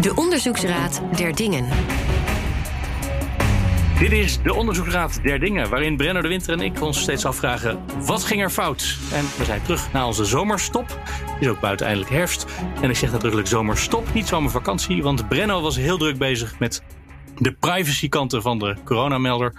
De 0.00 0.14
Onderzoeksraad 0.14 1.02
der 1.16 1.34
Dingen. 1.34 1.68
Dit 3.98 4.12
is 4.12 4.42
de 4.42 4.54
Onderzoeksraad 4.54 5.22
der 5.22 5.38
Dingen, 5.38 5.70
waarin 5.70 5.96
Brenno 5.96 6.20
de 6.20 6.28
Winter 6.28 6.52
en 6.52 6.60
ik 6.60 6.80
ons 6.80 7.00
steeds 7.00 7.24
afvragen: 7.24 7.84
wat 8.04 8.24
ging 8.24 8.42
er 8.42 8.50
fout? 8.50 8.98
En 9.12 9.24
we 9.38 9.44
zijn 9.44 9.62
terug 9.62 9.92
na 9.92 10.06
onze 10.06 10.24
zomerstop. 10.24 10.88
Het 10.88 11.40
is 11.40 11.48
ook 11.48 11.60
buiten 11.60 11.86
eindelijk 11.86 12.14
herfst. 12.14 12.46
En 12.80 12.90
ik 12.90 12.96
zeg 12.96 13.12
nadrukkelijk 13.12 13.48
zomerstop, 13.48 14.14
niet 14.14 14.26
zomervakantie, 14.26 15.02
want 15.02 15.28
Brenno 15.28 15.60
was 15.60 15.76
heel 15.76 15.98
druk 15.98 16.18
bezig 16.18 16.58
met 16.58 16.82
de 17.36 17.52
privacykanten 17.52 18.42
van 18.42 18.58
de 18.58 18.76
coronamelder. 18.84 19.54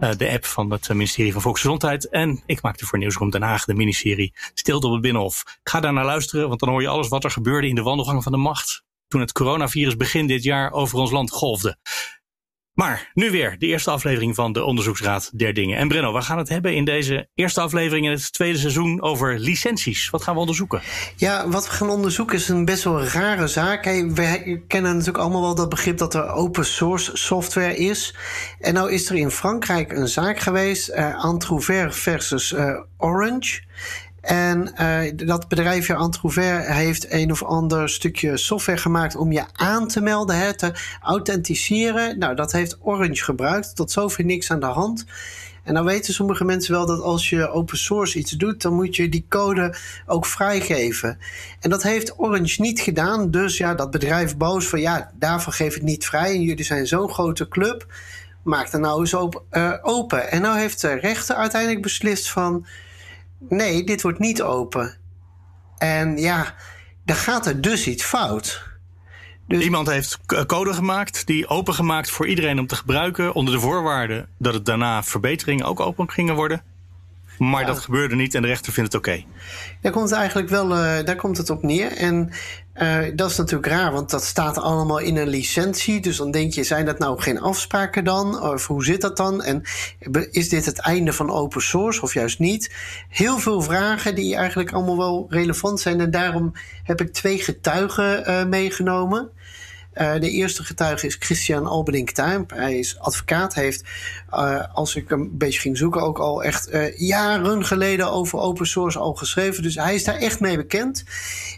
Uh, 0.00 0.10
de 0.16 0.30
app 0.30 0.44
van 0.44 0.70
het 0.70 0.88
ministerie 0.88 1.32
van 1.32 1.42
Volksgezondheid. 1.42 2.08
En 2.08 2.42
ik 2.46 2.62
maakte 2.62 2.86
voor 2.86 2.98
Nieuwsroom 2.98 3.30
Den 3.30 3.42
Haag 3.42 3.64
de 3.64 3.74
miniserie 3.74 4.34
Stilte 4.54 4.86
op 4.86 4.92
het 4.92 5.02
Binnenhof. 5.02 5.58
Ga 5.62 5.80
daar 5.80 5.92
naar 5.92 6.04
luisteren, 6.04 6.48
want 6.48 6.60
dan 6.60 6.68
hoor 6.68 6.82
je 6.82 6.88
alles 6.88 7.08
wat 7.08 7.24
er 7.24 7.30
gebeurde 7.30 7.68
in 7.68 7.74
de 7.74 7.82
wandelgang 7.82 8.22
van 8.22 8.32
de 8.32 8.38
macht. 8.38 8.88
Toen 9.10 9.20
het 9.20 9.32
coronavirus 9.32 9.96
begin 9.96 10.26
dit 10.26 10.42
jaar 10.42 10.72
over 10.72 10.98
ons 10.98 11.10
land 11.10 11.30
golfde. 11.30 11.76
Maar 12.74 13.10
nu 13.14 13.30
weer 13.30 13.58
de 13.58 13.66
eerste 13.66 13.90
aflevering 13.90 14.34
van 14.34 14.52
de 14.52 14.64
Onderzoeksraad 14.64 15.30
der 15.38 15.54
Dingen. 15.54 15.78
En 15.78 15.88
Brenno, 15.88 16.12
we 16.12 16.22
gaan 16.22 16.38
het 16.38 16.48
hebben 16.48 16.74
in 16.74 16.84
deze 16.84 17.28
eerste 17.34 17.60
aflevering 17.60 18.06
in 18.06 18.12
het 18.12 18.32
tweede 18.32 18.58
seizoen 18.58 19.02
over 19.02 19.38
licenties. 19.38 20.10
Wat 20.10 20.22
gaan 20.22 20.34
we 20.34 20.40
onderzoeken? 20.40 20.80
Ja, 21.16 21.48
wat 21.48 21.66
we 21.66 21.72
gaan 21.72 21.90
onderzoeken 21.90 22.36
is 22.36 22.48
een 22.48 22.64
best 22.64 22.84
wel 22.84 23.04
rare 23.04 23.46
zaak. 23.46 23.84
we 23.84 24.62
kennen 24.66 24.92
natuurlijk 24.92 25.18
allemaal 25.18 25.42
wel 25.42 25.54
dat 25.54 25.68
begrip 25.68 25.98
dat 25.98 26.14
er 26.14 26.28
open 26.28 26.64
source 26.64 27.16
software 27.16 27.76
is. 27.76 28.14
En 28.58 28.74
nou 28.74 28.92
is 28.92 29.10
er 29.10 29.16
in 29.16 29.30
Frankrijk 29.30 29.92
een 29.92 30.08
zaak 30.08 30.38
geweest, 30.38 30.88
uh, 30.88 31.24
Entrouvert 31.24 31.96
versus 31.96 32.52
uh, 32.52 32.80
Orange. 32.96 33.60
En 34.20 34.72
uh, 34.80 35.26
dat 35.26 35.48
bedrijfje 35.48 35.94
Antrouvert 35.94 36.66
heeft 36.66 37.12
een 37.12 37.30
of 37.30 37.42
ander 37.42 37.88
stukje 37.88 38.36
software 38.36 38.78
gemaakt 38.78 39.16
om 39.16 39.32
je 39.32 39.44
aan 39.52 39.88
te 39.88 40.00
melden, 40.00 40.36
hè, 40.36 40.56
te 40.56 40.72
authenticeren. 41.02 42.18
Nou, 42.18 42.34
dat 42.34 42.52
heeft 42.52 42.78
Orange 42.80 43.24
gebruikt. 43.24 43.76
Tot 43.76 43.90
zover 43.90 44.24
niks 44.24 44.50
aan 44.50 44.60
de 44.60 44.66
hand. 44.66 45.04
En 45.64 45.74
dan 45.74 45.84
weten 45.84 46.14
sommige 46.14 46.44
mensen 46.44 46.72
wel 46.72 46.86
dat 46.86 47.00
als 47.00 47.30
je 47.30 47.50
open 47.50 47.78
source 47.78 48.18
iets 48.18 48.30
doet, 48.30 48.62
dan 48.62 48.74
moet 48.74 48.96
je 48.96 49.08
die 49.08 49.26
code 49.28 49.74
ook 50.06 50.26
vrijgeven. 50.26 51.18
En 51.60 51.70
dat 51.70 51.82
heeft 51.82 52.18
Orange 52.18 52.60
niet 52.60 52.80
gedaan. 52.80 53.30
Dus 53.30 53.56
ja, 53.56 53.74
dat 53.74 53.90
bedrijf 53.90 54.36
boos 54.36 54.68
van 54.68 54.80
ja, 54.80 55.10
daarvoor 55.18 55.52
geef 55.52 55.74
het 55.74 55.82
niet 55.82 56.06
vrij. 56.06 56.34
En 56.34 56.42
jullie 56.42 56.64
zijn 56.64 56.86
zo'n 56.86 57.10
grote 57.10 57.48
club. 57.48 57.86
Maak 58.42 58.72
er 58.72 58.80
nou 58.80 59.00
eens 59.00 59.12
uh, 59.12 59.72
open. 59.82 60.30
En 60.30 60.42
nou 60.42 60.58
heeft 60.58 60.80
de 60.80 60.92
rechter 60.92 61.36
uiteindelijk 61.36 61.82
beslist 61.82 62.30
van 62.30 62.66
nee, 63.48 63.84
dit 63.84 64.02
wordt 64.02 64.18
niet 64.18 64.42
open. 64.42 64.96
En 65.78 66.18
ja, 66.18 66.54
dan 67.04 67.16
gaat 67.16 67.46
er 67.46 67.60
dus 67.60 67.86
iets 67.86 68.04
fout. 68.04 68.68
Dus... 69.46 69.64
Iemand 69.64 69.88
heeft 69.88 70.18
code 70.46 70.72
gemaakt, 70.72 71.26
die 71.26 71.48
opengemaakt 71.48 72.10
voor 72.10 72.26
iedereen 72.26 72.58
om 72.58 72.66
te 72.66 72.76
gebruiken, 72.76 73.34
onder 73.34 73.54
de 73.54 73.60
voorwaarde 73.60 74.28
dat 74.38 74.54
het 74.54 74.64
daarna 74.64 75.02
verbeteringen 75.02 75.64
ook 75.64 75.80
open 75.80 76.10
gingen 76.10 76.34
worden. 76.34 76.62
Maar 77.40 77.66
dat 77.66 77.78
gebeurde 77.78 78.14
niet 78.14 78.34
en 78.34 78.42
de 78.42 78.48
rechter 78.48 78.72
vindt 78.72 78.92
het 78.92 79.06
oké. 79.06 79.24
Daar 79.80 79.92
komt 79.92 80.10
het 80.10 80.18
eigenlijk 80.18 80.48
wel 80.48 80.76
uh, 80.76 81.04
daar 81.04 81.16
komt 81.16 81.36
het 81.36 81.50
op 81.50 81.62
neer. 81.62 81.92
En 81.92 82.30
uh, 82.74 82.98
dat 83.14 83.30
is 83.30 83.36
natuurlijk 83.36 83.72
raar, 83.72 83.92
want 83.92 84.10
dat 84.10 84.24
staat 84.24 84.58
allemaal 84.58 84.98
in 84.98 85.16
een 85.16 85.28
licentie. 85.28 86.00
Dus 86.00 86.16
dan 86.16 86.30
denk 86.30 86.52
je, 86.52 86.64
zijn 86.64 86.84
dat 86.84 86.98
nou 86.98 87.20
geen 87.20 87.40
afspraken 87.40 88.04
dan? 88.04 88.42
Of 88.42 88.66
hoe 88.66 88.84
zit 88.84 89.00
dat 89.00 89.16
dan? 89.16 89.42
En 89.42 89.62
is 90.30 90.48
dit 90.48 90.64
het 90.64 90.78
einde 90.78 91.12
van 91.12 91.30
open 91.30 91.62
source 91.62 92.02
of 92.02 92.14
juist 92.14 92.38
niet? 92.38 92.74
Heel 93.08 93.38
veel 93.38 93.62
vragen 93.62 94.14
die 94.14 94.36
eigenlijk 94.36 94.72
allemaal 94.72 94.96
wel 94.96 95.26
relevant 95.28 95.80
zijn. 95.80 96.00
En 96.00 96.10
daarom 96.10 96.52
heb 96.82 97.00
ik 97.00 97.12
twee 97.12 97.38
getuigen 97.38 98.30
uh, 98.30 98.44
meegenomen. 98.44 99.30
Uh, 100.00 100.12
de 100.20 100.30
eerste 100.30 100.64
getuige 100.64 101.06
is 101.06 101.16
Christian 101.18 101.66
Albedink 101.66 102.10
Tuimp. 102.10 102.50
Hij 102.50 102.78
is 102.78 102.98
advocaat, 102.98 103.54
heeft, 103.54 103.84
uh, 104.32 104.64
als 104.74 104.96
ik 104.96 105.10
een 105.10 105.38
beetje 105.38 105.60
ging 105.60 105.76
zoeken, 105.76 106.00
ook 106.00 106.18
al 106.18 106.44
echt 106.44 106.72
uh, 106.72 106.98
jaren 106.98 107.64
geleden 107.64 108.10
over 108.10 108.38
open 108.38 108.66
source 108.66 108.98
al 108.98 109.14
geschreven. 109.14 109.62
Dus 109.62 109.74
hij 109.74 109.94
is 109.94 110.04
daar 110.04 110.14
echt 110.16 110.40
mee 110.40 110.56
bekend. 110.56 111.04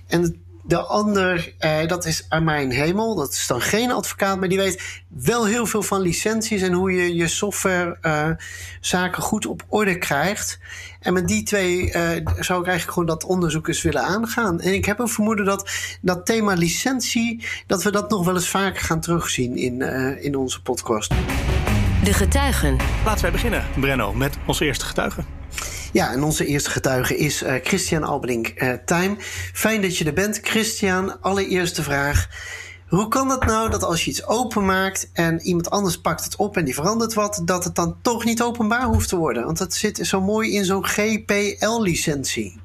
En 0.07 0.43
de 0.65 0.79
ander, 0.79 1.55
dat 1.87 2.07
is 2.07 2.27
Armijn 2.29 2.71
Hemel. 2.71 3.15
Dat 3.15 3.33
is 3.33 3.47
dan 3.47 3.61
geen 3.61 3.91
advocaat, 3.91 4.39
maar 4.39 4.49
die 4.49 4.59
weet 4.59 4.83
wel 5.09 5.47
heel 5.47 5.67
veel 5.67 5.83
van 5.83 6.01
licenties 6.01 6.63
en 6.63 6.73
hoe 6.73 6.93
je 6.93 7.15
je 7.15 7.29
software 7.29 8.39
zaken 8.81 9.23
goed 9.23 9.47
op 9.47 9.65
orde 9.69 9.99
krijgt. 9.99 10.59
En 11.03 11.13
met 11.13 11.29
die 11.29 11.43
twee 11.43 11.87
uh, 11.87 11.93
zou 12.39 12.61
ik 12.61 12.67
eigenlijk 12.67 12.89
gewoon 12.89 13.07
dat 13.07 13.25
onderzoek 13.25 13.69
eens 13.69 13.83
willen 13.83 14.03
aangaan. 14.03 14.61
En 14.61 14.75
ik 14.75 14.85
heb 14.85 14.99
een 14.99 15.09
vermoeden 15.09 15.45
dat 15.45 15.71
dat 16.01 16.27
thema 16.27 16.55
licentie, 16.55 17.45
dat 17.67 17.83
we 17.83 17.91
dat 17.91 18.11
nog 18.11 18.25
wel 18.25 18.35
eens 18.35 18.49
vaker 18.49 18.83
gaan 18.83 19.01
terugzien 19.01 19.57
in, 19.57 19.83
in 20.23 20.37
onze 20.37 20.63
podcast. 20.63 21.13
De 22.05 22.13
getuigen. 22.13 22.77
Laten 23.05 23.23
wij 23.23 23.33
beginnen, 23.33 23.65
Brenno, 23.81 24.13
met 24.13 24.37
onze 24.47 24.65
eerste 24.65 24.85
getuigen. 24.85 25.27
Ja, 25.93 26.13
en 26.13 26.23
onze 26.23 26.47
eerste 26.47 26.71
getuige 26.71 27.17
is 27.17 27.43
uh, 27.43 27.55
Christian 27.63 28.03
Albelink 28.03 28.53
uh, 28.57 28.73
Time. 28.85 29.17
Fijn 29.53 29.83
dat 29.83 29.99
je 29.99 30.05
er 30.05 30.13
bent. 30.13 30.41
Christian, 30.43 31.21
allereerste 31.21 31.83
vraag. 31.83 32.29
Hoe 32.93 33.09
kan 33.09 33.29
het 33.31 33.45
nou 33.45 33.71
dat 33.71 33.83
als 33.83 34.05
je 34.05 34.11
iets 34.11 34.27
openmaakt 34.27 35.11
en 35.13 35.41
iemand 35.41 35.71
anders 35.71 36.01
pakt 36.01 36.25
het 36.25 36.37
op 36.37 36.57
en 36.57 36.65
die 36.65 36.75
verandert 36.75 37.15
wat, 37.15 37.43
dat 37.45 37.65
het 37.65 37.75
dan 37.75 37.97
toch 38.03 38.25
niet 38.25 38.43
openbaar 38.43 38.85
hoeft 38.85 39.09
te 39.09 39.17
worden? 39.17 39.45
Want 39.45 39.59
dat 39.59 39.75
zit 39.75 39.97
zo 39.97 40.21
mooi 40.21 40.55
in 40.55 40.65
zo'n 40.65 40.87
GPL-licentie. 40.87 42.61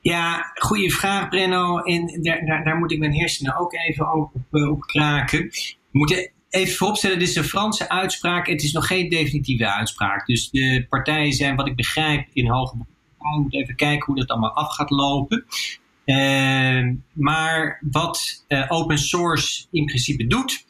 Ja, 0.00 0.52
goede 0.54 0.90
vraag, 0.90 1.28
Brenno. 1.28 1.78
En 1.78 2.22
daar, 2.22 2.64
daar, 2.64 2.76
moet 2.76 2.92
ik 2.92 2.98
mijn 2.98 3.14
hersenen 3.14 3.56
ook 3.56 3.74
even 3.74 4.12
op, 4.12 4.32
op 4.50 4.80
kraken. 4.80 5.38
We 5.38 5.98
moeten 5.98 6.30
even 6.48 6.76
vooropstellen, 6.76 7.18
dit 7.18 7.28
is 7.28 7.36
een 7.36 7.44
Franse 7.44 7.88
uitspraak. 7.88 8.46
Het 8.46 8.62
is 8.62 8.72
nog 8.72 8.86
geen 8.86 9.08
definitieve 9.08 9.72
uitspraak. 9.72 10.26
Dus 10.26 10.50
de 10.50 10.86
partijen 10.88 11.32
zijn, 11.32 11.56
wat 11.56 11.66
ik 11.66 11.76
begrijp, 11.76 12.28
in 12.32 12.48
hoge 12.48 12.76
We 13.18 13.40
moeten 13.40 13.60
even 13.60 13.76
kijken 13.76 14.06
hoe 14.06 14.16
dat 14.16 14.28
allemaal 14.28 14.54
af 14.54 14.74
gaat 14.74 14.90
lopen. 14.90 15.44
Uh, 16.04 16.94
maar 17.12 17.82
wat 17.90 18.44
uh, 18.48 18.66
open 18.68 18.98
source 18.98 19.66
in 19.70 19.84
principe 19.84 20.26
doet, 20.26 20.64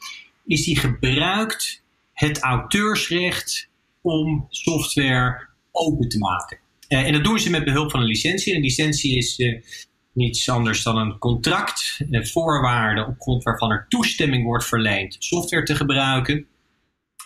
is 0.46 0.64
die 0.64 0.78
gebruikt 0.78 1.82
het 2.12 2.38
auteursrecht 2.38 3.68
om 4.02 4.46
software 4.48 5.48
open 5.70 6.08
te 6.08 6.18
maken. 6.18 6.58
Uh, 6.88 7.06
en 7.06 7.12
dat 7.12 7.24
doen 7.24 7.38
ze 7.38 7.50
met 7.50 7.64
behulp 7.64 7.90
van 7.90 8.00
een 8.00 8.06
licentie. 8.06 8.54
Een 8.54 8.60
licentie 8.60 9.16
is 9.16 9.36
niets 10.12 10.48
anders 10.48 10.82
dan 10.82 10.96
een 10.96 11.18
contract, 11.18 12.00
een 12.10 12.26
voorwaarde 12.26 13.06
op 13.06 13.14
grond 13.18 13.42
waarvan 13.42 13.70
er 13.70 13.86
toestemming 13.88 14.44
wordt 14.44 14.64
verleend 14.64 15.16
software 15.18 15.64
te 15.64 15.74
gebruiken. 15.76 16.46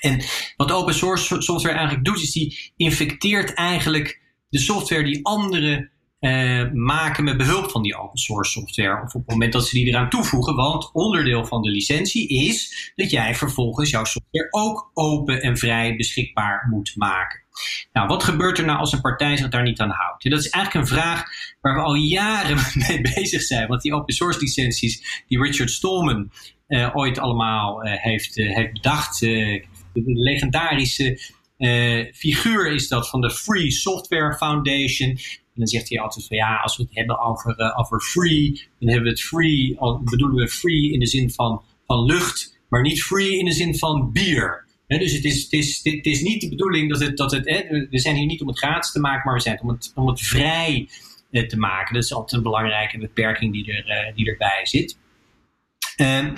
En 0.01 0.23
wat 0.57 0.73
open 0.73 0.95
source 0.95 1.43
software 1.43 1.77
eigenlijk 1.77 2.07
doet, 2.07 2.23
is 2.23 2.33
die 2.33 2.73
infecteert 2.77 3.55
eigenlijk 3.55 4.21
de 4.49 4.59
software 4.59 5.05
die 5.05 5.25
anderen 5.27 5.91
uh, 6.25 6.73
maken 6.73 7.25
met 7.25 7.37
behulp 7.37 7.71
van 7.71 7.83
die 7.83 7.97
open 7.97 8.19
source 8.19 8.51
software. 8.51 9.03
Of 9.03 9.15
op 9.15 9.21
het 9.21 9.31
moment 9.31 9.53
dat 9.53 9.67
ze 9.67 9.75
die 9.75 9.87
eraan 9.87 10.09
toevoegen. 10.09 10.55
Want 10.55 10.93
onderdeel 10.93 11.45
van 11.45 11.63
de 11.63 11.71
licentie 11.71 12.29
is 12.29 12.93
dat 12.97 13.11
jij 13.11 13.35
vervolgens 13.35 13.91
jouw 13.91 14.05
software 14.05 14.49
ook 14.51 14.91
open 14.95 15.43
en 15.43 15.59
vrij 15.59 15.97
beschikbaar 15.97 16.67
moet 16.71 16.93
maken. 16.97 17.43
Nou, 17.93 18.09
wat 18.09 18.23
gebeurt 18.23 18.59
er 18.59 18.65
nou 18.65 18.79
als 18.79 18.93
een 18.93 19.01
partij 19.01 19.37
zich 19.37 19.49
daar 19.49 19.63
niet 19.63 19.81
aan 19.81 19.91
houdt? 19.91 20.31
dat 20.31 20.39
is 20.39 20.49
eigenlijk 20.49 20.87
een 20.87 20.97
vraag 20.97 21.25
waar 21.61 21.75
we 21.75 21.81
al 21.81 21.95
jaren 21.95 22.59
mee 22.89 23.01
bezig 23.01 23.43
zijn. 23.43 23.69
Want 23.69 23.83
die 23.83 23.95
open 23.95 24.15
source 24.15 24.41
licenties 24.41 25.23
die 25.29 25.43
Richard 25.43 25.71
Stallman 25.71 26.31
uh, 26.69 26.97
ooit 26.97 27.19
allemaal 27.19 27.81
heeft, 27.83 28.37
uh, 28.37 28.57
heeft 28.57 28.73
bedacht. 28.73 29.21
de 29.21 29.63
legendarische 29.95 31.33
figuur 32.13 32.73
is 32.73 32.89
dat 32.89 33.09
van 33.09 33.21
de 33.21 33.31
Free 33.31 33.71
Software 33.71 34.37
Foundation. 34.37 35.19
En 35.55 35.61
dan 35.61 35.67
zegt 35.67 35.89
hij 35.89 36.01
altijd 36.01 36.27
van 36.27 36.37
ja, 36.37 36.57
als 36.57 36.77
we 36.77 36.83
het 36.83 36.95
hebben 36.95 37.19
over, 37.19 37.75
over 37.77 38.01
free, 38.01 38.69
dan 38.79 38.89
hebben 38.89 39.05
we 39.05 39.11
het 39.11 39.23
free, 39.23 39.77
bedoelen 40.05 40.37
we 40.37 40.49
free 40.49 40.93
in 40.93 40.99
de 40.99 41.07
zin 41.07 41.31
van, 41.31 41.63
van 41.87 42.05
lucht, 42.05 42.59
maar 42.69 42.83
niet 42.83 43.03
free 43.03 43.39
in 43.39 43.45
de 43.45 43.53
zin 43.53 43.79
van 43.79 44.13
bier 44.13 44.65
dus 44.87 45.13
het 45.13 45.25
is, 45.25 45.43
het, 45.43 45.53
is, 45.53 45.81
het 45.83 46.07
is 46.07 46.21
niet 46.21 46.41
de 46.41 46.49
bedoeling 46.49 46.91
dat 46.91 47.01
het. 47.01 47.17
Dat 47.17 47.33
het 47.33 47.45
we 47.91 47.99
zijn 47.99 48.17
hier 48.17 48.27
niet 48.27 48.41
om 48.41 48.49
het 48.49 48.59
gratis 48.59 48.93
te 48.93 49.01
maken, 49.01 49.23
maar 49.25 49.35
we 49.35 49.41
zijn 49.41 49.61
om 49.63 49.69
het, 49.69 49.93
om 49.95 50.09
het 50.09 50.21
vrij 50.21 50.89
eh, 51.31 51.47
te 51.47 51.59
maken. 51.59 51.95
Dat 51.95 52.05
is 52.05 52.13
altijd 52.13 52.33
een 52.33 52.43
belangrijke 52.43 52.99
beperking 52.99 53.53
die, 53.53 53.73
er, 53.73 54.09
uh, 54.09 54.15
die 54.17 54.31
erbij 54.31 54.61
zit. 54.63 54.99
Ehm, 55.97 56.37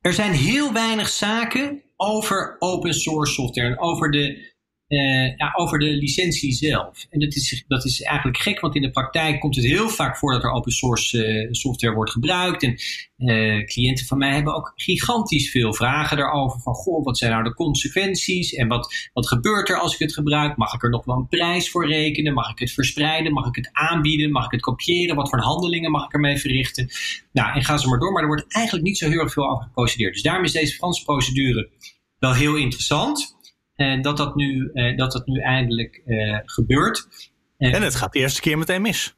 er 0.00 0.12
zijn 0.12 0.32
heel 0.32 0.72
weinig 0.72 1.08
zaken 1.08 1.82
over 1.96 2.56
open 2.58 2.94
source 2.94 3.32
software 3.32 3.68
en 3.68 3.78
over 3.78 4.10
de 4.10 4.54
uh, 4.88 5.36
ja, 5.36 5.52
over 5.56 5.78
de 5.78 5.90
licentie 5.90 6.52
zelf. 6.52 7.06
En 7.10 7.20
dat 7.20 7.34
is, 7.34 7.64
dat 7.68 7.84
is 7.84 8.02
eigenlijk 8.02 8.38
gek, 8.38 8.60
want 8.60 8.74
in 8.74 8.82
de 8.82 8.90
praktijk 8.90 9.40
komt 9.40 9.56
het 9.56 9.64
heel 9.64 9.88
vaak 9.88 10.16
voor 10.16 10.32
dat 10.32 10.42
er 10.42 10.50
open 10.50 10.72
source 10.72 11.26
uh, 11.26 11.48
software 11.50 11.94
wordt 11.94 12.10
gebruikt. 12.10 12.62
En 12.62 12.78
uh, 13.16 13.64
cliënten 13.64 14.06
van 14.06 14.18
mij 14.18 14.34
hebben 14.34 14.54
ook 14.54 14.72
gigantisch 14.76 15.50
veel 15.50 15.74
vragen 15.74 16.16
daarover. 16.16 16.60
Van 16.60 16.74
goh, 16.74 17.04
wat 17.04 17.18
zijn 17.18 17.30
nou 17.30 17.44
de 17.44 17.54
consequenties? 17.54 18.54
En 18.54 18.68
wat, 18.68 19.10
wat 19.12 19.28
gebeurt 19.28 19.68
er 19.68 19.78
als 19.78 19.94
ik 19.94 19.98
het 19.98 20.14
gebruik? 20.14 20.56
Mag 20.56 20.74
ik 20.74 20.82
er 20.82 20.90
nog 20.90 21.04
wel 21.04 21.16
een 21.16 21.28
prijs 21.28 21.70
voor 21.70 21.86
rekenen? 21.88 22.34
Mag 22.34 22.50
ik 22.50 22.58
het 22.58 22.72
verspreiden? 22.72 23.32
Mag 23.32 23.46
ik 23.46 23.56
het 23.56 23.70
aanbieden? 23.72 24.30
Mag 24.30 24.44
ik 24.44 24.50
het 24.50 24.60
kopiëren? 24.60 25.16
Wat 25.16 25.28
voor 25.28 25.40
handelingen 25.40 25.90
mag 25.90 26.04
ik 26.04 26.12
ermee 26.12 26.38
verrichten? 26.38 26.88
Nou, 27.32 27.54
en 27.54 27.64
gaan 27.64 27.78
ze 27.78 27.88
maar 27.88 27.98
door. 27.98 28.12
Maar 28.12 28.22
er 28.22 28.28
wordt 28.28 28.52
eigenlijk 28.52 28.86
niet 28.86 28.98
zo 28.98 29.08
heel 29.08 29.20
erg 29.20 29.32
veel 29.32 29.50
over 29.50 29.64
geprocedeerd. 29.64 30.12
Dus 30.12 30.22
daarom 30.22 30.44
is 30.44 30.52
deze 30.52 30.74
Franse 30.74 31.04
procedure 31.04 31.70
wel 32.18 32.34
heel 32.34 32.56
interessant. 32.56 33.35
Uh, 33.76 34.02
dat, 34.02 34.16
dat, 34.16 34.34
nu, 34.34 34.70
uh, 34.72 34.96
dat 34.96 35.12
dat 35.12 35.26
nu 35.26 35.40
eindelijk 35.40 36.02
uh, 36.06 36.38
gebeurt. 36.44 37.08
en 37.58 37.82
het 37.82 37.94
gaat 37.94 38.12
de 38.12 38.18
eerste 38.18 38.40
keer 38.40 38.58
meteen 38.58 38.82
mis. 38.82 39.14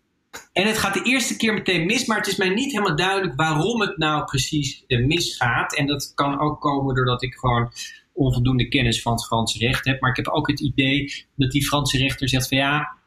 En 0.53 0.67
het 0.67 0.79
gaat 0.79 0.95
de 0.95 1.03
eerste 1.03 1.37
keer 1.37 1.55
meteen 1.55 1.87
mis, 1.87 2.07
maar 2.07 2.17
het 2.17 2.27
is 2.27 2.37
mij 2.37 2.49
niet 2.49 2.73
helemaal 2.73 2.97
duidelijk 2.97 3.37
waarom 3.37 3.81
het 3.81 3.99
nou 3.99 4.25
precies 4.25 4.85
misgaat. 4.87 5.77
En 5.77 5.87
dat 5.87 6.13
kan 6.15 6.41
ook 6.41 6.61
komen 6.61 6.95
doordat 6.95 7.23
ik 7.23 7.35
gewoon 7.35 7.73
onvoldoende 8.13 8.69
kennis 8.69 9.03
van 9.03 9.13
het 9.13 9.27
Franse 9.27 9.59
recht 9.59 9.85
heb. 9.85 10.01
Maar 10.01 10.11
ik 10.11 10.17
heb 10.17 10.29
ook 10.29 10.49
het 10.49 10.61
idee 10.61 11.27
dat 11.37 11.51
die 11.51 11.67
Franse 11.67 11.99
rechter 11.99 12.29
zegt 12.29 12.49
van 12.49 12.59
ja, 12.59 12.99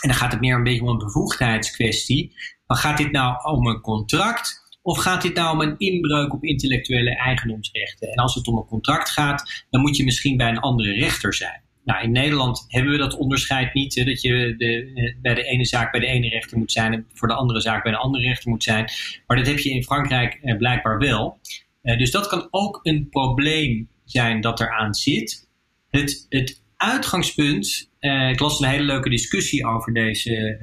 en 0.00 0.08
dan 0.08 0.14
gaat 0.14 0.32
het 0.32 0.40
meer 0.40 0.54
een 0.54 0.62
beetje 0.62 0.82
om 0.82 0.88
een 0.88 0.98
bevoegdheidskwestie. 0.98 2.32
Dan 2.66 2.76
gaat 2.76 2.96
dit 2.96 3.12
nou 3.12 3.54
om 3.54 3.66
een 3.66 3.80
contract 3.80 4.63
of 4.84 4.98
gaat 4.98 5.22
dit 5.22 5.34
nou 5.34 5.52
om 5.52 5.60
een 5.60 5.78
inbreuk 5.78 6.32
op 6.32 6.44
intellectuele 6.44 7.16
eigendomsrechten? 7.16 8.08
En 8.08 8.16
als 8.16 8.34
het 8.34 8.46
om 8.46 8.56
een 8.56 8.66
contract 8.66 9.10
gaat, 9.10 9.64
dan 9.70 9.80
moet 9.80 9.96
je 9.96 10.04
misschien 10.04 10.36
bij 10.36 10.48
een 10.48 10.58
andere 10.58 10.92
rechter 10.92 11.34
zijn. 11.34 11.62
Nou, 11.84 12.02
in 12.02 12.12
Nederland 12.12 12.64
hebben 12.68 12.92
we 12.92 12.98
dat 12.98 13.16
onderscheid 13.16 13.74
niet. 13.74 13.94
Hè, 13.94 14.04
dat 14.04 14.22
je 14.22 14.54
de, 14.56 14.92
eh, 14.94 15.14
bij 15.22 15.34
de 15.34 15.42
ene 15.42 15.64
zaak 15.64 15.92
bij 15.92 16.00
de 16.00 16.06
ene 16.06 16.28
rechter 16.28 16.58
moet 16.58 16.72
zijn 16.72 16.92
en 16.92 17.06
voor 17.12 17.28
de 17.28 17.34
andere 17.34 17.60
zaak 17.60 17.82
bij 17.82 17.92
de 17.92 17.98
andere 17.98 18.24
rechter 18.24 18.50
moet 18.50 18.62
zijn. 18.62 18.90
Maar 19.26 19.36
dat 19.36 19.46
heb 19.46 19.58
je 19.58 19.70
in 19.70 19.82
Frankrijk 19.82 20.38
eh, 20.42 20.56
blijkbaar 20.56 20.98
wel. 20.98 21.38
Uh, 21.82 21.98
dus 21.98 22.10
dat 22.10 22.26
kan 22.26 22.48
ook 22.50 22.80
een 22.82 23.08
probleem 23.08 23.88
zijn 24.04 24.40
dat 24.40 24.60
eraan 24.60 24.94
zit. 24.94 25.48
Het, 25.90 26.26
het 26.28 26.62
uitgangspunt, 26.76 27.90
uh, 28.00 28.28
ik 28.30 28.40
las 28.40 28.60
een 28.60 28.68
hele 28.68 28.84
leuke 28.84 29.10
discussie 29.10 29.66
over 29.66 29.92
deze, 29.92 30.58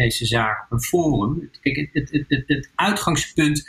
deze 0.00 0.26
zaak 0.26 0.66
een 0.70 0.80
forum. 0.80 1.50
Kijk, 1.60 1.76
het, 1.92 2.10
het, 2.10 2.24
het, 2.28 2.44
het 2.46 2.70
uitgangspunt 2.74 3.64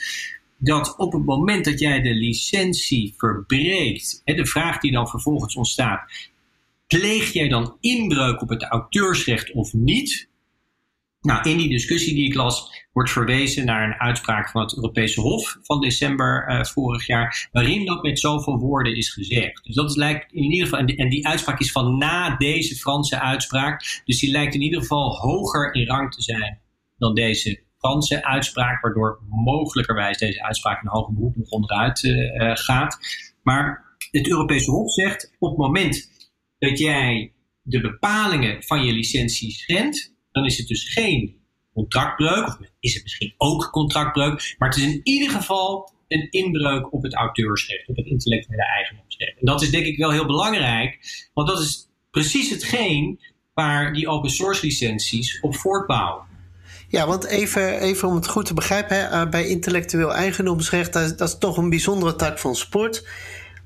dat 0.58 0.98
op 0.98 1.14
het 1.14 1.26
moment 1.26 1.66
dat 1.66 1.80
jij 1.80 2.02
de 2.02 2.14
licentie 2.14 3.14
verbreekt, 3.18 4.22
hè, 4.26 4.34
de 4.34 4.46
vraag 4.46 4.80
die 4.80 4.92
dan 4.92 5.08
vervolgens 5.08 5.56
ontstaat, 5.56 6.12
pleeg 6.88 7.34
jij 7.34 7.48
dan 7.48 7.78
inbreuk 7.80 8.42
op 8.42 8.50
het 8.50 8.64
auteursrecht 8.64 9.52
of 9.52 9.74
niet? 9.74 10.30
Nou, 11.22 11.50
in 11.50 11.58
die 11.58 11.70
discussie 11.70 12.16
die 12.16 12.26
ik 12.26 12.34
las, 12.34 12.86
wordt 12.92 13.12
verwezen 13.12 13.66
naar 13.66 13.84
een 13.84 14.00
uitspraak 14.00 14.50
van 14.50 14.62
het 14.62 14.76
Europese 14.76 15.22
Hof 15.22 15.58
van 15.62 15.82
december 15.82 16.46
uh, 16.50 16.64
vorig 16.64 17.08
jaar, 17.08 17.50
waarin 17.52 17.86
dat 17.86 18.04
met 18.04 18.20
zoveel 18.20 18.58
woorden 18.58 18.96
is 18.96 19.10
gezegd. 19.10 19.64
Dus 19.64 19.76
dat 19.76 19.96
lijkt 19.96 20.34
in 20.34 20.52
ieder 20.52 20.68
geval, 20.68 20.86
en 20.86 21.10
die, 21.10 21.28
uitspraak 21.28 21.60
is 21.60 21.72
van 21.72 21.98
na 21.98 22.36
deze 22.38 22.76
Franse 22.76 23.20
uitspraak, 23.20 24.02
dus 24.06 24.20
die 24.20 24.32
lijkt 24.32 24.54
in 24.54 24.62
ieder 24.62 24.82
geval 24.82 25.18
hoger 25.18 25.74
in 25.74 25.88
rang 25.88 26.14
te 26.14 26.22
zijn 26.22 26.60
dan 26.98 27.14
deze 27.16 27.64
Franse 27.78 28.24
uitspraak, 28.24 28.82
waardoor 28.82 29.20
mogelijkerwijs 29.30 30.18
deze 30.18 30.44
uitspraak 30.44 30.82
een 30.82 30.90
hoger 30.90 31.14
beroep 31.14 31.36
nog 31.36 31.50
onderuit 31.50 32.04
uh, 32.04 32.52
gaat. 32.56 32.98
Maar 33.44 33.98
het 34.12 34.28
Europese 34.28 34.72
Hof 34.72 34.94
zegt, 34.94 35.36
op 35.40 35.50
het 35.50 35.58
moment 35.58 36.10
dat 36.60 36.80
jij 36.80 37.34
de 37.62 37.82
bepalingen 37.82 38.64
van 38.64 38.84
je 38.84 38.94
licentie 38.94 39.52
schendt, 39.52 40.14
dan 40.32 40.46
is 40.46 40.58
het 40.58 40.68
dus 40.68 40.94
geen 40.94 41.40
contractbreuk, 41.74 42.48
of 42.48 42.58
is 42.80 42.94
het 42.94 43.04
misschien 43.04 43.34
ook 43.38 43.70
contractbreuk, 43.72 44.56
maar 44.58 44.70
het 44.70 44.78
is 44.78 44.84
in 44.84 45.02
ieder 45.04 45.30
geval 45.30 45.94
een 46.08 46.32
inbreuk 46.32 46.94
op 46.94 47.04
het 47.04 47.14
auteursrecht, 47.14 47.88
op 47.88 47.96
het 47.96 48.06
intellectuele 48.06 48.66
eigendomsrecht. 48.66 49.40
En 49.40 49.46
dat 49.46 49.62
is 49.62 49.72
denk 49.72 49.86
ik 49.86 49.98
wel 49.98 50.12
heel 50.12 50.26
belangrijk, 50.26 51.00
want 51.34 51.48
dat 51.48 51.60
is 51.60 51.90
precies 52.12 52.50
hetgeen 52.50 53.20
waar 53.54 53.94
die 53.94 54.08
open 54.08 54.30
source 54.30 54.66
licenties 54.66 55.40
op 55.42 55.56
voortbouwen. 55.56 56.30
Ja, 56.88 57.08
want 57.08 57.26
even, 57.26 57.80
even 57.80 58.08
om 58.08 58.16
het 58.16 58.28
goed 58.28 58.46
te 58.46 58.54
begrijpen, 58.54 58.96
hè, 58.96 59.04
eh, 59.04 59.30
bij 59.30 59.48
intellectueel 59.48 60.14
eigendomsrecht, 60.14 60.94
dat 60.94 61.04
is, 61.04 61.16
dat 61.16 61.28
is 61.28 61.38
toch 61.38 61.58
een 61.58 61.70
bijzondere 61.70 62.16
tak 62.16 62.40
van 62.40 62.56
sport. 62.56 63.08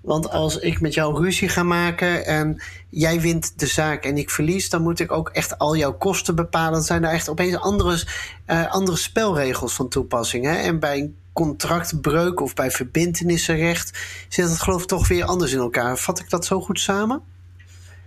Want 0.05 0.29
als 0.29 0.57
ik 0.59 0.81
met 0.81 0.93
jou 0.93 1.23
ruzie 1.23 1.49
ga 1.49 1.63
maken 1.63 2.25
en 2.25 2.61
jij 2.89 3.21
wint 3.21 3.59
de 3.59 3.65
zaak 3.65 4.03
en 4.03 4.17
ik 4.17 4.29
verlies, 4.29 4.69
dan 4.69 4.81
moet 4.81 4.99
ik 4.99 5.11
ook 5.11 5.29
echt 5.29 5.57
al 5.57 5.75
jouw 5.75 5.93
kosten 5.93 6.35
bepalen. 6.35 6.71
Dan 6.71 6.81
zijn 6.81 7.03
er 7.03 7.11
echt 7.11 7.29
opeens 7.29 7.55
andere, 7.55 8.03
uh, 8.47 8.71
andere 8.71 8.97
spelregels 8.97 9.73
van 9.73 9.89
toepassing. 9.89 10.45
Hè? 10.45 10.55
En 10.55 10.79
bij 10.79 10.97
een 10.99 11.15
contractbreuk 11.33 12.41
of 12.41 12.53
bij 12.53 12.71
verbindenissenrecht 12.71 13.99
zit 14.29 14.49
het 14.49 14.61
geloof 14.61 14.81
ik 14.81 14.87
toch 14.87 15.07
weer 15.07 15.25
anders 15.25 15.51
in 15.53 15.59
elkaar. 15.59 15.97
Vat 15.97 16.19
ik 16.19 16.29
dat 16.29 16.45
zo 16.45 16.61
goed 16.61 16.79
samen? 16.79 17.21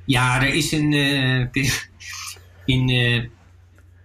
Ja, 0.05 0.43
er 0.43 0.55
is 0.55 0.73
een. 0.73 0.93
Uh, 0.93 1.47
in, 2.65 2.89
uh, 2.89 3.25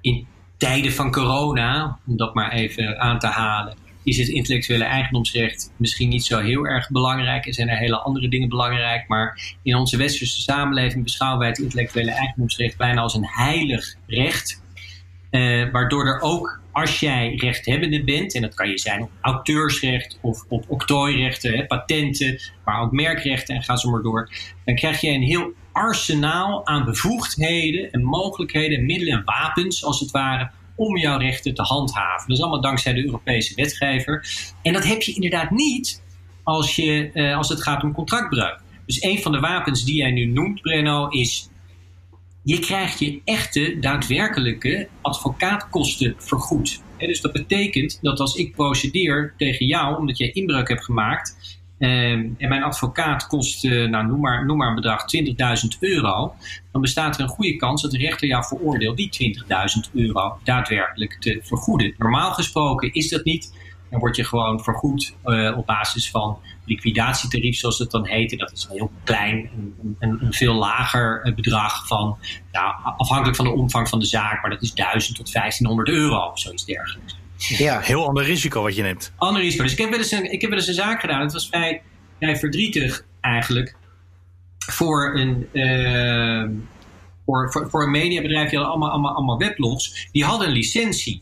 in 0.01 0.27
tijden 0.57 0.93
van 0.93 1.11
corona, 1.11 1.99
om 2.07 2.17
dat 2.17 2.33
maar 2.33 2.51
even 2.51 2.99
aan 2.99 3.19
te 3.19 3.27
halen 3.27 3.82
is 4.03 4.17
het 4.17 4.27
intellectuele 4.27 4.83
eigendomsrecht 4.83 5.73
misschien 5.77 6.09
niet 6.09 6.25
zo 6.25 6.39
heel 6.39 6.67
erg 6.67 6.89
belangrijk. 6.89 7.45
Er 7.45 7.53
zijn 7.53 7.69
er 7.69 7.77
hele 7.77 7.99
andere 7.99 8.29
dingen 8.29 8.49
belangrijk. 8.49 9.07
Maar 9.07 9.55
in 9.63 9.75
onze 9.75 9.97
westerse 9.97 10.41
samenleving 10.41 11.03
beschouwen 11.03 11.39
wij 11.39 11.49
het 11.49 11.57
intellectuele 11.57 12.11
eigendomsrecht 12.11 12.77
bijna 12.77 13.01
als 13.01 13.13
een 13.13 13.27
heilig 13.27 13.95
recht. 14.07 14.61
Uh, 15.31 15.71
waardoor 15.71 16.07
er 16.07 16.21
ook, 16.21 16.59
als 16.71 16.99
jij 16.99 17.35
rechthebbende 17.35 18.03
bent, 18.03 18.35
en 18.35 18.41
dat 18.41 18.53
kan 18.53 18.69
je 18.69 18.77
zijn 18.77 19.01
op 19.01 19.11
auteursrecht 19.21 20.19
of 20.21 20.45
op 20.47 20.65
octrooirechten, 20.67 21.67
patenten, 21.67 22.39
maar 22.65 22.81
ook 22.81 22.91
merkrechten 22.91 23.55
en 23.55 23.63
ga 23.63 23.75
zo 23.75 23.89
maar 23.89 24.01
door, 24.01 24.29
dan 24.65 24.75
krijg 24.75 25.01
je 25.01 25.09
een 25.09 25.21
heel 25.21 25.53
arsenaal 25.71 26.65
aan 26.67 26.85
bevoegdheden 26.85 27.91
en 27.91 28.03
mogelijkheden, 28.03 28.77
en 28.77 28.85
middelen 28.85 29.13
en 29.13 29.23
wapens 29.25 29.85
als 29.85 29.99
het 29.99 30.11
ware, 30.11 30.51
om 30.75 30.97
jouw 30.97 31.17
rechten 31.17 31.53
te 31.53 31.61
handhaven. 31.61 32.27
Dat 32.27 32.37
is 32.37 32.43
allemaal 32.43 32.61
dankzij 32.61 32.93
de 32.93 33.05
Europese 33.05 33.55
wetgever. 33.55 34.27
En 34.61 34.73
dat 34.73 34.83
heb 34.83 35.01
je 35.01 35.13
inderdaad 35.13 35.51
niet 35.51 36.03
als, 36.43 36.75
je, 36.75 37.09
uh, 37.13 37.37
als 37.37 37.49
het 37.49 37.63
gaat 37.63 37.83
om 37.83 37.93
contractbreuk. 37.93 38.59
Dus 38.85 39.03
een 39.03 39.21
van 39.21 39.31
de 39.31 39.39
wapens 39.39 39.83
die 39.85 39.95
jij 39.95 40.11
nu 40.11 40.25
noemt, 40.25 40.61
Brenno, 40.61 41.07
is 41.07 41.49
je 42.43 42.59
krijgt 42.59 42.99
je 42.99 43.21
echte, 43.23 43.77
daadwerkelijke 43.79 44.87
advocaatkosten 45.01 46.15
vergoed. 46.17 46.81
dus 46.97 47.21
dat 47.21 47.31
betekent 47.31 47.99
dat 48.01 48.19
als 48.19 48.35
ik 48.35 48.55
procedeer 48.55 49.33
tegen 49.37 49.65
jou, 49.65 49.97
omdat 49.97 50.17
jij 50.17 50.31
inbreuk 50.31 50.67
hebt 50.67 50.83
gemaakt, 50.83 51.61
en 51.83 52.49
mijn 52.49 52.63
advocaat 52.63 53.27
kost, 53.27 53.63
nou, 53.63 54.07
noem, 54.07 54.19
maar, 54.19 54.45
noem 54.45 54.57
maar 54.57 54.67
een 54.67 54.75
bedrag 54.75 55.01
20.000 55.63 55.79
euro. 55.79 56.33
Dan 56.71 56.81
bestaat 56.81 57.15
er 57.15 57.21
een 57.21 57.27
goede 57.27 57.55
kans 57.55 57.81
dat 57.81 57.91
de 57.91 57.97
rechter 57.97 58.27
jou 58.27 58.43
veroordeelt 58.45 58.97
die 58.97 59.35
20.000 59.87 59.91
euro 59.93 60.37
daadwerkelijk 60.43 61.17
te 61.19 61.39
vergoeden. 61.43 61.93
Normaal 61.97 62.33
gesproken 62.33 62.93
is 62.93 63.09
dat 63.09 63.23
niet. 63.23 63.53
Dan 63.89 64.01
word 64.01 64.15
je 64.15 64.23
gewoon 64.23 64.63
vergoed 64.63 65.15
uh, 65.25 65.57
op 65.57 65.65
basis 65.65 66.09
van 66.09 66.37
liquidatietarief, 66.65 67.57
zoals 67.57 67.79
het 67.79 67.91
dan 67.91 68.07
heet. 68.07 68.31
En 68.31 68.37
dat 68.37 68.51
is 68.51 68.63
een 68.63 68.75
heel 68.75 68.91
klein, 69.03 69.49
een, 69.57 69.95
een, 69.99 70.17
een 70.21 70.33
veel 70.33 70.53
lager 70.53 71.21
eh, 71.23 71.35
bedrag 71.35 71.87
van, 71.87 72.17
afhankelijk 72.97 73.35
van 73.35 73.45
de 73.45 73.51
omvang 73.51 73.89
van 73.89 73.99
de 73.99 74.05
zaak, 74.05 74.41
maar 74.41 74.51
dat 74.51 74.61
is 74.61 74.73
1000 74.73 75.15
tot 75.15 75.33
1500 75.33 75.89
euro 75.89 76.29
of 76.31 76.39
zoiets 76.39 76.65
dergelijks. 76.65 77.15
Ja, 77.47 77.79
heel 77.79 78.07
ander 78.07 78.23
risico 78.23 78.61
wat 78.61 78.75
je 78.75 78.81
neemt. 78.81 79.13
Ander 79.17 79.41
risico. 79.41 79.63
Dus 79.63 79.71
ik 79.71 79.77
heb 79.77 79.89
wel 79.89 79.99
eens 79.99 80.11
een, 80.11 80.31
ik 80.31 80.41
heb 80.41 80.49
wel 80.49 80.59
eens 80.59 80.67
een 80.67 80.73
zaak 80.73 80.99
gedaan. 80.99 81.21
Het 81.21 81.33
was 81.33 81.47
vrij, 81.47 81.81
vrij 82.19 82.37
verdrietig 82.37 83.05
eigenlijk. 83.21 83.75
Voor 84.57 85.15
een, 85.15 85.47
uh, 85.53 86.49
voor, 87.25 87.51
voor, 87.51 87.69
voor, 87.69 87.83
een 87.83 87.91
mediabedrijf. 87.91 88.49
Die 88.49 88.59
hadden 88.59 88.75
allemaal, 88.75 88.91
allemaal, 88.91 89.15
allemaal 89.15 89.37
weblogs. 89.37 90.07
Die 90.11 90.23
hadden 90.23 90.47
een 90.47 90.53
licentie 90.53 91.21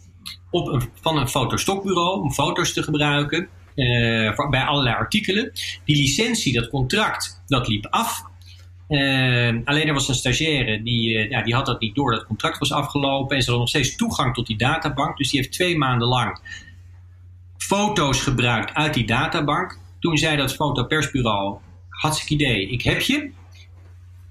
op 0.49 0.67
een, 0.67 0.81
van 1.01 1.17
een 1.17 1.27
fotostokbureau 1.27 2.21
om 2.21 2.31
foto's 2.31 2.73
te 2.73 2.83
gebruiken. 2.83 3.47
Uh, 3.75 4.33
voor, 4.35 4.49
bij 4.49 4.63
allerlei 4.63 4.95
artikelen. 4.95 5.51
Die 5.85 5.95
licentie, 5.95 6.53
dat 6.53 6.69
contract, 6.69 7.41
dat 7.47 7.67
liep 7.67 7.87
af. 7.89 8.29
Uh, 8.91 9.59
alleen 9.63 9.87
er 9.87 9.93
was 9.93 10.07
een 10.07 10.15
stagiaire 10.15 10.83
die, 10.83 11.09
uh, 11.09 11.29
ja, 11.29 11.41
die 11.41 11.53
had 11.53 11.65
dat 11.65 11.79
niet 11.79 11.95
door. 11.95 12.11
Dat 12.11 12.25
contract 12.25 12.57
was 12.57 12.71
afgelopen 12.71 13.35
en 13.35 13.43
ze 13.43 13.49
had 13.49 13.59
nog 13.59 13.69
steeds 13.69 13.95
toegang 13.95 14.33
tot 14.33 14.47
die 14.47 14.57
databank. 14.57 15.17
Dus 15.17 15.29
die 15.29 15.39
heeft 15.39 15.53
twee 15.53 15.77
maanden 15.77 16.07
lang 16.07 16.39
foto's 17.71 18.21
gebruikt 18.21 18.73
uit 18.73 18.93
die 18.93 19.05
databank. 19.05 19.79
Toen 19.99 20.17
zei 20.17 20.37
dat 20.37 20.55
fotopersbureau, 20.55 21.57
hartstikke 21.89 22.33
idee, 22.33 22.69
ik 22.69 22.81
heb 22.81 23.01
je. 23.01 23.31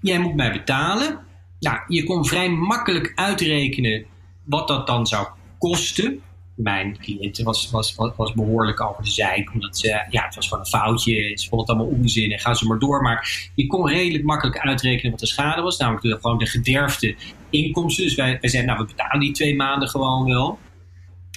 Jij 0.01 0.19
moet 0.19 0.35
mij 0.35 0.53
betalen. 0.53 1.19
Nou, 1.61 1.79
je 1.87 2.05
kon 2.05 2.27
vrij 2.27 2.51
makkelijk 2.51 3.13
uitrekenen 3.15 4.05
wat 4.45 4.69
dat 4.69 4.87
dan 4.87 5.07
zou 5.07 5.27
kosten. 5.59 6.23
Mijn 6.63 6.99
cliënten 6.99 7.45
was, 7.45 7.71
was, 7.71 7.95
was, 8.17 8.33
behoorlijk 8.33 8.81
over 8.81 9.05
de 9.05 9.11
zeik. 9.11 9.53
Omdat 9.53 9.79
ze, 9.79 10.07
ja, 10.11 10.25
het 10.25 10.35
was 10.35 10.49
gewoon 10.49 10.65
een 10.65 10.71
foutje. 10.71 11.33
Ze 11.35 11.49
vonden 11.49 11.67
het 11.67 11.77
allemaal 11.77 11.99
onzin 11.99 12.33
en 12.33 12.39
gaan 12.39 12.57
ze 12.57 12.67
maar 12.67 12.79
door. 12.79 13.03
Maar 13.03 13.51
je 13.55 13.67
kon 13.67 13.89
redelijk 13.89 14.25
makkelijk 14.25 14.59
uitrekenen 14.59 15.11
wat 15.11 15.21
de 15.21 15.27
schade 15.27 15.63
was. 15.63 15.79
Namelijk 15.79 16.21
gewoon 16.21 16.39
de 16.39 16.47
gederfde 16.47 17.17
inkomsten. 17.51 18.05
Dus 18.05 18.15
wij, 18.15 18.39
wij 18.41 18.51
zeiden, 18.51 18.73
nou, 18.75 18.87
we 18.87 18.95
betalen 18.95 19.21
die 19.21 19.33
twee 19.33 19.57
maanden 19.57 19.89
gewoon 19.89 20.25
wel. 20.25 20.59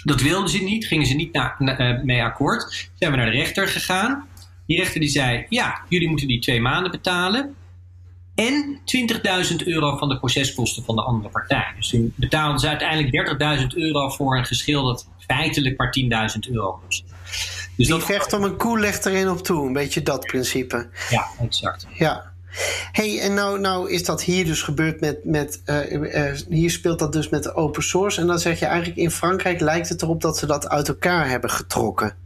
Dat 0.03 0.21
wilden 0.21 0.49
ze 0.49 0.63
niet, 0.63 0.85
gingen 0.85 1.05
ze 1.05 1.15
niet 1.15 1.33
na, 1.33 1.55
mee 2.03 2.23
akkoord. 2.23 2.89
Zijn 2.95 3.11
we 3.11 3.17
naar 3.17 3.31
de 3.31 3.37
rechter 3.37 3.67
gegaan. 3.67 4.27
Die 4.65 4.77
rechter 4.77 4.99
die 4.99 5.09
zei, 5.09 5.45
ja, 5.49 5.81
jullie 5.89 6.09
moeten 6.09 6.27
die 6.27 6.39
twee 6.39 6.61
maanden 6.61 6.91
betalen. 6.91 7.55
En 8.35 8.79
20.000 9.51 9.55
euro 9.65 9.97
van 9.97 10.09
de 10.09 10.17
proceskosten 10.19 10.83
van 10.83 10.95
de 10.95 11.01
andere 11.01 11.29
partij. 11.29 11.73
Dus 11.75 11.89
toen 11.89 12.13
betaalden 12.15 12.59
ze 12.59 12.67
uiteindelijk 12.67 13.59
30.000 13.61 13.67
euro 13.67 14.09
voor 14.09 14.37
een 14.37 14.45
geschil 14.45 14.83
dat 14.83 15.07
feitelijk 15.17 15.77
maar 15.77 15.95
10.000 16.33 16.39
euro 16.51 16.79
kost. 16.85 17.03
Dus 17.75 17.87
Die 17.87 17.99
vecht 17.99 18.33
om 18.33 18.43
een 18.43 18.57
koe 18.57 18.79
legt 18.79 19.05
erin 19.05 19.29
op 19.29 19.43
toe, 19.43 19.67
een 19.67 19.73
beetje 19.73 20.03
dat 20.03 20.25
principe. 20.25 20.89
Ja, 21.09 21.27
exact. 21.39 21.87
Ja. 21.93 22.31
hey, 22.91 23.19
en 23.19 23.33
nou, 23.33 23.59
nou 23.59 23.91
is 23.91 24.03
dat 24.03 24.23
hier 24.23 24.45
dus 24.45 24.61
gebeurd 24.61 24.99
met. 24.99 25.25
met 25.25 25.61
uh, 25.65 25.91
uh, 25.91 26.33
hier 26.49 26.71
speelt 26.71 26.99
dat 26.99 27.13
dus 27.13 27.29
met 27.29 27.43
de 27.43 27.53
open 27.53 27.83
source. 27.83 28.21
En 28.21 28.27
dan 28.27 28.39
zeg 28.39 28.59
je 28.59 28.65
eigenlijk 28.65 28.97
in 28.99 29.11
Frankrijk 29.11 29.59
lijkt 29.59 29.89
het 29.89 30.01
erop 30.01 30.21
dat 30.21 30.37
ze 30.37 30.45
dat 30.45 30.69
uit 30.69 30.87
elkaar 30.87 31.29
hebben 31.29 31.49
getrokken. 31.49 32.22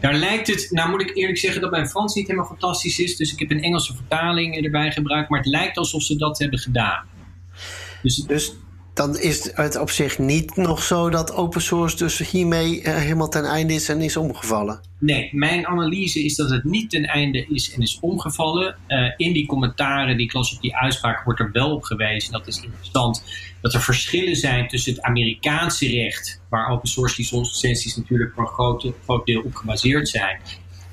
Daar 0.00 0.14
lijkt 0.14 0.46
het, 0.46 0.68
nou 0.70 0.90
moet 0.90 1.00
ik 1.00 1.16
eerlijk 1.16 1.38
zeggen 1.38 1.60
dat 1.60 1.70
mijn 1.70 1.88
Frans 1.88 2.14
niet 2.14 2.26
helemaal 2.26 2.48
fantastisch 2.48 2.98
is. 2.98 3.16
Dus 3.16 3.32
ik 3.32 3.38
heb 3.38 3.50
een 3.50 3.62
Engelse 3.62 3.94
vertaling 3.94 4.64
erbij 4.64 4.92
gebruikt. 4.92 5.28
Maar 5.28 5.38
het 5.38 5.48
lijkt 5.48 5.76
alsof 5.76 6.02
ze 6.02 6.16
dat 6.16 6.38
hebben 6.38 6.58
gedaan. 6.58 7.06
Dus, 8.02 8.16
dus 8.16 8.52
dan 8.94 9.18
is 9.18 9.50
het 9.54 9.78
op 9.78 9.90
zich 9.90 10.18
niet 10.18 10.56
nog 10.56 10.82
zo 10.82 11.10
dat 11.10 11.32
open 11.32 11.62
source 11.62 11.96
dus 11.96 12.30
hiermee 12.30 12.82
uh, 12.82 12.96
helemaal 12.96 13.28
ten 13.28 13.44
einde 13.44 13.74
is 13.74 13.88
en 13.88 14.00
is 14.00 14.16
omgevallen. 14.16 14.80
Nee, 14.98 15.28
mijn 15.32 15.66
analyse 15.66 16.24
is 16.24 16.36
dat 16.36 16.50
het 16.50 16.64
niet 16.64 16.90
ten 16.90 17.04
einde 17.04 17.46
is 17.48 17.72
en 17.74 17.80
is 17.80 17.98
omgevallen. 18.00 18.76
Uh, 18.88 19.12
in 19.16 19.32
die 19.32 19.46
commentaren 19.46 20.16
die 20.16 20.26
ik 20.26 20.34
op 20.34 20.60
die 20.60 20.76
uitspraak 20.76 21.24
wordt 21.24 21.40
er 21.40 21.50
wel 21.52 21.74
op 21.74 21.82
gewezen, 21.82 22.32
dat 22.32 22.46
is 22.46 22.60
interessant, 22.62 23.24
dat 23.60 23.74
er 23.74 23.82
verschillen 23.82 24.36
zijn 24.36 24.68
tussen 24.68 24.92
het 24.92 25.02
Amerikaanse 25.02 25.88
recht, 25.88 26.40
waar 26.48 26.70
open 26.70 26.88
source 26.88 27.38
licenties 27.38 27.96
natuurlijk 27.96 28.32
voor 28.34 28.42
een 28.42 28.92
groot, 29.06 29.26
deel 29.26 29.42
op 29.42 29.54
gebaseerd 29.54 30.08
zijn, 30.08 30.40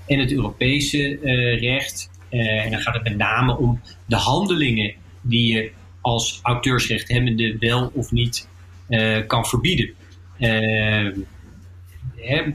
en 0.08 0.20
het 0.20 0.32
Europese 0.32 1.20
uh, 1.22 1.60
recht. 1.60 2.10
en 2.30 2.72
dan 2.72 2.80
gaat 2.80 2.94
het 2.94 3.04
met 3.04 3.18
name 3.18 3.58
om 3.58 3.82
de 4.06 4.16
handelingen 4.16 4.94
die 5.22 5.54
je 5.54 5.72
als 6.02 6.40
auteursrechthebbende 6.44 7.58
wel 7.60 7.92
of 7.94 8.12
niet 8.12 8.48
uh, 8.90 9.28
kan 9.28 9.46
verbieden. 9.46 9.90
Uh, 10.40 11.16
hè, 12.16 12.54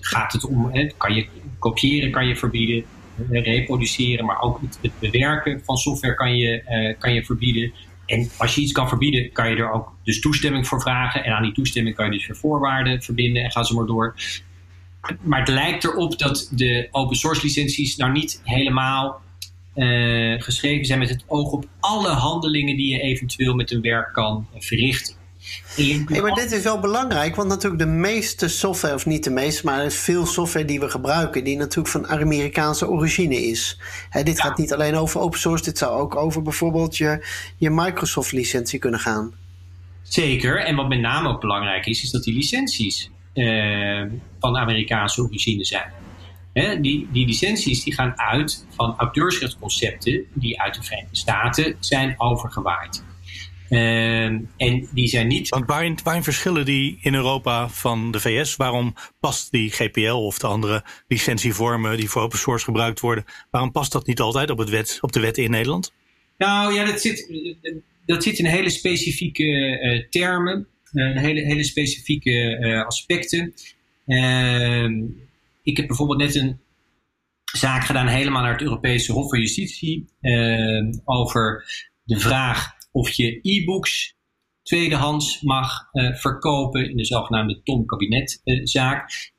gaat 0.00 0.32
het 0.32 0.44
om, 0.44 0.70
hè, 0.72 0.86
kan 0.96 1.14
je 1.14 1.26
kopiëren 1.58 2.10
kan 2.10 2.26
je 2.26 2.36
verbieden, 2.36 2.84
reproduceren, 3.30 4.24
maar 4.24 4.40
ook 4.40 4.60
het, 4.80 4.92
bewerken 4.98 5.60
van 5.64 5.76
software 5.76 6.14
kan 6.14 6.36
je, 6.36 6.62
uh, 6.68 6.98
kan 6.98 7.14
je 7.14 7.24
verbieden. 7.24 7.72
En 8.06 8.30
als 8.38 8.54
je 8.54 8.60
iets 8.60 8.72
kan 8.72 8.88
verbieden, 8.88 9.32
kan 9.32 9.50
je 9.50 9.56
er 9.56 9.70
ook 9.70 9.92
dus 10.04 10.20
toestemming 10.20 10.66
voor 10.66 10.80
vragen. 10.80 11.24
En 11.24 11.32
aan 11.32 11.42
die 11.42 11.52
toestemming 11.52 11.96
kan 11.96 12.04
je 12.04 12.12
dus 12.12 12.26
weer 12.26 12.36
voorwaarden 12.36 13.02
verbinden 13.02 13.42
en 13.42 13.50
gaan 13.50 13.64
ze 13.64 13.74
maar 13.74 13.86
door. 13.86 14.14
Maar 15.20 15.38
het 15.38 15.48
lijkt 15.48 15.84
erop 15.84 16.18
dat 16.18 16.48
de 16.54 16.88
open 16.90 17.16
source 17.16 17.42
licenties 17.42 17.96
nou 17.96 18.12
niet 18.12 18.40
helemaal 18.44 19.22
uh, 19.74 20.42
geschreven 20.42 20.84
zijn 20.86 20.98
met 20.98 21.08
het 21.08 21.24
oog 21.26 21.52
op 21.52 21.64
alle 21.80 22.10
handelingen 22.10 22.76
die 22.76 22.92
je 22.92 23.00
eventueel 23.00 23.54
met 23.54 23.70
een 23.70 23.80
werk 23.80 24.12
kan 24.12 24.46
verrichten. 24.58 25.14
Hey, 25.76 26.20
maar 26.20 26.34
dit 26.34 26.52
is 26.52 26.62
wel 26.62 26.78
belangrijk, 26.78 27.36
want 27.36 27.48
natuurlijk 27.48 27.82
de 27.82 27.88
meeste 27.88 28.48
software, 28.48 28.94
of 28.94 29.06
niet 29.06 29.24
de 29.24 29.30
meeste, 29.30 29.66
maar 29.66 29.90
veel 29.90 30.26
software 30.26 30.64
die 30.64 30.80
we 30.80 30.88
gebruiken, 30.88 31.44
die 31.44 31.56
natuurlijk 31.56 31.88
van 31.88 32.06
Amerikaanse 32.06 32.88
origine 32.88 33.36
is. 33.36 33.80
Dit 34.22 34.40
gaat 34.40 34.58
niet 34.58 34.72
alleen 34.72 34.94
over 34.94 35.20
open 35.20 35.38
source, 35.38 35.64
dit 35.64 35.78
zou 35.78 36.00
ook 36.00 36.16
over 36.16 36.42
bijvoorbeeld 36.42 36.96
je, 36.96 37.26
je 37.56 37.70
Microsoft-licentie 37.70 38.78
kunnen 38.78 39.00
gaan. 39.00 39.34
Zeker, 40.02 40.64
en 40.64 40.76
wat 40.76 40.88
met 40.88 41.00
name 41.00 41.28
ook 41.28 41.40
belangrijk 41.40 41.86
is, 41.86 42.02
is 42.02 42.10
dat 42.10 42.24
die 42.24 42.34
licenties 42.34 43.10
uh, 43.34 44.04
van 44.40 44.56
Amerikaanse 44.56 45.22
origine 45.22 45.64
zijn 45.64 46.01
die, 46.52 47.08
die 47.12 47.26
licenties 47.26 47.84
die 47.84 47.94
gaan 47.94 48.18
uit 48.18 48.66
van 48.70 48.94
auteursrechtconcepten 48.96 50.24
die 50.34 50.60
uit 50.60 50.74
de 50.74 50.82
Verenigde 50.82 51.16
Staten 51.16 51.76
zijn 51.80 52.14
overgewaaid. 52.18 53.04
Ehm, 53.72 54.38
en 54.56 54.88
die 54.94 55.08
zijn 55.08 55.26
niet. 55.26 55.48
Want 55.48 55.66
waarin, 55.66 55.98
waarin 56.04 56.22
verschillen 56.22 56.64
die 56.64 56.98
in 57.02 57.14
Europa 57.14 57.68
van 57.68 58.10
de 58.10 58.20
VS? 58.20 58.56
Waarom 58.56 58.94
past 59.20 59.50
die 59.50 59.70
GPL 59.70 60.14
of 60.14 60.38
de 60.38 60.46
andere 60.46 60.84
licentievormen 61.08 61.96
die 61.96 62.10
voor 62.10 62.22
open 62.22 62.38
source 62.38 62.64
gebruikt 62.64 63.00
worden, 63.00 63.24
waarom 63.50 63.72
past 63.72 63.92
dat 63.92 64.06
niet 64.06 64.20
altijd 64.20 64.50
op, 64.50 64.58
het 64.58 64.68
wet, 64.68 64.98
op 65.00 65.12
de 65.12 65.20
wet 65.20 65.38
in 65.38 65.50
Nederland? 65.50 65.92
Nou 66.38 66.74
ja, 66.74 66.84
dat 66.84 67.00
zit, 67.00 67.32
dat 68.06 68.22
zit 68.22 68.38
in 68.38 68.46
hele 68.46 68.70
specifieke 68.70 69.44
uh, 69.44 70.08
termen, 70.08 70.66
uh, 70.92 71.16
hele, 71.16 71.40
hele 71.40 71.64
specifieke 71.64 72.58
uh, 72.60 72.86
aspecten. 72.86 73.54
Ehm, 74.06 74.94
ik 75.62 75.76
heb 75.76 75.86
bijvoorbeeld 75.86 76.18
net 76.18 76.34
een 76.34 76.60
zaak 77.52 77.84
gedaan 77.84 78.06
helemaal 78.06 78.42
naar 78.42 78.52
het 78.52 78.62
Europese 78.62 79.12
Hof 79.12 79.28
van 79.28 79.38
Justitie 79.38 80.08
uh, 80.20 80.90
over 81.04 81.64
de 82.04 82.18
vraag 82.18 82.72
of 82.92 83.10
je 83.10 83.38
e-books 83.42 84.16
tweedehands 84.62 85.40
mag 85.40 85.88
uh, 85.92 86.14
verkopen 86.14 86.90
in 86.90 86.96
de 86.96 87.04
zogenaamde 87.04 87.62
Tom 87.62 87.86
Kabinet 87.86 88.40
uh. 88.44 88.58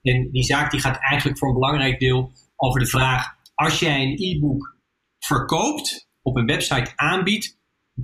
En 0.02 0.32
die 0.32 0.44
zaak 0.44 0.72
die 0.72 0.80
gaat 0.80 1.00
eigenlijk 1.00 1.40
voor 1.40 1.48
een 1.48 1.60
belangrijk 1.60 2.00
deel 2.00 2.32
over 2.56 2.80
de 2.80 2.88
vraag, 2.88 3.28
als 3.56 3.80
jij 3.80 4.04
een 4.04 4.18
e-book 4.18 4.78
verkoopt, 5.20 6.10
op 6.22 6.36
een 6.36 6.46
website 6.46 6.92
aanbiedt, 6.96 7.60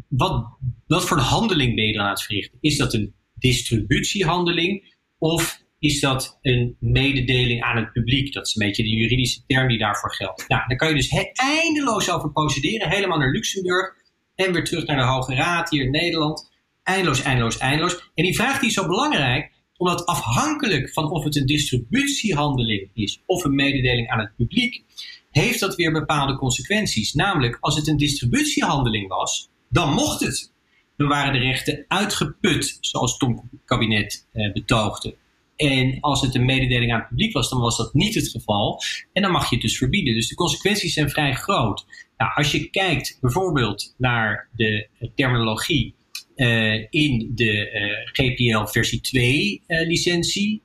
wat, 0.08 0.58
voor 0.88 1.20
handeling 1.20 1.76
ben 1.76 1.86
je 1.86 1.94
dan 1.94 2.04
aan 2.04 2.10
het 2.10 2.24
verrichten? 2.24 2.58
Is 2.62 2.78
dat 2.78 2.94
een 2.94 3.14
distributiehandeling 3.34 4.96
of 5.18 5.62
is 5.80 6.00
dat 6.00 6.38
een 6.42 6.76
mededeling 6.80 7.64
aan 7.64 7.78
het 7.78 7.92
publiek. 7.92 8.34
Dat 8.34 8.48
is 8.48 8.56
een 8.56 8.68
beetje 8.68 8.84
de 8.84 8.90
juridische 8.90 9.42
term 9.48 9.68
die 9.68 9.78
daarvoor 9.78 10.14
geldt. 10.14 10.48
Nou, 10.48 10.62
daar 10.68 10.78
kan 10.78 10.90
je 10.90 10.96
dus 10.96 11.32
eindeloos 11.34 12.12
over 12.12 12.32
procederen, 12.32 12.90
helemaal 12.90 13.18
naar 13.18 13.32
Luxemburg 13.32 13.94
en 14.36 14.54
weer 14.54 14.64
terug 14.64 14.86
naar 14.86 14.98
de 14.98 15.04
Hoge 15.04 15.36
Raad 15.36 15.70
hier 15.70 15.84
in 15.84 15.92
Nederland. 15.92 16.50
Eindeloos, 16.84 17.22
eindeloos, 17.22 17.58
eindeloos. 17.58 18.12
En 18.16 18.24
die 18.24 18.36
vraag 18.36 18.60
die 18.60 18.68
is 18.68 18.74
zo 18.74 18.88
belangrijk, 18.88 19.52
omdat 19.78 20.06
afhankelijk 20.06 20.94
van 20.94 21.12
of 21.12 21.24
het 21.24 21.36
een 21.36 21.46
distributiehandeling 21.46 22.90
is 22.94 23.22
of 23.26 23.44
een 23.44 23.56
mededeling 23.56 24.10
aan 24.10 24.20
het 24.20 24.36
publiek, 24.36 24.84
heeft 25.32 25.60
dat 25.60 25.76
weer 25.76 25.92
bepaalde 25.92 26.38
consequenties. 26.38 27.14
Namelijk, 27.14 27.58
als 27.60 27.76
het 27.76 27.88
een 27.88 27.98
distributiehandeling 27.98 29.08
was, 29.08 29.50
dan 29.70 29.94
mocht 29.94 30.20
het. 30.20 30.54
Dan 30.98 31.08
waren 31.08 31.34
de 31.34 31.40
rechten 31.40 31.86
uitgeput, 31.88 32.78
zoals 32.82 33.18
het 33.18 33.42
kabinet 33.66 34.28
eh, 34.32 34.54
betoogde. 34.54 35.16
En 35.60 35.98
als 36.00 36.22
het 36.22 36.36
een 36.36 36.46
mededeling 36.46 36.94
aan 36.94 37.00
het 37.00 37.08
publiek 37.08 37.34
was, 37.34 37.50
dan 37.50 37.60
was 37.60 37.78
dat 37.78 37.94
niet 37.94 38.16
het 38.16 38.30
geval. 38.30 38.82
En 39.14 39.22
dan 39.22 39.32
mag 39.32 39.50
je 39.50 39.56
het 39.56 39.64
dus 39.64 39.78
verbieden. 39.78 40.14
Dus 40.14 40.28
de 40.28 40.36
consequenties 40.36 40.94
zijn 40.94 41.10
vrij 41.10 41.34
groot. 41.34 41.86
Nou, 42.18 42.32
als 42.36 42.52
je 42.52 42.70
kijkt 42.70 43.18
bijvoorbeeld 43.22 43.96
naar 43.98 44.50
de 44.56 44.88
terminologie 45.16 45.96
uh, 46.36 46.86
in 46.90 47.32
de 47.36 47.72
uh, 47.72 48.26
GPL 48.26 48.72
versie 48.72 49.02
2 49.02 49.64
uh, 49.68 49.88
licentie, 49.88 50.64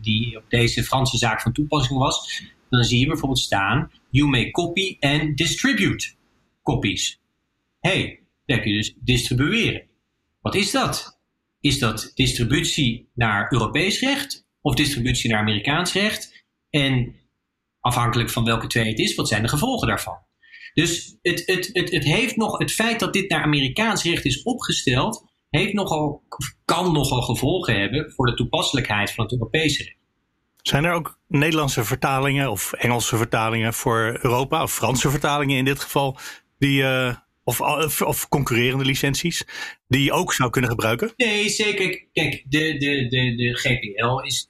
die 0.00 0.36
op 0.36 0.44
deze 0.48 0.82
Franse 0.82 1.16
zaak 1.16 1.40
van 1.40 1.52
toepassing 1.52 1.98
was, 1.98 2.42
dan 2.70 2.84
zie 2.84 3.00
je 3.00 3.06
bijvoorbeeld 3.06 3.38
staan: 3.38 3.90
You 4.10 4.28
may 4.28 4.50
copy 4.50 4.96
and 5.00 5.36
distribute 5.36 6.12
copies. 6.62 7.20
hey, 7.80 8.20
dan 8.46 8.56
je 8.64 8.72
dus 8.72 8.94
distribueren. 9.00 9.82
Wat 10.40 10.54
is 10.54 10.70
dat? 10.70 11.19
Is 11.60 11.78
dat 11.78 12.10
distributie 12.14 13.10
naar 13.14 13.52
Europees 13.52 14.00
recht 14.00 14.46
of 14.60 14.74
distributie 14.74 15.30
naar 15.30 15.40
Amerikaans 15.40 15.92
recht? 15.92 16.44
En 16.70 17.14
afhankelijk 17.80 18.30
van 18.30 18.44
welke 18.44 18.66
twee 18.66 18.88
het 18.88 18.98
is, 18.98 19.14
wat 19.14 19.28
zijn 19.28 19.42
de 19.42 19.48
gevolgen 19.48 19.88
daarvan? 19.88 20.18
Dus 20.74 21.16
het, 21.22 21.42
het, 21.46 21.70
het, 21.72 21.90
het, 21.90 22.04
heeft 22.04 22.36
nog, 22.36 22.58
het 22.58 22.72
feit 22.72 23.00
dat 23.00 23.12
dit 23.12 23.30
naar 23.30 23.42
Amerikaans 23.42 24.02
recht 24.02 24.24
is 24.24 24.42
opgesteld, 24.42 25.24
heeft 25.50 25.72
nogal, 25.72 26.22
kan 26.64 26.92
nogal 26.92 27.22
gevolgen 27.22 27.80
hebben 27.80 28.12
voor 28.12 28.26
de 28.26 28.34
toepasselijkheid 28.34 29.12
van 29.12 29.24
het 29.24 29.32
Europese 29.32 29.82
recht. 29.82 29.98
Zijn 30.62 30.84
er 30.84 30.92
ook 30.92 31.18
Nederlandse 31.26 31.84
vertalingen 31.84 32.50
of 32.50 32.72
Engelse 32.72 33.16
vertalingen 33.16 33.74
voor 33.74 34.18
Europa, 34.22 34.62
of 34.62 34.74
Franse 34.74 35.10
vertalingen 35.10 35.56
in 35.56 35.64
dit 35.64 35.80
geval, 35.80 36.18
die, 36.58 36.82
uh, 36.82 37.16
of, 37.58 38.00
of, 38.02 38.28
concurrerende 38.28 38.84
licenties 38.84 39.44
die 39.88 40.02
je 40.02 40.12
ook 40.12 40.32
zou 40.32 40.50
kunnen 40.50 40.70
gebruiken? 40.70 41.12
Nee, 41.16 41.48
zeker. 41.48 42.04
Kijk, 42.12 42.44
de, 42.48 42.76
de, 42.78 43.06
de, 43.08 43.34
de 43.36 43.54
GPL 43.54 44.18
is, 44.18 44.46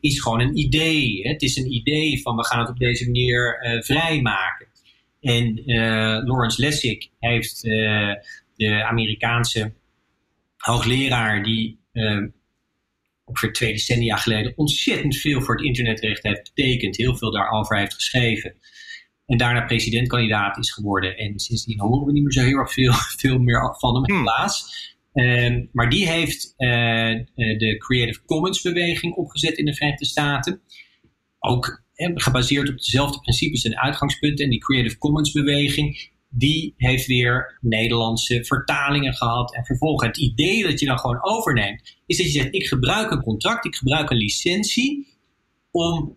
is 0.00 0.20
gewoon 0.20 0.40
een 0.40 0.56
idee. 0.56 1.22
Hè? 1.22 1.30
Het 1.30 1.42
is 1.42 1.56
een 1.56 1.72
idee 1.72 2.22
van 2.22 2.36
we 2.36 2.44
gaan 2.44 2.60
het 2.60 2.68
op 2.68 2.78
deze 2.78 3.04
manier 3.04 3.62
uh, 3.62 3.82
vrijmaken. 3.82 4.66
En 5.20 5.70
uh, 5.70 5.76
Lawrence 6.24 6.60
Lessig 6.60 7.08
heeft 7.18 7.64
uh, 7.64 8.12
de 8.56 8.84
Amerikaanse 8.84 9.72
hoogleraar 10.56 11.42
die 11.42 11.78
ongeveer 13.24 13.52
twee 13.52 13.72
decennia 13.72 14.16
geleden 14.16 14.52
ontzettend 14.56 15.16
veel 15.16 15.40
voor 15.40 15.56
het 15.56 15.64
internetrecht 15.64 16.22
heeft 16.22 16.52
betekend, 16.54 16.96
heel 16.96 17.16
veel 17.16 17.30
daarover 17.30 17.78
heeft 17.78 17.94
geschreven. 17.94 18.54
En 19.26 19.36
daarna 19.36 19.64
presidentkandidaat 19.64 20.58
is 20.58 20.72
geworden. 20.72 21.16
En 21.16 21.38
sindsdien 21.38 21.80
horen 21.80 22.06
we 22.06 22.12
niet 22.12 22.22
meer 22.22 22.32
zo 22.32 22.42
heel 22.42 22.58
erg 22.58 22.72
veel, 22.72 22.92
veel 23.22 23.38
meer 23.38 23.74
van 23.78 23.94
hem, 23.94 24.04
hmm. 24.04 24.18
helaas. 24.18 24.84
Um, 25.12 25.68
maar 25.72 25.90
die 25.90 26.08
heeft 26.08 26.54
uh, 26.58 26.68
de 27.34 27.76
Creative 27.78 28.24
Commons 28.24 28.62
beweging 28.62 29.14
opgezet 29.14 29.58
in 29.58 29.64
de 29.64 29.74
Verenigde 29.74 30.04
Staten. 30.04 30.60
Ook 31.38 31.84
eh, 31.94 32.10
gebaseerd 32.14 32.68
op 32.68 32.76
dezelfde 32.76 33.20
principes 33.20 33.64
en 33.64 33.80
uitgangspunten. 33.80 34.44
En 34.44 34.50
die 34.50 34.60
Creative 34.60 34.98
Commons 34.98 35.32
beweging, 35.32 36.10
die 36.28 36.74
heeft 36.76 37.06
weer 37.06 37.58
Nederlandse 37.60 38.44
vertalingen 38.44 39.14
gehad. 39.14 39.54
En 39.54 39.64
vervolgens 39.64 40.06
het 40.06 40.18
idee 40.18 40.62
dat 40.62 40.80
je 40.80 40.86
dan 40.86 40.98
gewoon 40.98 41.24
overneemt, 41.24 41.96
is 42.06 42.16
dat 42.16 42.26
je 42.26 42.32
zegt: 42.32 42.54
ik 42.54 42.66
gebruik 42.66 43.10
een 43.10 43.22
contract, 43.22 43.64
ik 43.64 43.74
gebruik 43.74 44.10
een 44.10 44.16
licentie 44.16 45.06
om 45.70 46.16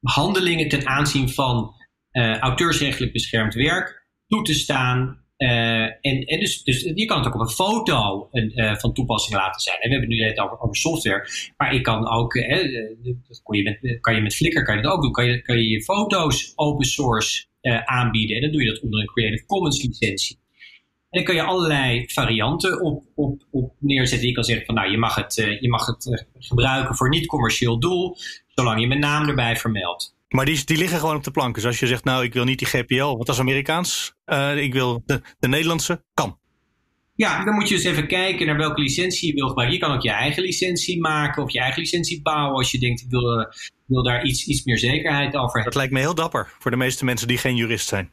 handelingen 0.00 0.68
ten 0.68 0.86
aanzien 0.86 1.28
van 1.28 1.74
uh, 2.12 2.38
auteursrechtelijk 2.38 3.12
beschermd 3.12 3.54
werk 3.54 4.06
toe 4.26 4.42
te 4.42 4.54
staan. 4.54 5.26
Uh, 5.38 5.82
en, 5.82 6.24
en 6.24 6.40
dus, 6.40 6.62
dus 6.62 6.82
je 6.94 7.04
kan 7.04 7.18
het 7.18 7.26
ook 7.26 7.34
op 7.34 7.40
een 7.40 7.48
foto 7.48 8.28
een, 8.30 8.52
uh, 8.54 8.76
van 8.76 8.92
toepassing 8.92 9.36
laten 9.36 9.60
zijn. 9.60 9.76
En 9.80 9.88
we 9.88 9.94
hebben 9.94 10.10
het 10.10 10.18
nu 10.18 10.24
net 10.26 10.38
over, 10.38 10.60
over 10.60 10.76
software. 10.76 11.28
Maar 11.56 11.74
ik 11.74 11.82
kan 11.82 12.08
ook, 12.08 12.34
dat 12.34 13.40
je 13.56 13.62
met, 13.62 14.00
kan 14.00 14.14
je 14.14 14.20
met 14.20 14.34
Flickr 14.34 14.62
kan 14.62 14.76
je 14.76 14.82
dat 14.82 14.92
ook 14.92 15.02
doen. 15.02 15.12
Kan 15.12 15.26
je, 15.26 15.42
kan 15.42 15.56
je 15.56 15.68
je 15.68 15.82
foto's 15.82 16.52
open 16.54 16.86
source 16.86 17.46
aanbieden. 17.84 18.36
En 18.36 18.42
dan 18.42 18.52
doe 18.52 18.62
je 18.62 18.70
dat 18.70 18.80
onder 18.80 19.00
een 19.00 19.06
Creative 19.06 19.46
Commons 19.46 19.82
licentie. 19.82 20.38
En 21.10 21.18
dan 21.18 21.24
kan 21.24 21.34
je 21.34 21.42
allerlei 21.42 22.04
varianten 22.08 22.80
op, 22.80 23.04
op, 23.14 23.42
op 23.50 23.74
neerzetten. 23.78 24.28
Je 24.28 24.34
kan 24.34 24.44
zeggen 24.44 24.66
van 24.66 24.74
nou, 24.74 24.90
je 24.90 24.98
mag 24.98 25.14
het, 25.14 25.34
je 25.60 25.68
mag 25.68 25.86
het 25.86 26.26
gebruiken 26.38 26.96
voor 26.96 27.08
niet-commercieel 27.08 27.78
doel 27.78 28.16
zolang 28.54 28.80
je 28.80 28.86
mijn 28.86 29.00
naam 29.00 29.28
erbij 29.28 29.56
vermeldt. 29.56 30.16
Maar 30.28 30.44
die, 30.44 30.64
die 30.64 30.76
liggen 30.76 30.98
gewoon 30.98 31.16
op 31.16 31.24
de 31.24 31.30
plank. 31.30 31.54
Dus 31.54 31.64
als 31.64 31.78
je 31.78 31.86
zegt, 31.86 32.04
nou, 32.04 32.24
ik 32.24 32.32
wil 32.32 32.44
niet 32.44 32.58
die 32.58 32.68
GPL, 32.68 33.04
want 33.04 33.26
dat 33.26 33.34
is 33.34 33.40
Amerikaans. 33.40 34.14
Uh, 34.26 34.56
ik 34.56 34.72
wil 34.72 35.02
de, 35.06 35.20
de 35.38 35.48
Nederlandse, 35.48 36.04
kan. 36.14 36.38
Ja, 37.14 37.44
dan 37.44 37.54
moet 37.54 37.68
je 37.68 37.74
dus 37.74 37.84
even 37.84 38.06
kijken 38.06 38.46
naar 38.46 38.56
welke 38.56 38.80
licentie 38.80 39.28
je 39.28 39.34
wil 39.34 39.48
gebruiken. 39.48 39.78
Je 39.78 39.84
kan 39.84 39.94
ook 39.94 40.02
je 40.02 40.10
eigen 40.10 40.42
licentie 40.42 41.00
maken 41.00 41.42
of 41.42 41.52
je 41.52 41.60
eigen 41.60 41.80
licentie 41.80 42.22
bouwen 42.22 42.56
als 42.56 42.70
je 42.70 42.78
denkt, 42.78 43.00
ik 43.00 43.10
wil, 43.10 43.46
wil 43.86 44.02
daar 44.02 44.24
iets, 44.24 44.46
iets 44.46 44.64
meer 44.64 44.78
zekerheid 44.78 45.34
over 45.34 45.54
hebben. 45.54 45.64
Dat 45.64 45.74
lijkt 45.74 45.92
me 45.92 45.98
heel 45.98 46.14
dapper 46.14 46.52
voor 46.58 46.70
de 46.70 46.76
meeste 46.76 47.04
mensen 47.04 47.28
die 47.28 47.38
geen 47.38 47.56
jurist 47.56 47.88
zijn. 47.88 48.12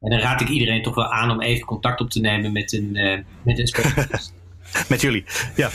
En 0.00 0.10
dan 0.10 0.18
raad 0.18 0.40
ik 0.40 0.48
iedereen 0.48 0.82
toch 0.82 0.94
wel 0.94 1.12
aan 1.12 1.30
om 1.30 1.40
even 1.40 1.66
contact 1.66 2.00
op 2.00 2.10
te 2.10 2.20
nemen 2.20 2.52
met 2.52 2.72
een, 2.72 2.90
uh, 2.92 3.18
met 3.42 3.58
een 3.58 3.66
specialist. 3.66 4.32
Met 4.88 5.00
jullie, 5.00 5.24
ja. 5.56 5.70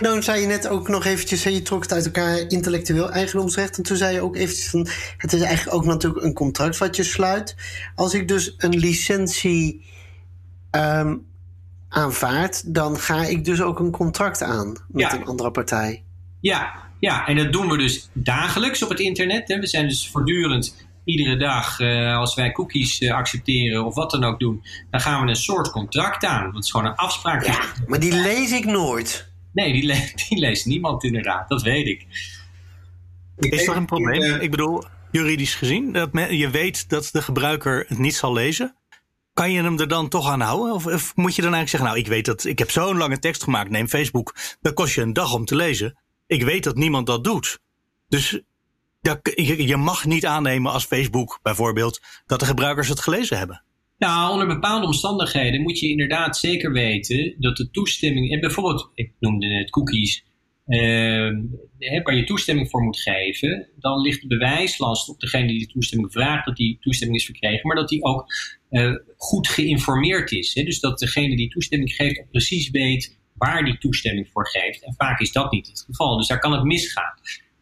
Nou 0.00 0.22
zei 0.22 0.40
je 0.40 0.46
net 0.46 0.68
ook 0.68 0.88
nog 0.88 1.04
eventjes, 1.04 1.42
je 1.42 1.62
trok 1.62 1.82
het 1.82 1.92
uit 1.92 2.04
elkaar 2.04 2.38
intellectueel 2.38 3.10
eigendomsrecht. 3.10 3.76
En 3.76 3.82
toen 3.82 3.96
zei 3.96 4.14
je 4.14 4.20
ook 4.20 4.36
eventjes 4.36 4.70
van, 4.70 4.88
het 5.16 5.32
is 5.32 5.40
eigenlijk 5.40 5.76
ook 5.76 5.84
natuurlijk 5.84 6.24
een 6.24 6.32
contract 6.32 6.78
wat 6.78 6.96
je 6.96 7.02
sluit. 7.02 7.56
Als 7.94 8.14
ik 8.14 8.28
dus 8.28 8.54
een 8.56 8.76
licentie 8.76 9.84
um, 10.70 11.26
aanvaard, 11.88 12.74
dan 12.74 12.98
ga 12.98 13.24
ik 13.24 13.44
dus 13.44 13.60
ook 13.60 13.78
een 13.78 13.90
contract 13.90 14.42
aan 14.42 14.76
met 14.88 15.12
een 15.12 15.24
andere 15.24 15.50
partij. 15.50 16.02
Ja, 16.40 16.74
ja, 16.98 17.26
en 17.26 17.36
dat 17.36 17.52
doen 17.52 17.68
we 17.68 17.78
dus 17.78 18.10
dagelijks 18.12 18.82
op 18.82 18.88
het 18.88 19.00
internet. 19.00 19.48
Hè. 19.48 19.58
We 19.58 19.66
zijn 19.66 19.88
dus 19.88 20.08
voortdurend 20.10 20.87
iedere 21.08 21.36
dag, 21.36 21.78
uh, 21.78 22.16
als 22.16 22.34
wij 22.34 22.52
cookies 22.52 23.00
uh, 23.00 23.14
accepteren 23.14 23.84
of 23.84 23.94
wat 23.94 24.10
dan 24.10 24.24
ook 24.24 24.38
doen, 24.38 24.64
dan 24.90 25.00
gaan 25.00 25.24
we 25.24 25.28
een 25.28 25.36
soort 25.36 25.70
contract 25.70 26.24
aan. 26.24 26.52
Dat 26.52 26.64
is 26.64 26.70
gewoon 26.70 26.86
een 26.86 26.94
afspraak. 26.94 27.44
Ja, 27.46 27.60
maar 27.86 28.00
die 28.00 28.12
lees 28.12 28.52
ik 28.52 28.64
nooit. 28.64 29.32
Nee, 29.52 29.72
die, 29.72 29.82
le 29.82 30.12
die 30.28 30.38
leest 30.38 30.66
niemand 30.66 31.04
inderdaad, 31.04 31.48
dat 31.48 31.62
weet 31.62 31.86
ik. 31.86 32.06
ik 33.36 33.52
is 33.52 33.66
er 33.66 33.76
een 33.76 33.86
probleem? 33.86 34.22
Uh, 34.22 34.42
ik 34.42 34.50
bedoel, 34.50 34.84
juridisch 35.10 35.54
gezien, 35.54 35.92
dat 35.92 36.10
je 36.30 36.50
weet 36.50 36.88
dat 36.88 37.08
de 37.12 37.22
gebruiker 37.22 37.84
het 37.88 37.98
niet 37.98 38.14
zal 38.14 38.32
lezen. 38.32 38.76
Kan 39.32 39.52
je 39.52 39.62
hem 39.62 39.80
er 39.80 39.88
dan 39.88 40.08
toch 40.08 40.28
aan 40.28 40.40
houden? 40.40 40.74
Of, 40.74 40.86
of 40.86 41.16
moet 41.16 41.34
je 41.34 41.42
dan 41.42 41.54
eigenlijk 41.54 41.68
zeggen, 41.68 41.88
nou, 41.88 41.98
ik 41.98 42.06
weet 42.06 42.24
dat 42.24 42.44
ik 42.44 42.58
heb 42.58 42.70
zo'n 42.70 42.96
lange 42.96 43.18
tekst 43.18 43.42
gemaakt, 43.42 43.70
neem 43.70 43.88
Facebook, 43.88 44.34
dat 44.60 44.74
kost 44.74 44.94
je 44.94 45.00
een 45.00 45.12
dag 45.12 45.34
om 45.34 45.44
te 45.44 45.56
lezen. 45.56 45.98
Ik 46.26 46.42
weet 46.42 46.64
dat 46.64 46.76
niemand 46.76 47.06
dat 47.06 47.24
doet. 47.24 47.58
Dus 48.08 48.40
ja, 49.08 49.56
je, 49.56 49.76
mag 49.76 50.04
niet 50.04 50.26
aannemen 50.26 50.72
als 50.72 50.84
Facebook 50.84 51.38
bijvoorbeeld 51.42 52.00
dat 52.26 52.40
de 52.40 52.46
gebruikers 52.46 52.88
het 52.88 53.00
gelezen 53.00 53.38
hebben. 53.38 53.62
Nou, 53.98 54.32
onder 54.32 54.46
bepaalde 54.46 54.86
omstandigheden 54.86 55.62
moet 55.62 55.78
je 55.78 55.88
inderdaad 55.88 56.36
zeker 56.36 56.72
weten 56.72 57.34
dat 57.38 57.56
de 57.56 57.70
toestemming, 57.70 58.32
en 58.32 58.40
bijvoorbeeld, 58.40 58.90
ik 58.94 59.12
noemde 59.18 59.46
het 59.46 59.70
cookies, 59.70 60.24
uh, 60.66 61.30
waar 62.02 62.16
je 62.16 62.24
toestemming 62.24 62.70
voor 62.70 62.82
moet 62.82 63.00
geven, 63.00 63.68
dan 63.78 64.00
ligt 64.00 64.20
de 64.20 64.26
bewijslast 64.26 65.08
op 65.08 65.20
degene 65.20 65.46
die 65.46 65.66
de 65.66 65.72
toestemming 65.72 66.12
vraagt 66.12 66.46
dat 66.46 66.56
die 66.56 66.78
toestemming 66.80 67.18
is 67.18 67.24
verkregen, 67.24 67.66
maar 67.66 67.76
dat 67.76 67.88
die 67.88 68.02
ook 68.02 68.26
uh, 68.70 68.94
goed 69.16 69.48
geïnformeerd 69.48 70.32
is. 70.32 70.54
Hè? 70.54 70.62
Dus 70.62 70.80
dat 70.80 70.98
degene 70.98 71.36
die 71.36 71.48
toestemming 71.48 71.92
geeft 71.92 72.30
precies 72.30 72.70
weet 72.70 73.18
waar 73.34 73.64
die 73.64 73.78
toestemming 73.78 74.28
voor 74.32 74.48
geeft. 74.48 74.84
En 74.84 74.94
vaak 74.96 75.20
is 75.20 75.32
dat 75.32 75.52
niet 75.52 75.66
het 75.66 75.84
geval, 75.86 76.16
dus 76.16 76.26
daar 76.26 76.38
kan 76.38 76.52
het 76.52 76.64
misgaan. 76.64 77.14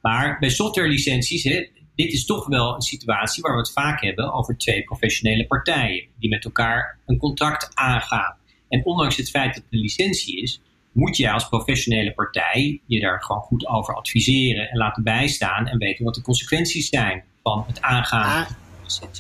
Maar 0.07 0.37
bij 0.39 0.49
softwarelicenties, 0.49 1.45
hè, 1.45 1.67
dit 1.95 2.13
is 2.13 2.25
toch 2.25 2.47
wel 2.47 2.75
een 2.75 2.83
situatie 2.83 3.43
waar 3.43 3.53
we 3.53 3.59
het 3.59 3.73
vaak 3.73 4.03
hebben 4.03 4.33
over 4.33 4.57
twee 4.57 4.85
professionele 4.85 5.47
partijen 5.47 6.07
die 6.19 6.31
met 6.31 6.45
elkaar 6.45 6.99
een 7.07 7.19
contract 7.19 7.71
aangaan. 7.75 8.37
En 8.69 8.85
ondanks 8.85 9.17
het 9.17 9.31
feit 9.31 9.55
dat 9.55 9.63
het 9.63 9.73
een 9.73 9.79
licentie 9.79 10.43
is, 10.43 10.61
moet 10.93 11.17
je 11.17 11.31
als 11.31 11.49
professionele 11.49 12.13
partij 12.13 12.81
je 12.87 13.01
daar 13.01 13.23
gewoon 13.23 13.43
goed 13.43 13.67
over 13.67 13.95
adviseren 13.95 14.71
en 14.71 14.79
laten 14.79 15.03
bijstaan 15.03 15.67
en 15.67 15.79
weten 15.79 16.05
wat 16.05 16.15
de 16.15 16.23
consequenties 16.23 16.89
zijn 16.89 17.25
van 17.43 17.65
het 17.67 17.83
aangaan. 17.83 18.45
Ah, 18.45 18.51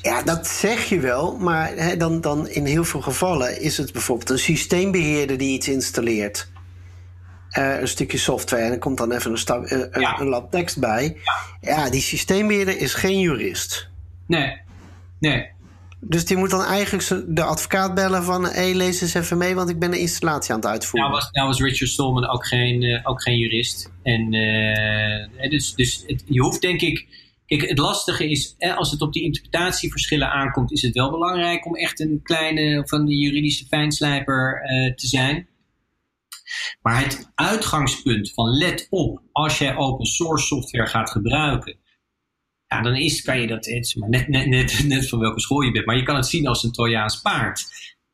ja, 0.02 0.22
dat 0.22 0.46
zeg 0.46 0.88
je 0.88 1.00
wel, 1.00 1.36
maar 1.38 1.98
dan, 1.98 2.20
dan 2.20 2.48
in 2.48 2.64
heel 2.64 2.84
veel 2.84 3.02
gevallen 3.02 3.60
is 3.60 3.76
het 3.76 3.92
bijvoorbeeld 3.92 4.30
een 4.30 4.38
systeembeheerder 4.38 5.38
die 5.38 5.52
iets 5.52 5.68
installeert. 5.68 6.54
Uh, 7.58 7.80
een 7.80 7.88
stukje 7.88 8.18
software 8.18 8.62
en 8.62 8.72
er 8.72 8.78
komt 8.78 8.98
dan 8.98 9.12
even 9.12 9.30
een, 9.30 9.38
stap, 9.38 9.64
uh, 9.64 9.84
ja. 9.92 10.20
een 10.20 10.26
lab 10.26 10.50
tekst 10.50 10.78
bij. 10.78 11.16
Ja. 11.60 11.76
ja, 11.76 11.90
die 11.90 12.00
systeembeheerder 12.00 12.78
is 12.78 12.94
geen 12.94 13.20
jurist. 13.20 13.88
Nee, 14.26 14.60
nee. 15.20 15.48
Dus 16.00 16.24
die 16.24 16.36
moet 16.36 16.50
dan 16.50 16.64
eigenlijk 16.64 17.26
de 17.36 17.42
advocaat 17.42 17.94
bellen 17.94 18.24
van... 18.24 18.44
hé, 18.44 18.50
hey, 18.50 18.74
lees 18.74 19.00
eens 19.00 19.14
even 19.14 19.38
mee, 19.38 19.54
want 19.54 19.70
ik 19.70 19.78
ben 19.78 19.92
een 19.92 19.98
installatie 19.98 20.52
aan 20.52 20.60
het 20.60 20.68
uitvoeren. 20.68 21.10
Nou 21.10 21.22
was, 21.22 21.32
nou 21.32 21.46
was 21.46 21.60
Richard 21.60 21.90
Stallman 21.90 22.28
ook 22.28 22.46
geen, 22.46 22.82
uh, 22.82 23.00
ook 23.02 23.22
geen 23.22 23.38
jurist. 23.38 23.90
En 24.02 24.30
dus, 25.50 25.74
dus 25.74 26.04
het, 26.06 26.22
je 26.26 26.40
hoeft 26.40 26.60
denk 26.60 26.80
ik... 26.80 27.24
Kijk, 27.46 27.68
het 27.68 27.78
lastige 27.78 28.30
is, 28.30 28.54
als 28.76 28.90
het 28.90 29.00
op 29.00 29.12
die 29.12 29.22
interpretatieverschillen 29.22 30.30
aankomt... 30.30 30.72
is 30.72 30.82
het 30.82 30.94
wel 30.94 31.10
belangrijk 31.10 31.66
om 31.66 31.76
echt 31.76 32.00
een 32.00 32.20
kleine 32.22 32.82
van 32.86 33.06
die 33.06 33.18
juridische 33.18 33.66
fijnslijper 33.66 34.60
te 34.96 35.06
zijn... 35.06 35.46
Maar 36.82 37.02
het 37.02 37.30
uitgangspunt 37.34 38.32
van 38.34 38.48
let 38.48 38.86
op, 38.90 39.22
als 39.32 39.58
jij 39.58 39.76
open 39.76 40.06
source 40.06 40.46
software 40.46 40.86
gaat 40.86 41.10
gebruiken, 41.10 41.78
ja, 42.66 42.82
dan 42.82 42.96
is, 42.96 43.22
kan 43.22 43.40
je 43.40 43.46
dat, 43.46 43.66
het 43.66 43.94
maar 43.96 44.08
net, 44.08 44.28
net, 44.28 44.84
net, 44.84 45.08
van 45.08 45.18
welke 45.18 45.40
school 45.40 45.60
je 45.60 45.72
bent, 45.72 45.86
maar 45.86 45.96
je 45.96 46.02
kan 46.02 46.16
het 46.16 46.26
zien 46.26 46.46
als 46.46 46.62
een 46.62 46.72
Trojaans 46.72 47.20
paard. 47.20 47.64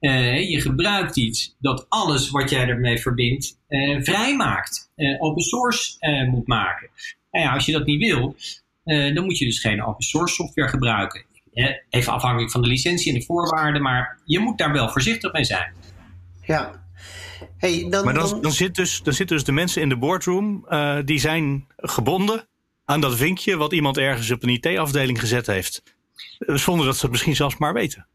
Uh, 0.01 0.51
je 0.51 0.61
gebruikt 0.61 1.17
iets 1.17 1.57
dat 1.59 1.87
alles 1.89 2.31
wat 2.31 2.51
jij 2.51 2.69
ermee 2.69 2.99
verbindt 2.99 3.59
uh, 3.69 4.03
vrijmaakt, 4.03 4.91
uh, 4.97 5.23
open 5.23 5.43
source 5.43 5.97
moet 6.31 6.47
maken. 6.47 6.91
Nou 7.31 7.45
ja, 7.45 7.53
als 7.53 7.67
je 7.67 7.73
dat 7.73 7.87
niet 7.87 8.01
wil, 8.01 8.37
dan 9.15 9.25
moet 9.25 9.39
je 9.39 9.45
dus 9.45 9.61
geen 9.61 9.85
open 9.85 10.05
source 10.05 10.35
software 10.35 10.69
gebruiken. 10.69 11.25
even 11.89 12.13
afhankelijk 12.13 12.51
van 12.51 12.63
de 12.63 12.69
licentie 12.69 13.13
en 13.13 13.19
de 13.19 13.25
voorwaarden, 13.25 13.83
maar 13.83 14.21
je 14.25 14.39
moet 14.39 14.59
daar 14.59 14.73
wel 14.73 14.89
voorzichtig 14.89 15.33
mee 15.33 15.45
zijn. 15.45 15.75
Ja, 16.47 16.82
Hey, 17.57 17.87
dan, 17.91 18.05
maar 18.05 18.15
dan, 18.15 18.41
dan, 18.41 18.53
zit 18.53 18.75
dus, 18.75 19.03
dan 19.03 19.15
zitten 19.15 19.37
dus 19.37 19.45
de 19.45 19.53
mensen 19.53 19.83
in 19.83 19.89
de 19.89 19.97
boardroom, 19.97 20.67
uh, 20.69 20.99
die 21.05 21.19
zijn 21.19 21.67
gebonden 21.77 22.49
aan 22.85 23.01
dat 23.01 23.17
vinkje 23.17 23.57
wat 23.57 23.73
iemand 23.73 23.99
ergens 23.99 24.31
op 24.31 24.43
een 24.43 24.49
IT-afdeling 24.49 25.21
gezet 25.21 25.47
heeft. 25.47 25.83
Eh, 26.39 26.57
zonder 26.57 26.87
dat 26.87 26.95
ze 26.95 27.03
het 27.03 27.11
misschien 27.11 27.37
zelfs 27.37 27.57
maar 27.57 27.73
weten. 27.73 28.07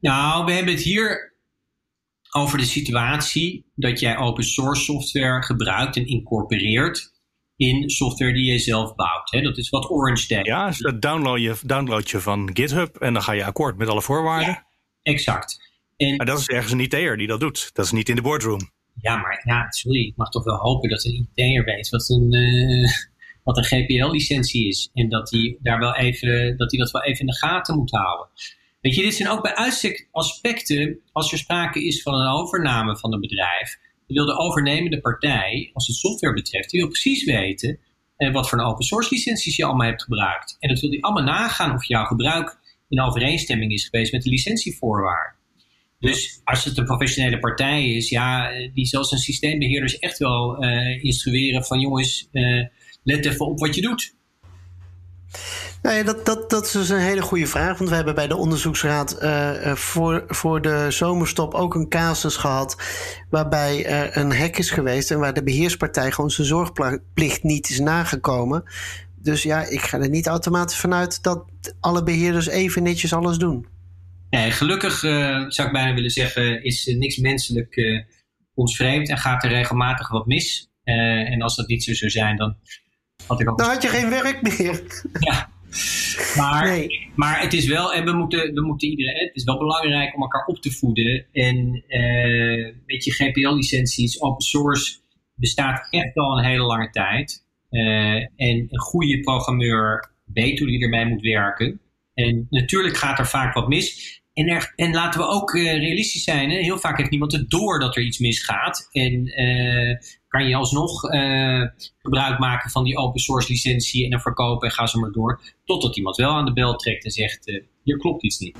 Nou, 0.00 0.44
we 0.44 0.52
hebben 0.52 0.74
het 0.74 0.82
hier 0.82 1.34
over 2.30 2.58
de 2.58 2.64
situatie 2.64 3.64
dat 3.74 4.00
jij 4.00 4.16
open 4.16 4.44
source 4.44 4.82
software 4.82 5.42
gebruikt 5.42 5.96
en 5.96 6.06
incorporeert 6.06 7.12
in 7.56 7.90
software 7.90 8.32
die 8.32 8.52
je 8.52 8.58
zelf 8.58 8.94
bouwt. 8.94 9.30
Hè? 9.30 9.40
Dat 9.40 9.58
is 9.58 9.68
wat 9.68 9.90
Orange 9.90 10.26
deed. 10.26 10.46
Ja, 10.46 10.66
dus 10.66 10.78
dat 10.78 11.02
download 11.02 11.38
je, 11.38 11.56
download 11.62 12.10
je 12.10 12.20
van 12.20 12.50
GitHub 12.52 12.96
en 12.96 13.12
dan 13.12 13.22
ga 13.22 13.32
je 13.32 13.44
akkoord 13.44 13.76
met 13.76 13.88
alle 13.88 14.02
voorwaarden. 14.02 14.48
Ja, 14.48 14.66
exact. 15.02 15.73
En, 15.96 16.16
maar 16.16 16.26
dat 16.26 16.38
is 16.38 16.48
ergens 16.48 16.72
een 16.72 16.80
IT'er 16.80 17.16
die 17.16 17.26
dat 17.26 17.40
doet. 17.40 17.70
Dat 17.72 17.84
is 17.84 17.92
niet 17.92 18.08
in 18.08 18.16
de 18.16 18.22
boardroom. 18.22 18.70
Ja, 19.00 19.16
maar 19.16 19.42
ja, 19.44 19.70
sorry. 19.70 20.06
Ik 20.06 20.16
mag 20.16 20.28
toch 20.28 20.44
wel 20.44 20.56
hopen 20.56 20.88
dat 20.88 21.04
een 21.04 21.28
IT'er 21.34 21.64
weet 21.64 21.88
wat 21.88 22.08
een, 22.08 22.34
uh, 22.34 22.90
wat 23.44 23.56
een 23.56 23.64
GPL-licentie 23.64 24.68
is. 24.68 24.90
En 24.94 25.08
dat 25.08 25.30
hij, 25.30 25.58
daar 25.60 25.78
wel 25.78 25.96
even, 25.96 26.56
dat 26.56 26.70
hij 26.70 26.80
dat 26.80 26.90
wel 26.90 27.02
even 27.02 27.20
in 27.20 27.26
de 27.26 27.36
gaten 27.36 27.76
moet 27.76 27.90
houden. 27.90 28.28
Weet 28.80 28.94
je, 28.94 29.02
dit 29.02 29.14
zijn 29.14 29.28
ook 29.28 29.42
bij 29.42 29.54
uitstek 29.54 30.08
aspecten, 30.10 31.00
als 31.12 31.32
er 31.32 31.38
sprake 31.38 31.84
is 31.84 32.02
van 32.02 32.14
een 32.14 32.32
overname 32.32 32.98
van 32.98 33.12
een 33.12 33.20
bedrijf, 33.20 33.78
wil 34.06 34.26
de 34.26 34.38
overnemende 34.38 35.00
partij, 35.00 35.70
als 35.72 35.86
het 35.86 35.96
software 35.96 36.34
betreft, 36.34 36.70
die 36.70 36.80
wil 36.80 36.88
precies 36.88 37.24
weten 37.24 37.78
uh, 38.18 38.32
wat 38.32 38.48
voor 38.48 38.58
een 38.58 38.64
open 38.64 38.84
source 38.84 39.14
licenties 39.14 39.56
je 39.56 39.64
allemaal 39.64 39.86
hebt 39.86 40.02
gebruikt. 40.02 40.56
En 40.58 40.68
dat 40.68 40.80
wil 40.80 40.90
die 40.90 41.04
allemaal 41.04 41.22
nagaan 41.22 41.74
of 41.74 41.84
jouw 41.84 42.04
gebruik 42.04 42.58
in 42.88 43.00
overeenstemming 43.00 43.72
is 43.72 43.84
geweest 43.84 44.12
met 44.12 44.22
de 44.22 44.30
licentievoorwaarden. 44.30 45.38
Dus 46.04 46.40
als 46.44 46.64
het 46.64 46.78
een 46.78 46.84
professionele 46.84 47.38
partij 47.38 47.90
is, 47.90 48.08
ja, 48.08 48.50
die 48.74 48.86
zal 48.86 49.04
zijn 49.04 49.20
systeembeheerders 49.20 49.98
echt 49.98 50.18
wel 50.18 50.64
uh, 50.64 51.04
instrueren 51.04 51.64
van 51.64 51.80
jongens, 51.80 52.28
uh, 52.32 52.64
let 53.02 53.26
even 53.26 53.46
op 53.46 53.58
wat 53.58 53.74
je 53.74 53.80
doet. 53.80 54.14
Nou 55.82 55.96
ja, 55.96 56.02
dat, 56.02 56.26
dat, 56.26 56.50
dat 56.50 56.64
is 56.64 56.70
dus 56.70 56.88
een 56.88 56.98
hele 56.98 57.22
goede 57.22 57.46
vraag. 57.46 57.78
Want 57.78 57.90
we 57.90 57.96
hebben 57.96 58.14
bij 58.14 58.26
de 58.26 58.36
onderzoeksraad 58.36 59.18
voor, 59.74 60.24
voor 60.26 60.62
de 60.62 60.86
zomerstop 60.90 61.54
ook 61.54 61.74
een 61.74 61.88
casus 61.88 62.36
gehad. 62.36 62.76
waarbij 63.30 63.86
er 63.86 64.16
een 64.16 64.32
hek 64.32 64.58
is 64.58 64.70
geweest. 64.70 65.10
en 65.10 65.18
waar 65.18 65.34
de 65.34 65.42
beheerspartij 65.42 66.10
gewoon 66.10 66.30
zijn 66.30 66.46
zorgplicht 66.46 67.42
niet 67.42 67.68
is 67.68 67.80
nagekomen. 67.80 68.64
Dus 69.16 69.42
ja, 69.42 69.62
ik 69.62 69.80
ga 69.80 69.98
er 69.98 70.08
niet 70.08 70.26
automatisch 70.26 70.78
vanuit 70.78 71.22
dat 71.22 71.44
alle 71.80 72.02
beheerders 72.02 72.46
even 72.46 72.82
netjes 72.82 73.12
alles 73.12 73.36
doen. 73.36 73.66
Nee, 74.34 74.50
gelukkig 74.50 75.02
uh, 75.02 75.44
zou 75.48 75.68
ik 75.68 75.74
bijna 75.74 75.94
willen 75.94 76.10
zeggen, 76.10 76.64
is 76.64 76.86
niks 76.86 77.16
menselijk 77.16 77.76
uh, 77.76 78.02
ons 78.54 78.76
vreemd 78.76 79.08
en 79.08 79.18
gaat 79.18 79.44
er 79.44 79.50
regelmatig 79.50 80.10
wat 80.10 80.26
mis. 80.26 80.70
Uh, 80.84 81.30
en 81.32 81.42
als 81.42 81.56
dat 81.56 81.68
niet 81.68 81.84
zo 81.84 81.94
zou 81.94 82.10
zijn, 82.10 82.36
dan 82.36 82.56
had 83.26 83.40
ik 83.40 83.50
ook. 83.50 83.58
Dan 83.58 83.68
had 83.68 83.82
je 83.82 83.88
geen 83.88 84.10
werk 84.10 84.42
meer. 84.42 85.02
Ja. 85.18 85.52
Maar, 86.36 86.66
nee. 86.68 87.10
maar 87.14 87.40
het 87.40 87.52
is 87.52 87.66
wel, 87.66 87.94
en 87.94 88.04
we 88.04 88.12
moeten, 88.12 88.54
we 88.54 88.60
moeten 88.60 88.88
iedereen, 88.88 89.26
het 89.26 89.36
is 89.36 89.44
wel 89.44 89.58
belangrijk 89.58 90.14
om 90.14 90.22
elkaar 90.22 90.44
op 90.46 90.60
te 90.60 90.70
voeden. 90.70 91.26
En 91.32 91.84
weet 92.86 93.04
je, 93.04 93.12
GPL-licenties, 93.12 94.20
open 94.20 94.44
source, 94.44 94.96
bestaat 95.34 95.86
echt 95.90 96.16
al 96.16 96.38
een 96.38 96.44
hele 96.44 96.64
lange 96.64 96.90
tijd. 96.90 97.44
en 98.36 98.66
een 98.70 98.78
goede 98.78 99.20
programmeur 99.20 100.10
weet 100.24 100.58
hoe 100.58 100.68
hij 100.68 100.80
ermee 100.80 101.06
moet 101.06 101.22
werken. 101.22 101.80
En 102.14 102.46
natuurlijk 102.50 102.96
gaat 102.96 103.18
er 103.18 103.26
vaak 103.26 103.54
wat 103.54 103.68
mis. 103.68 104.22
En, 104.34 104.72
en 104.76 104.94
laten 104.94 105.20
we 105.20 105.26
ook 105.26 105.54
uh, 105.54 105.72
realistisch 105.72 106.24
zijn. 106.24 106.50
Hè? 106.50 106.56
Heel 106.56 106.78
vaak 106.78 106.96
heeft 106.98 107.10
niemand 107.10 107.32
het 107.32 107.50
door 107.50 107.80
dat 107.80 107.96
er 107.96 108.02
iets 108.02 108.18
misgaat. 108.18 108.88
En 108.90 109.42
uh, 109.42 109.96
kan 110.28 110.48
je 110.48 110.56
alsnog 110.56 111.12
uh, 111.12 111.62
gebruik 112.02 112.38
maken 112.38 112.70
van 112.70 112.84
die 112.84 112.96
open 112.96 113.20
source 113.20 113.52
licentie 113.52 114.04
en 114.04 114.10
dan 114.10 114.20
verkopen 114.20 114.68
en 114.68 114.74
ga 114.74 114.86
ze 114.86 114.98
maar 114.98 115.12
door. 115.12 115.40
Totdat 115.64 115.96
iemand 115.96 116.16
wel 116.16 116.30
aan 116.30 116.44
de 116.44 116.52
bel 116.52 116.76
trekt 116.76 117.04
en 117.04 117.10
zegt, 117.10 117.62
hier 117.82 117.96
klopt 117.96 118.24
iets 118.24 118.38
niet. 118.38 118.56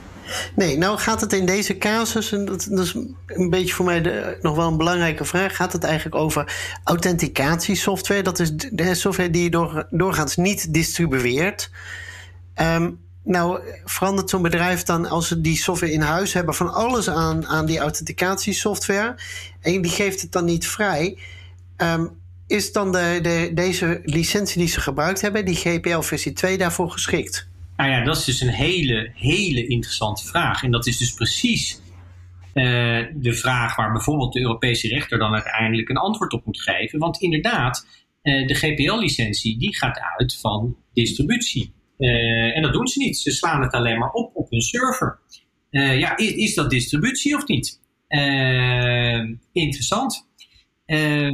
Nee, 0.56 0.78
nou 0.78 0.98
gaat 0.98 1.20
het 1.20 1.32
in 1.32 1.46
deze 1.46 1.78
casus, 1.78 2.32
en 2.32 2.44
dat, 2.44 2.66
dat 2.70 2.84
is 2.84 2.94
een 3.26 3.50
beetje 3.50 3.74
voor 3.74 3.84
mij 3.84 4.02
de, 4.02 4.38
nog 4.40 4.56
wel 4.56 4.68
een 4.68 4.76
belangrijke 4.76 5.24
vraag, 5.24 5.56
gaat 5.56 5.72
het 5.72 5.84
eigenlijk 5.84 6.16
over 6.16 6.54
authenticatiesoftware. 6.84 8.22
Dat 8.22 8.38
is 8.38 8.52
de 8.52 8.94
software 8.94 9.30
die 9.30 9.42
je 9.42 9.50
door, 9.50 9.86
doorgaans 9.90 10.36
niet 10.36 10.74
distribueert. 10.74 11.70
Um, 12.60 13.03
nou, 13.24 13.60
verandert 13.84 14.30
zo'n 14.30 14.42
bedrijf 14.42 14.82
dan 14.82 15.06
als 15.06 15.28
ze 15.28 15.40
die 15.40 15.56
software 15.56 15.92
in 15.92 16.00
huis 16.00 16.32
hebben 16.32 16.54
van 16.54 16.72
alles 16.72 17.10
aan, 17.10 17.46
aan 17.46 17.66
die 17.66 17.78
authenticatiesoftware 17.78 19.14
en 19.60 19.82
die 19.82 19.90
geeft 19.90 20.22
het 20.22 20.32
dan 20.32 20.44
niet 20.44 20.68
vrij? 20.68 21.18
Um, 21.76 22.22
is 22.46 22.72
dan 22.72 22.92
de, 22.92 23.18
de, 23.22 23.50
deze 23.54 24.00
licentie 24.04 24.58
die 24.58 24.68
ze 24.68 24.80
gebruikt 24.80 25.20
hebben, 25.20 25.44
die 25.44 25.54
GPL 25.54 26.00
versie 26.00 26.32
2, 26.32 26.58
daarvoor 26.58 26.90
geschikt? 26.90 27.48
Nou 27.76 27.90
ja, 27.90 28.04
dat 28.04 28.16
is 28.16 28.24
dus 28.24 28.40
een 28.40 28.48
hele, 28.48 29.10
hele 29.14 29.66
interessante 29.66 30.26
vraag. 30.26 30.62
En 30.62 30.70
dat 30.70 30.86
is 30.86 30.96
dus 30.96 31.14
precies 31.14 31.80
uh, 32.54 32.64
de 33.14 33.34
vraag 33.34 33.76
waar 33.76 33.92
bijvoorbeeld 33.92 34.32
de 34.32 34.40
Europese 34.40 34.88
rechter 34.88 35.18
dan 35.18 35.32
uiteindelijk 35.32 35.88
een 35.88 35.96
antwoord 35.96 36.32
op 36.32 36.44
moet 36.44 36.62
geven. 36.62 36.98
Want 36.98 37.20
inderdaad, 37.20 37.86
uh, 38.22 38.46
de 38.46 38.54
GPL-licentie 38.54 39.58
die 39.58 39.76
gaat 39.76 40.00
uit 40.18 40.36
van 40.40 40.76
distributie. 40.92 41.72
Uh, 42.04 42.56
en 42.56 42.62
dat 42.62 42.72
doen 42.72 42.86
ze 42.86 42.98
niet. 42.98 43.18
Ze 43.18 43.30
slaan 43.30 43.62
het 43.62 43.72
alleen 43.72 43.98
maar 43.98 44.10
op 44.10 44.30
op 44.34 44.50
hun 44.50 44.60
server. 44.60 45.18
Uh, 45.70 45.98
ja, 45.98 46.16
is, 46.16 46.32
is, 46.32 46.54
dat 46.54 46.70
distributie 46.70 47.36
of 47.36 47.46
niet? 47.46 47.80
Uh, 48.08 49.28
interessant. 49.52 50.28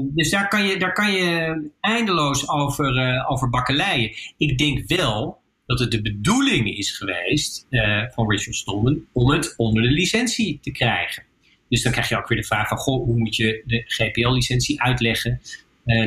dus 0.01 0.31
daar 0.31 0.49
kan, 0.49 0.65
je, 0.67 0.79
daar 0.79 0.93
kan 0.93 1.13
je 1.13 1.71
eindeloos 1.81 2.49
over, 2.49 3.25
over 3.29 3.51
bakkeleien. 3.51 4.13
Ik 4.37 4.59
denk 4.59 4.83
wel 4.87 5.39
dat 5.67 5.79
het 5.79 5.91
de 5.91 6.03
bedoeling 6.03 6.77
is 6.77 6.91
geweest 6.91 7.67
van 8.15 8.31
Richard 8.31 8.57
Stallman 8.57 9.01
om 9.13 9.31
het 9.31 9.55
onder 9.57 9.83
de 9.83 9.91
licentie 9.91 10.59
te 10.63 10.71
krijgen. 10.71 11.23
Dus 11.69 11.83
dan 11.83 11.93
krijg 11.93 12.09
je 12.09 12.17
ook 12.17 12.29
weer 12.29 12.39
de 12.39 12.47
vraag 12.47 12.69
van, 12.69 12.77
goh, 12.77 13.05
hoe 13.05 13.19
moet 13.19 13.37
je 13.37 13.63
de 13.67 13.85
GPL-licentie 13.87 14.83
uitleggen? 14.83 15.41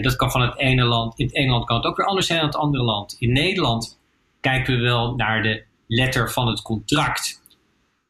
dat 0.02 0.16
kan 0.16 0.32
van 0.32 0.42
het 0.42 0.60
ene 0.60 0.84
land, 0.84 1.20
in 1.20 1.26
het 1.26 1.36
ene 1.36 1.52
land 1.52 1.66
kan 1.66 1.76
het 1.76 1.86
ook 1.86 1.98
weer 1.98 2.06
anders 2.06 2.28
zijn 2.28 2.40
dan 2.40 2.48
het 2.48 2.58
andere 2.58 2.84
land. 2.84 3.16
In 3.20 3.32
Nederland 3.32 4.02
kijken 4.44 4.76
we 4.76 4.82
wel 4.82 5.16
naar 5.16 5.44
de 5.44 5.66
letter 5.88 6.32
van 6.32 6.48
het 6.48 6.62
contract. 6.62 7.42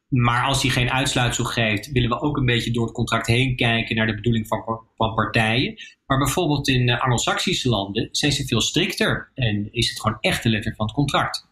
Maar 0.08 0.44
als 0.44 0.62
hij 0.62 0.70
geen 0.70 0.90
uitsluitsel 0.90 1.44
geeft, 1.44 1.92
willen 1.92 2.08
we 2.08 2.20
ook 2.20 2.36
een 2.36 2.46
beetje 2.46 2.70
door 2.70 2.84
het 2.84 2.94
contract 2.94 3.26
heen 3.26 3.56
kijken 3.56 3.96
naar 3.96 4.06
de 4.06 4.14
bedoeling 4.14 4.46
van, 4.46 4.80
van 4.96 5.14
partijen. 5.14 5.74
Maar 6.06 6.18
bijvoorbeeld 6.18 6.68
in 6.68 6.88
uh, 6.88 7.00
Anglo-Saxische 7.00 7.68
landen 7.68 8.08
zijn 8.10 8.32
ze 8.32 8.46
veel 8.46 8.60
strikter 8.60 9.30
en 9.34 9.68
is 9.72 9.88
het 9.88 10.00
gewoon 10.00 10.16
echt 10.20 10.42
de 10.42 10.48
letter 10.48 10.74
van 10.74 10.86
het 10.86 10.94
contract. 10.94 11.46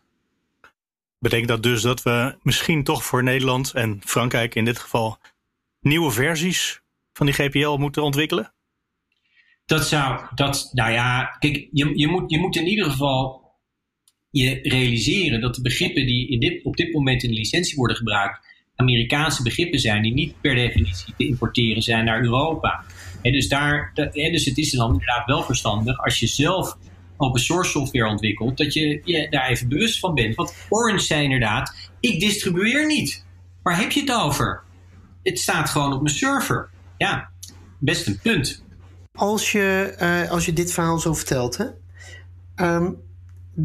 Betekent 1.18 1.48
dat 1.48 1.62
dus 1.62 1.82
dat 1.82 2.02
we 2.02 2.38
misschien 2.42 2.84
toch 2.84 3.04
voor 3.04 3.22
Nederland 3.22 3.72
en 3.72 4.00
Frankrijk 4.04 4.54
in 4.54 4.64
dit 4.64 4.78
geval 4.78 5.18
nieuwe 5.80 6.10
versies 6.10 6.82
van 7.12 7.26
die 7.26 7.34
GPL 7.34 7.76
moeten 7.76 8.02
ontwikkelen? 8.02 8.52
Dat 9.64 9.86
zou, 9.86 10.20
dat, 10.34 10.70
nou 10.72 10.92
ja, 10.92 11.36
kijk, 11.38 11.68
je, 11.72 11.98
je, 11.98 12.06
moet, 12.06 12.30
je 12.30 12.38
moet 12.38 12.56
in 12.56 12.66
ieder 12.66 12.90
geval 12.90 13.41
je 14.32 14.58
realiseren 14.62 15.40
dat 15.40 15.54
de 15.54 15.62
begrippen 15.62 16.06
die 16.06 16.28
in 16.28 16.40
dit, 16.40 16.64
op 16.64 16.76
dit 16.76 16.92
moment 16.92 17.22
in 17.22 17.30
de 17.30 17.36
licentie 17.36 17.76
worden 17.76 17.96
gebruikt, 17.96 18.46
Amerikaanse 18.76 19.42
begrippen 19.42 19.78
zijn 19.78 20.02
die 20.02 20.12
niet 20.12 20.40
per 20.40 20.54
definitie 20.54 21.14
te 21.16 21.26
importeren 21.26 21.82
zijn 21.82 22.04
naar 22.04 22.22
Europa. 22.22 22.84
dus, 23.22 23.48
daar, 23.48 23.92
dus 24.12 24.44
het 24.44 24.58
is 24.58 24.70
dan 24.70 24.92
inderdaad 24.92 25.26
wel 25.26 25.42
verstandig 25.42 26.04
als 26.04 26.20
je 26.20 26.26
zelf 26.26 26.76
open 27.16 27.40
source 27.40 27.70
software 27.70 28.08
ontwikkelt, 28.08 28.56
dat 28.56 28.72
je 28.74 29.00
je 29.04 29.26
daar 29.30 29.48
even 29.48 29.68
bewust 29.68 29.98
van 29.98 30.14
bent. 30.14 30.34
Want 30.34 30.54
Orange 30.68 31.04
zei 31.04 31.24
inderdaad, 31.24 31.90
ik 32.00 32.20
distribueer 32.20 32.86
niet. 32.86 33.24
Waar 33.62 33.80
heb 33.80 33.90
je 33.90 34.00
het 34.00 34.12
over? 34.12 34.62
Het 35.22 35.38
staat 35.38 35.70
gewoon 35.70 35.92
op 35.92 36.02
mijn 36.02 36.14
server. 36.14 36.70
Ja, 36.98 37.30
best 37.78 38.06
een 38.06 38.18
punt. 38.22 38.64
Als 39.12 39.52
je, 39.52 39.96
uh, 40.00 40.30
als 40.30 40.44
je 40.44 40.52
dit 40.52 40.72
verhaal 40.72 40.98
zo 40.98 41.14
vertelt, 41.14 41.56
hè, 41.56 41.66
um, 42.76 42.96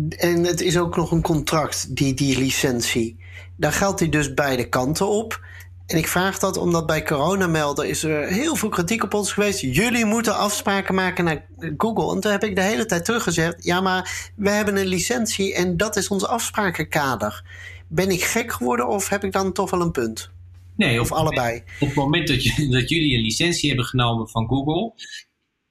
en 0.09 0.43
het 0.43 0.61
is 0.61 0.77
ook 0.77 0.95
nog 0.95 1.11
een 1.11 1.21
contract, 1.21 1.95
die, 1.95 2.13
die 2.13 2.37
licentie. 2.37 3.17
Daar 3.55 3.73
geldt 3.73 3.99
die 3.99 4.09
dus 4.09 4.33
beide 4.33 4.69
kanten 4.69 5.07
op. 5.07 5.45
En 5.87 5.97
ik 5.97 6.07
vraag 6.07 6.39
dat 6.39 6.57
omdat 6.57 6.85
bij 6.85 7.03
Coronamelder 7.03 7.85
is 7.85 8.03
er 8.03 8.27
heel 8.27 8.55
veel 8.55 8.69
kritiek 8.69 9.03
op 9.03 9.13
ons 9.13 9.33
geweest. 9.33 9.59
Jullie 9.59 10.05
moeten 10.05 10.37
afspraken 10.37 10.95
maken 10.95 11.23
naar 11.23 11.45
Google. 11.77 12.15
En 12.15 12.21
toen 12.21 12.31
heb 12.31 12.43
ik 12.43 12.55
de 12.55 12.61
hele 12.61 12.85
tijd 12.85 13.05
teruggezegd: 13.05 13.63
ja, 13.63 13.81
maar 13.81 14.31
we 14.35 14.49
hebben 14.49 14.77
een 14.77 14.87
licentie 14.87 15.53
en 15.53 15.77
dat 15.77 15.95
is 15.95 16.07
ons 16.07 16.25
afsprakenkader. 16.25 17.43
Ben 17.87 18.09
ik 18.09 18.23
gek 18.23 18.51
geworden 18.51 18.87
of 18.87 19.09
heb 19.09 19.23
ik 19.23 19.31
dan 19.31 19.53
toch 19.53 19.69
wel 19.69 19.81
een 19.81 19.91
punt? 19.91 20.31
Nee, 20.75 21.01
of 21.01 21.11
allebei. 21.11 21.63
op 21.79 21.87
het 21.87 21.95
moment 21.95 22.27
dat, 22.27 22.43
je, 22.43 22.67
dat 22.69 22.89
jullie 22.89 23.17
een 23.17 23.23
licentie 23.23 23.67
hebben 23.67 23.85
genomen 23.85 24.29
van 24.29 24.47
Google, 24.47 24.93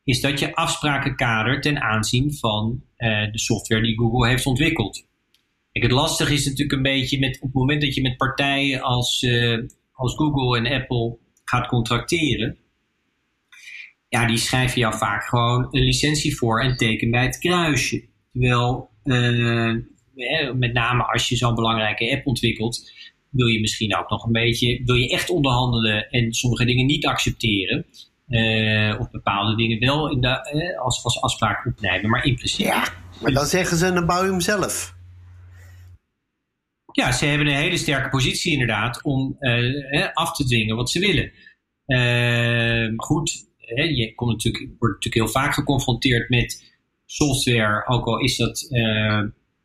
is 0.06 0.20
dat 0.20 0.38
je 0.38 0.54
afsprakenkader 0.54 1.60
ten 1.60 1.80
aanzien 1.80 2.34
van 2.34 2.82
uh, 2.98 3.32
de 3.32 3.38
software 3.38 3.82
die 3.82 3.98
Google 3.98 4.28
heeft 4.28 4.46
ontwikkeld. 4.46 5.06
Kijk, 5.72 5.84
het 5.84 5.94
lastige 5.94 6.32
is 6.32 6.44
natuurlijk 6.44 6.72
een 6.72 6.82
beetje 6.82 7.18
met, 7.18 7.36
op 7.36 7.42
het 7.42 7.54
moment 7.54 7.80
dat 7.80 7.94
je 7.94 8.02
met 8.02 8.16
partijen 8.16 8.80
als, 8.80 9.22
uh, 9.22 9.58
als 9.92 10.14
Google 10.14 10.58
en 10.58 10.80
Apple 10.80 11.18
gaat 11.44 11.66
contracteren. 11.66 12.56
Ja, 14.08 14.26
die 14.26 14.36
schrijven 14.36 14.80
jou 14.80 14.96
vaak 14.96 15.24
gewoon 15.24 15.68
een 15.70 15.84
licentie 15.84 16.36
voor 16.36 16.62
en 16.62 16.76
teken 16.76 17.10
bij 17.10 17.24
het 17.24 17.38
kruisje. 17.38 18.04
Terwijl, 18.32 18.90
uh, 19.04 19.74
met 20.54 20.72
name 20.72 21.02
als 21.02 21.28
je 21.28 21.36
zo'n 21.36 21.54
belangrijke 21.54 22.16
app 22.16 22.26
ontwikkelt, 22.26 22.92
wil 23.30 23.46
je 23.46 23.60
misschien 23.60 23.96
ook 23.96 24.10
nog 24.10 24.24
een 24.24 24.32
beetje, 24.32 24.82
wil 24.84 24.94
je 24.94 25.08
echt 25.08 25.30
onderhandelen 25.30 26.10
en 26.10 26.32
sommige 26.32 26.64
dingen 26.64 26.86
niet 26.86 27.06
accepteren. 27.06 27.86
Uh, 28.28 29.00
of 29.00 29.10
bepaalde 29.10 29.56
dingen 29.56 29.78
wel 29.78 30.10
in 30.10 30.20
de, 30.20 30.28
uh, 30.28 30.80
als, 30.80 31.04
als 31.04 31.20
afspraak 31.20 31.66
opnemen. 31.66 32.10
Maar 32.10 32.24
in 32.24 32.34
principe. 32.34 32.68
Ja, 32.68 32.88
maar 33.22 33.32
dan 33.32 33.46
zeggen 33.46 33.76
ze: 33.76 33.92
dan 33.92 34.06
bouw 34.06 34.24
je 34.24 34.30
hem 34.30 34.40
zelf. 34.40 34.94
Ja, 36.92 37.12
ze 37.12 37.26
hebben 37.26 37.46
een 37.46 37.54
hele 37.54 37.76
sterke 37.76 38.08
positie 38.08 38.52
inderdaad 38.52 39.02
om 39.02 39.36
uh, 39.40 40.08
af 40.12 40.32
te 40.36 40.44
dwingen 40.44 40.76
wat 40.76 40.90
ze 40.90 40.98
willen. 40.98 41.32
goed, 42.96 43.46
je 43.74 44.12
komt 44.14 44.32
natuurlijk, 44.32 44.64
wordt 44.78 44.94
natuurlijk 44.94 45.14
heel 45.14 45.42
vaak 45.42 45.54
geconfronteerd 45.54 46.28
met 46.28 46.74
software, 47.06 47.86
ook 47.86 48.06
al 48.06 48.18
is 48.18 48.36
dat 48.36 48.68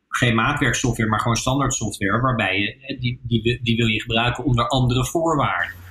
geen 0.08 0.34
maatwerksoftware, 0.34 1.10
maar 1.10 1.20
gewoon 1.20 1.36
standaard 1.36 1.74
software, 1.74 2.20
waarbij 2.20 2.58
je, 2.58 2.96
die, 2.98 3.20
die, 3.22 3.60
die 3.62 3.76
wil 3.76 3.86
je 3.86 4.00
gebruiken 4.00 4.44
onder 4.44 4.68
andere 4.68 5.06
voorwaarden. 5.06 5.81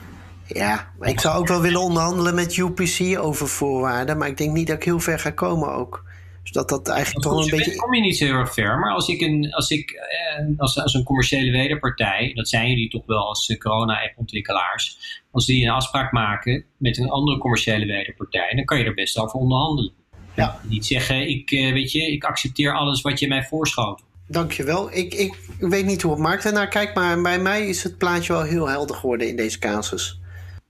Ja, 0.54 0.92
ik 1.02 1.20
zou 1.20 1.40
ook 1.40 1.48
wel 1.48 1.62
willen 1.62 1.82
onderhandelen 1.82 2.36
met 2.36 2.58
UPC 2.58 3.20
over 3.20 3.48
voorwaarden, 3.48 4.18
maar 4.18 4.28
ik 4.28 4.38
denk 4.38 4.52
niet 4.54 4.68
dat 4.68 4.76
ik 4.76 4.84
heel 4.84 5.00
ver 5.00 5.20
ga 5.20 5.30
komen 5.30 5.74
ook. 5.74 6.04
Dus 6.42 6.52
dat 6.52 6.70
dat 6.70 6.88
eigenlijk 6.88 7.26
toch 7.26 7.44
een 7.44 7.58
beetje. 7.58 7.76
kom 7.76 7.94
je 7.96 8.02
niet 8.02 8.18
zo 8.18 8.26
heel 8.26 8.34
erg 8.34 8.54
ver, 8.54 8.80
maar 8.80 8.94
als 8.94 9.08
ik 9.08 9.22
een, 9.22 9.54
als 9.54 9.70
ik, 9.70 9.92
eh, 9.92 10.46
als, 10.58 10.80
als 10.80 10.94
een 10.94 11.04
commerciële 11.04 11.52
wederpartij, 11.52 12.32
dat 12.34 12.50
zijn 12.50 12.70
jullie 12.70 12.90
toch 12.90 13.06
wel 13.06 13.28
als 13.28 13.56
corona-app-ontwikkelaars, 13.58 14.98
als 15.32 15.46
die 15.46 15.64
een 15.64 15.72
afspraak 15.72 16.12
maken 16.12 16.66
met 16.78 16.98
een 16.98 17.10
andere 17.10 17.38
commerciële 17.38 17.86
wederpartij, 17.86 18.54
dan 18.56 18.66
kan 18.66 18.78
je 18.78 18.84
er 18.84 18.94
best 18.94 19.18
over 19.18 19.40
onderhandelen. 19.40 19.94
Ja. 20.36 20.60
Niet 20.64 20.86
zeggen, 20.86 21.30
ik, 21.30 21.52
eh, 21.52 21.74
weet 21.74 21.92
je, 21.92 22.12
ik 22.12 22.24
accepteer 22.24 22.74
alles 22.74 23.02
wat 23.02 23.20
je 23.20 23.28
mij 23.28 23.44
voorschoot. 23.44 24.02
Dankjewel. 24.28 24.96
Ik, 24.96 25.14
ik 25.14 25.36
weet 25.60 25.86
niet 25.86 26.02
hoe 26.02 26.12
het 26.12 26.22
markt 26.22 26.46
ernaar 26.46 26.68
kijkt, 26.68 26.96
maar 26.96 27.22
bij 27.22 27.40
mij 27.40 27.68
is 27.68 27.84
het 27.84 27.98
plaatje 27.98 28.34
wel 28.34 28.44
heel 28.44 28.70
helder 28.70 28.96
geworden 28.96 29.28
in 29.28 29.36
deze 29.36 29.60
casus. 29.60 30.20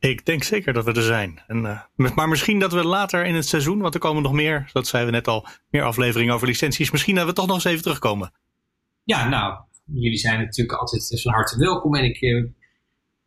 Ik 0.02 0.26
denk 0.26 0.44
zeker 0.44 0.74
dat 0.74 0.86
we 0.86 0.94
er 0.94 1.02
zijn. 1.02 1.42
En, 1.48 1.64
uh, 1.98 2.12
maar 2.16 2.30
misschien 2.30 2.60
dat 2.60 2.74
we 2.74 2.84
later 2.84 3.26
in 3.26 3.36
het 3.36 3.48
seizoen, 3.48 3.80
want 3.80 3.94
er 3.94 4.00
komen 4.00 4.24
nog 4.24 4.32
meer, 4.32 4.70
dat 4.74 4.88
zeiden 4.88 5.12
we 5.12 5.18
net 5.18 5.28
al, 5.28 5.48
meer 5.70 5.84
afleveringen 5.84 6.34
over 6.34 6.48
licenties. 6.48 6.92
Misschien 6.92 7.16
dat 7.16 7.26
we 7.26 7.34
toch 7.34 7.46
nog 7.46 7.56
eens 7.56 7.66
even 7.66 7.82
terugkomen. 7.82 8.34
Ja, 9.04 9.30
nou, 9.30 9.60
jullie 9.86 10.18
zijn 10.18 10.40
natuurlijk 10.40 10.80
altijd 10.80 11.22
van 11.22 11.34
harte 11.34 11.58
welkom. 11.58 11.96
En 11.96 12.04
ik, 12.04 12.22
uh, 12.22 12.46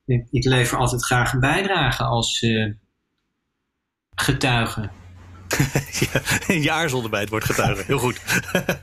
ik, 0.05 0.27
ik, 0.31 0.45
lever 0.45 0.79
altijd 0.79 1.05
graag 1.05 1.33
een 1.33 1.41
bijdrage 1.41 2.05
als 2.05 2.43
uh, 2.43 2.73
getuige. 4.15 4.81
ja, 6.47 6.55
je 6.55 6.71
aarzelde 6.71 7.09
bij 7.09 7.21
het 7.21 7.29
woord 7.29 7.45
getuige. 7.45 7.83
Heel 7.87 7.99
goed. 7.99 8.21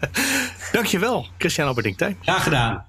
Dankjewel, 0.71 1.27
Christian 1.37 1.67
Alberding-Tijn. 1.67 2.17
Graag 2.21 2.43
gedaan. 2.43 2.85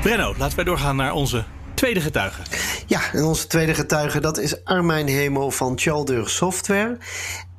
Brenno, 0.00 0.34
laten 0.38 0.56
wij 0.56 0.64
doorgaan 0.64 0.96
naar 0.96 1.12
onze 1.12 1.44
tweede 1.76 2.00
getuige. 2.00 2.42
Ja, 2.86 3.00
en 3.12 3.24
onze 3.24 3.46
tweede 3.46 3.74
getuige 3.74 4.20
dat 4.20 4.38
is 4.38 4.64
Armijn 4.64 5.06
Hemel 5.06 5.50
van 5.50 5.78
Chaldur 5.78 6.28
Software. 6.28 6.98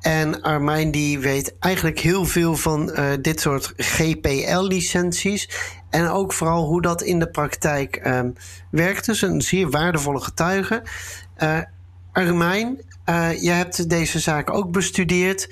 En 0.00 0.42
Armijn 0.42 0.90
die 0.90 1.18
weet 1.18 1.58
eigenlijk 1.58 1.98
heel 1.98 2.24
veel 2.24 2.56
van 2.56 2.90
uh, 2.90 3.04
dit 3.20 3.40
soort 3.40 3.72
GPL-licenties. 3.76 5.50
En 5.90 6.08
ook 6.08 6.32
vooral 6.32 6.64
hoe 6.64 6.82
dat 6.82 7.02
in 7.02 7.18
de 7.18 7.30
praktijk 7.30 8.06
uh, 8.06 8.20
werkt. 8.70 9.06
Dus 9.06 9.22
een 9.22 9.42
zeer 9.42 9.70
waardevolle 9.70 10.20
getuige. 10.20 10.82
Uh, 11.38 11.58
Armijn, 12.12 12.80
je 13.40 13.50
hebt 13.50 13.90
deze 13.90 14.18
zaak 14.18 14.50
ook 14.50 14.72
bestudeerd. 14.72 15.48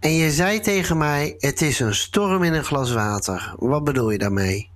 En 0.00 0.12
je 0.12 0.30
zei 0.30 0.60
tegen 0.60 0.98
mij: 0.98 1.34
Het 1.38 1.62
is 1.62 1.80
een 1.80 1.94
storm 1.94 2.42
in 2.42 2.52
een 2.52 2.64
glas 2.64 2.92
water. 2.92 3.54
Wat 3.58 3.84
bedoel 3.84 4.10
je 4.10 4.18
daarmee? 4.18 4.70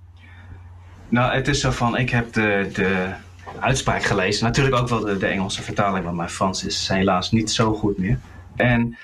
Nou, 1.11 1.33
het 1.33 1.47
is 1.47 1.59
zo 1.59 1.71
van: 1.71 1.97
ik 1.97 2.09
heb 2.09 2.33
de, 2.33 2.69
de 2.73 3.13
uitspraak 3.59 4.03
gelezen. 4.03 4.45
Natuurlijk 4.45 4.75
ook 4.75 4.87
wel 4.87 5.19
de, 5.19 5.27
Engelse 5.27 5.61
vertaling, 5.61 6.05
want 6.05 6.17
mijn 6.17 6.29
Frans 6.29 6.65
is 6.65 6.87
helaas 6.87 7.31
niet 7.31 7.51
zo 7.51 7.73
goed 7.73 7.97
meer. 7.97 8.19
En 8.55 8.97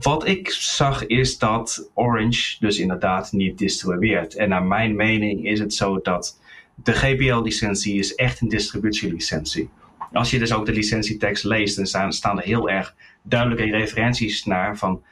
wat 0.00 0.26
ik 0.26 0.50
zag 0.50 1.06
is 1.06 1.38
dat 1.38 1.90
Orange 1.94 2.56
dus 2.60 2.78
inderdaad 2.78 3.32
niet 3.32 3.58
distribueert. 3.58 4.34
En 4.34 4.48
naar 4.48 4.62
mijn 4.62 4.96
mening 4.96 5.46
is 5.46 5.58
het 5.58 5.74
zo 5.74 6.00
dat 6.02 6.40
de 6.74 6.92
GPL-licentie 6.92 7.98
is 7.98 8.14
echt 8.14 8.40
een 8.40 8.48
distributielicentie. 8.48 9.70
Als 10.12 10.30
je 10.30 10.38
dus 10.38 10.52
ook 10.52 10.66
de 10.66 10.72
licentietekst 10.72 11.44
leest, 11.44 11.76
dan 11.76 11.86
staan, 11.86 12.12
staan 12.12 12.38
er 12.38 12.44
heel 12.44 12.70
erg 12.70 12.94
duidelijke 13.22 13.76
referenties 13.76 14.44
naar 14.44 14.76
van 14.76 15.02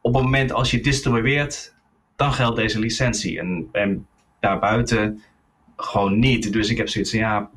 op 0.00 0.14
het 0.14 0.22
moment 0.22 0.52
als 0.52 0.70
je 0.70 0.80
distribueert, 0.80 1.74
dan 2.16 2.32
geldt 2.32 2.56
deze 2.56 2.78
licentie. 2.78 3.38
En, 3.38 3.68
en 3.72 4.06
daarbuiten 4.40 5.22
gewoon 5.76 6.18
niet. 6.18 6.52
Dus 6.52 6.70
ik 6.70 6.76
heb 6.76 6.88
zoiets 6.88 7.10
van 7.10 7.20
ja, 7.20 7.50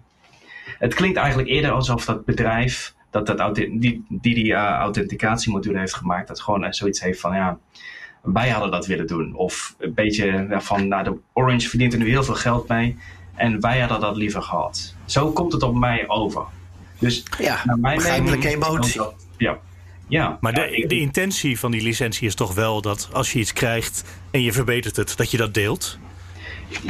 het 0.79 0.93
klinkt 0.93 1.17
eigenlijk 1.17 1.49
eerder 1.49 1.71
alsof 1.71 2.05
dat 2.05 2.25
bedrijf 2.25 2.95
dat, 3.09 3.37
dat 3.37 3.55
die 3.55 3.79
die, 3.79 4.05
die 4.09 4.45
uh, 4.45 4.57
authenticatiemodule 4.57 5.79
heeft 5.79 5.93
gemaakt, 5.93 6.27
dat 6.27 6.41
gewoon 6.41 6.63
uh, 6.63 6.71
zoiets 6.71 7.01
heeft 7.01 7.19
van 7.19 7.35
ja, 7.35 7.57
wij 8.21 8.49
hadden 8.49 8.71
dat 8.71 8.85
willen 8.85 9.07
doen. 9.07 9.35
Of 9.35 9.75
een 9.77 9.93
beetje 9.93 10.47
van, 10.49 10.87
nou, 10.87 11.03
de 11.03 11.17
Orange 11.33 11.69
verdient 11.69 11.93
er 11.93 11.99
nu 11.99 12.09
heel 12.09 12.23
veel 12.23 12.35
geld 12.35 12.67
mee 12.67 12.97
en 13.35 13.61
wij 13.61 13.79
hadden 13.79 13.99
dat 13.99 14.15
liever 14.15 14.41
gehad. 14.41 14.95
Zo 15.05 15.31
komt 15.31 15.53
het 15.53 15.63
op 15.63 15.75
mij 15.75 16.09
over. 16.09 16.43
Dus 16.99 17.23
ja, 17.37 17.61
naar 17.65 17.79
mijn 17.79 18.01
mening, 18.01 18.45
emotie. 18.45 19.01
ja, 19.37 19.57
ja. 20.07 20.37
Maar 20.41 20.53
de, 20.53 20.85
de 20.87 20.99
intentie 20.99 21.59
van 21.59 21.71
die 21.71 21.81
licentie 21.81 22.27
is 22.27 22.35
toch 22.35 22.53
wel 22.53 22.81
dat 22.81 23.09
als 23.13 23.33
je 23.33 23.39
iets 23.39 23.53
krijgt 23.53 24.03
en 24.31 24.41
je 24.41 24.53
verbetert 24.53 24.95
het, 24.95 25.17
dat 25.17 25.31
je 25.31 25.37
dat 25.37 25.53
deelt? 25.53 25.99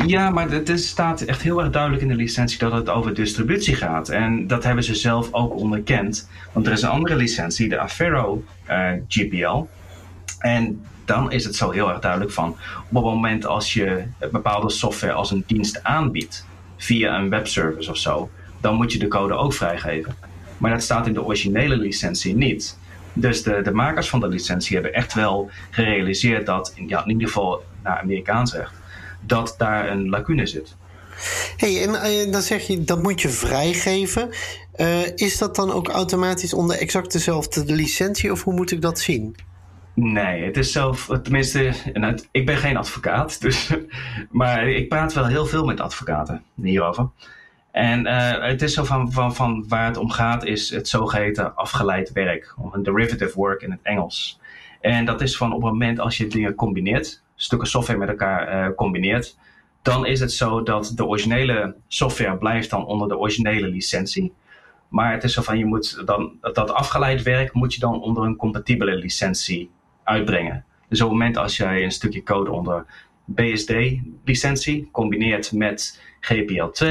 Ja, 0.06 0.30
maar 0.30 0.50
het 0.50 0.80
staat 0.80 1.22
echt 1.22 1.42
heel 1.42 1.60
erg 1.60 1.72
duidelijk 1.72 2.02
in 2.02 2.08
de 2.08 2.16
licentie 2.16 2.60
dat 2.60 2.72
het 2.72 2.90
over 2.90 3.13
distributie 3.13 3.76
gaat. 3.76 4.10
En 4.10 4.48
dat 4.48 4.63
hebben 4.63 4.84
ze 4.84 4.96
zelf 4.96 5.34
ook 5.34 5.56
onderkend. 5.56 6.30
Want 6.52 6.66
er 6.66 6.72
is 6.72 6.82
een 6.82 6.90
andere 6.90 7.16
licentie, 7.16 7.70
de 7.70 7.80
Affero 7.80 8.44
eh, 8.66 8.92
GPL. 9.08 9.66
En 10.40 10.86
dan 11.06 11.32
is 11.32 11.44
het 11.44 11.56
zo 11.56 11.72
heel 11.72 11.90
erg 11.90 12.00
duidelijk 12.00 12.32
van 12.32 12.50
op 12.90 12.96
het 12.96 13.04
moment 13.04 13.46
als 13.46 13.74
je 13.74 14.04
bepaalde 14.32 14.70
software 14.70 15.13
als 15.13 15.32
een 15.32 15.44
dienst 15.48 15.84
aanbiedt 15.84 16.46
via 16.78 17.20
een 17.20 17.30
webservice 17.30 17.90
of 17.90 17.98
zo, 17.98 18.30
dan 18.62 18.76
moet 18.76 18.94
je 18.94 19.00
de 19.00 19.08
code 19.08 19.34
ook 19.34 19.54
vrijgeven. 19.54 20.16
Maar 20.58 20.72
dat 20.72 20.84
staat 20.84 21.08
in 21.08 21.13
de 21.13 21.24
originele 21.24 21.78
licentie 21.78 22.36
niet. 22.36 22.78
Dus 23.13 23.44
de, 23.44 23.62
de 23.62 23.72
makers 23.72 24.10
van 24.10 24.20
de 24.20 24.28
licentie 24.28 24.76
hebben 24.76 24.94
echt 24.94 25.13
wel 25.13 25.50
gerealiseerd 25.70 26.46
dat, 26.46 26.74
ja, 26.88 27.04
in 27.04 27.10
ieder 27.10 27.28
geval 27.28 27.63
naar 27.84 28.00
Amerikaans 28.00 28.54
recht, 28.54 28.74
dat 29.28 29.56
daar 29.58 29.92
een 29.92 30.10
lacune 30.10 30.46
zit. 30.46 30.76
hey, 31.58 31.84
en 31.84 31.90
uh, 31.90 32.32
dan 32.32 32.42
zeg 32.42 32.68
je 32.68 32.84
dat 32.84 33.02
moet 33.02 33.22
je 33.22 33.30
vrijgeven. 33.30 34.30
Uh, 34.76 35.16
is 35.16 35.38
dat 35.38 35.56
dan 35.56 35.72
ook 35.72 35.88
automatisch 35.88 36.54
onder 36.54 36.78
exact 36.78 37.12
dezelfde 37.12 37.74
licentie 37.74 38.32
of 38.32 38.44
hoe 38.44 38.54
moet 38.54 38.72
ik 38.72 38.82
dat 38.82 39.00
zien? 39.00 39.36
Nee, 39.94 40.44
het 40.44 40.58
is 40.58 40.72
zelf, 40.72 41.10
tenminste, 41.24 41.74
ik 42.32 42.46
ben 42.46 42.58
geen 42.58 42.78
advocaat, 42.78 43.38
dus, 43.42 43.74
maar 44.32 44.70
ik 44.70 44.90
praat 44.90 45.13
wel 45.13 45.26
heel 45.26 45.46
veel 45.46 45.66
met 45.66 45.80
advocaten 45.80 46.44
hierover. 46.62 47.10
En 47.72 48.06
uh, 48.06 48.42
het 48.42 48.62
is 48.62 48.74
zo 48.74 48.84
van, 48.84 49.12
van, 49.12 49.36
van 49.36 49.66
waar 49.68 49.86
het 49.86 49.98
om 49.98 50.10
gaat, 50.10 50.46
is 50.46 50.70
het 50.70 50.88
zogeheten 50.88 51.56
afgeleid 51.56 52.12
werk, 52.12 52.54
of 52.58 52.74
een 52.74 52.84
derivative 52.84 53.36
work 53.36 53.62
in 53.62 53.72
het 53.72 53.80
Engels. 53.84 54.40
En 54.82 55.06
dat 55.06 55.22
is 55.22 55.38
van 55.38 55.54
op 55.54 55.62
het 55.62 55.72
moment 55.72 56.00
als 56.00 56.18
je 56.18 56.28
dingen 56.28 56.56
combineert, 56.56 57.24
stukken 57.38 57.67
software 57.67 58.00
met 58.00 58.10
elkaar 58.10 58.69
uh, 58.69 58.76
combineert, 58.76 59.38
dan 59.82 60.06
is 60.06 60.19
het 60.19 60.32
zo 60.32 60.63
dat 60.63 60.91
de 60.95 61.06
originele 61.06 61.76
software 61.88 62.38
blijft 62.38 62.69
dan 62.69 62.86
onder 62.86 63.08
de 63.08 63.17
originele 63.17 63.67
licentie. 63.67 64.34
Maar 64.88 65.12
het 65.12 65.23
is 65.23 65.34
zo 65.34 65.41
van 65.41 65.58
je 65.58 65.65
moet 65.65 66.02
dan 66.06 66.32
dat 66.41 66.71
afgeleid 66.71 67.23
werk 67.23 67.54
moet 67.54 67.73
je 67.73 67.80
dan 67.80 68.02
onder 68.02 68.23
een 68.23 68.36
compatibele 68.36 68.95
licentie 68.95 69.69
uitbrengen. 70.04 70.65
Dus 70.89 71.02
op 71.02 71.10
het 71.10 71.17
moment 71.17 71.38
als 71.38 71.58
jij 71.58 71.84
een 71.84 71.91
stukje 71.91 72.23
code 72.23 72.52
onder 72.52 72.86
BSD-licentie 73.26 74.89
combineert 74.91 75.52
met 75.52 76.02
GPL2, 76.21 76.86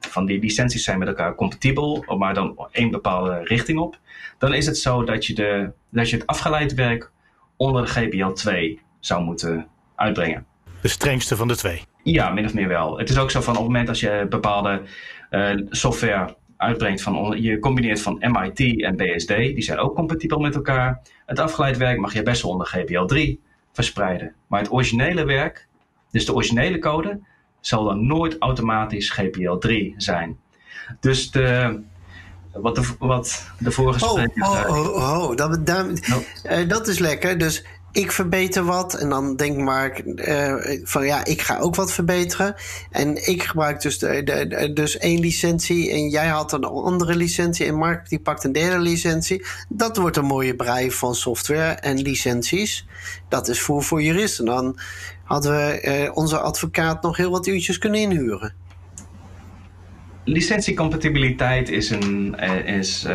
van 0.00 0.26
die 0.26 0.40
licenties 0.40 0.84
zijn 0.84 0.98
met 0.98 1.08
elkaar 1.08 1.34
compatibel, 1.34 2.04
maar 2.18 2.34
dan 2.34 2.68
één 2.70 2.90
bepaalde 2.90 3.40
richting 3.44 3.78
op, 3.78 3.98
dan 4.38 4.54
is 4.54 4.66
het 4.66 4.78
zo 4.78 5.04
dat 5.04 5.26
je, 5.26 5.34
de, 5.34 5.70
dat 5.88 6.10
je 6.10 6.16
het 6.16 6.26
afgeleid 6.26 6.74
werk 6.74 7.10
onder 7.56 7.84
de 7.84 7.90
GPL2 7.90 8.82
zou 9.00 9.24
moeten 9.24 9.68
uitbrengen. 9.94 10.46
De 10.80 10.88
strengste 10.88 11.36
van 11.36 11.48
de 11.48 11.56
twee? 11.56 11.82
Ja, 12.02 12.30
min 12.30 12.44
of 12.44 12.54
meer 12.54 12.68
wel. 12.68 12.98
Het 12.98 13.10
is 13.10 13.18
ook 13.18 13.30
zo 13.30 13.40
van 13.40 13.52
op 13.52 13.58
het 13.58 13.68
moment 13.68 13.88
als 13.88 14.00
je 14.00 14.26
bepaalde 14.28 14.82
uh, 15.30 15.50
software 15.70 16.36
uitbrengt 16.56 17.02
van 17.02 17.42
je 17.42 17.58
combineert 17.58 18.00
van 18.00 18.16
MIT 18.20 18.82
en 18.82 18.96
BSD, 18.96 19.28
die 19.28 19.62
zijn 19.62 19.78
ook 19.78 19.94
compatibel 19.94 20.38
met 20.38 20.54
elkaar. 20.54 21.00
Het 21.26 21.38
afgeleid 21.38 21.76
werk 21.76 21.98
mag 21.98 22.12
je 22.12 22.22
best 22.22 22.42
wel 22.42 22.50
onder 22.50 22.74
GPL3 22.76 23.40
verspreiden. 23.72 24.34
Maar 24.46 24.60
het 24.60 24.72
originele 24.72 25.24
werk, 25.24 25.68
dus 26.10 26.26
de 26.26 26.34
originele 26.34 26.78
code, 26.78 27.20
zal 27.60 27.84
dan 27.84 28.06
nooit 28.06 28.36
automatisch 28.38 29.20
GPL3 29.20 29.96
zijn. 29.96 30.38
Dus 31.00 31.30
de, 31.30 31.80
wat 32.52 32.74
de, 32.74 32.94
wat 32.98 33.50
de 33.58 33.70
vorige 33.70 34.04
oh, 34.04 34.10
spreker 34.10 34.42
oh, 34.42 34.52
zei. 34.52 34.66
Oh, 34.68 34.94
oh, 34.94 35.28
oh, 35.28 35.36
dat, 35.36 35.66
dat, 35.66 35.86
uh, 36.50 36.68
dat 36.68 36.88
is 36.88 36.98
lekker. 36.98 37.38
Dus 37.38 37.64
ik 37.94 38.12
verbeter 38.12 38.64
wat. 38.64 38.94
En 38.94 39.08
dan 39.08 39.36
denkt 39.36 39.58
Mark 39.58 40.02
uh, 40.04 40.54
van 40.82 41.06
ja, 41.06 41.24
ik 41.24 41.42
ga 41.42 41.58
ook 41.58 41.74
wat 41.74 41.92
verbeteren. 41.92 42.54
En 42.90 43.28
ik 43.28 43.42
gebruik 43.42 43.80
dus, 43.80 43.98
de, 43.98 44.22
de, 44.22 44.70
dus 44.72 44.98
één 44.98 45.20
licentie. 45.20 45.90
En 45.90 46.08
jij 46.08 46.26
had 46.26 46.52
een 46.52 46.64
andere 46.64 47.16
licentie. 47.16 47.66
En 47.66 47.74
Mark 47.74 48.08
die 48.08 48.20
pakt 48.20 48.44
een 48.44 48.52
derde 48.52 48.78
licentie. 48.78 49.46
Dat 49.68 49.96
wordt 49.96 50.16
een 50.16 50.24
mooie 50.24 50.56
brei 50.56 50.90
van 50.90 51.14
software 51.14 51.72
en 51.72 51.98
licenties. 51.98 52.86
Dat 53.28 53.48
is 53.48 53.60
voor, 53.60 53.82
voor 53.82 54.02
juristen. 54.02 54.44
Dan 54.44 54.78
hadden 55.24 55.52
we 55.52 56.04
uh, 56.06 56.16
onze 56.16 56.38
advocaat 56.38 57.02
nog 57.02 57.16
heel 57.16 57.30
wat 57.30 57.46
uurtjes 57.46 57.78
kunnen 57.78 58.00
inhuren. 58.00 58.54
Licentiecompatibiliteit 60.24 61.68
is, 61.68 61.90
een, 61.90 62.36
uh, 62.40 62.76
is 62.78 63.06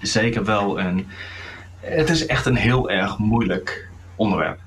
zeker 0.00 0.44
wel 0.44 0.80
een. 0.80 1.06
Het 1.80 2.10
is 2.10 2.26
echt 2.26 2.46
een 2.46 2.56
heel 2.56 2.90
erg 2.90 3.18
moeilijk 3.18 3.90
onderwerp. 4.22 4.58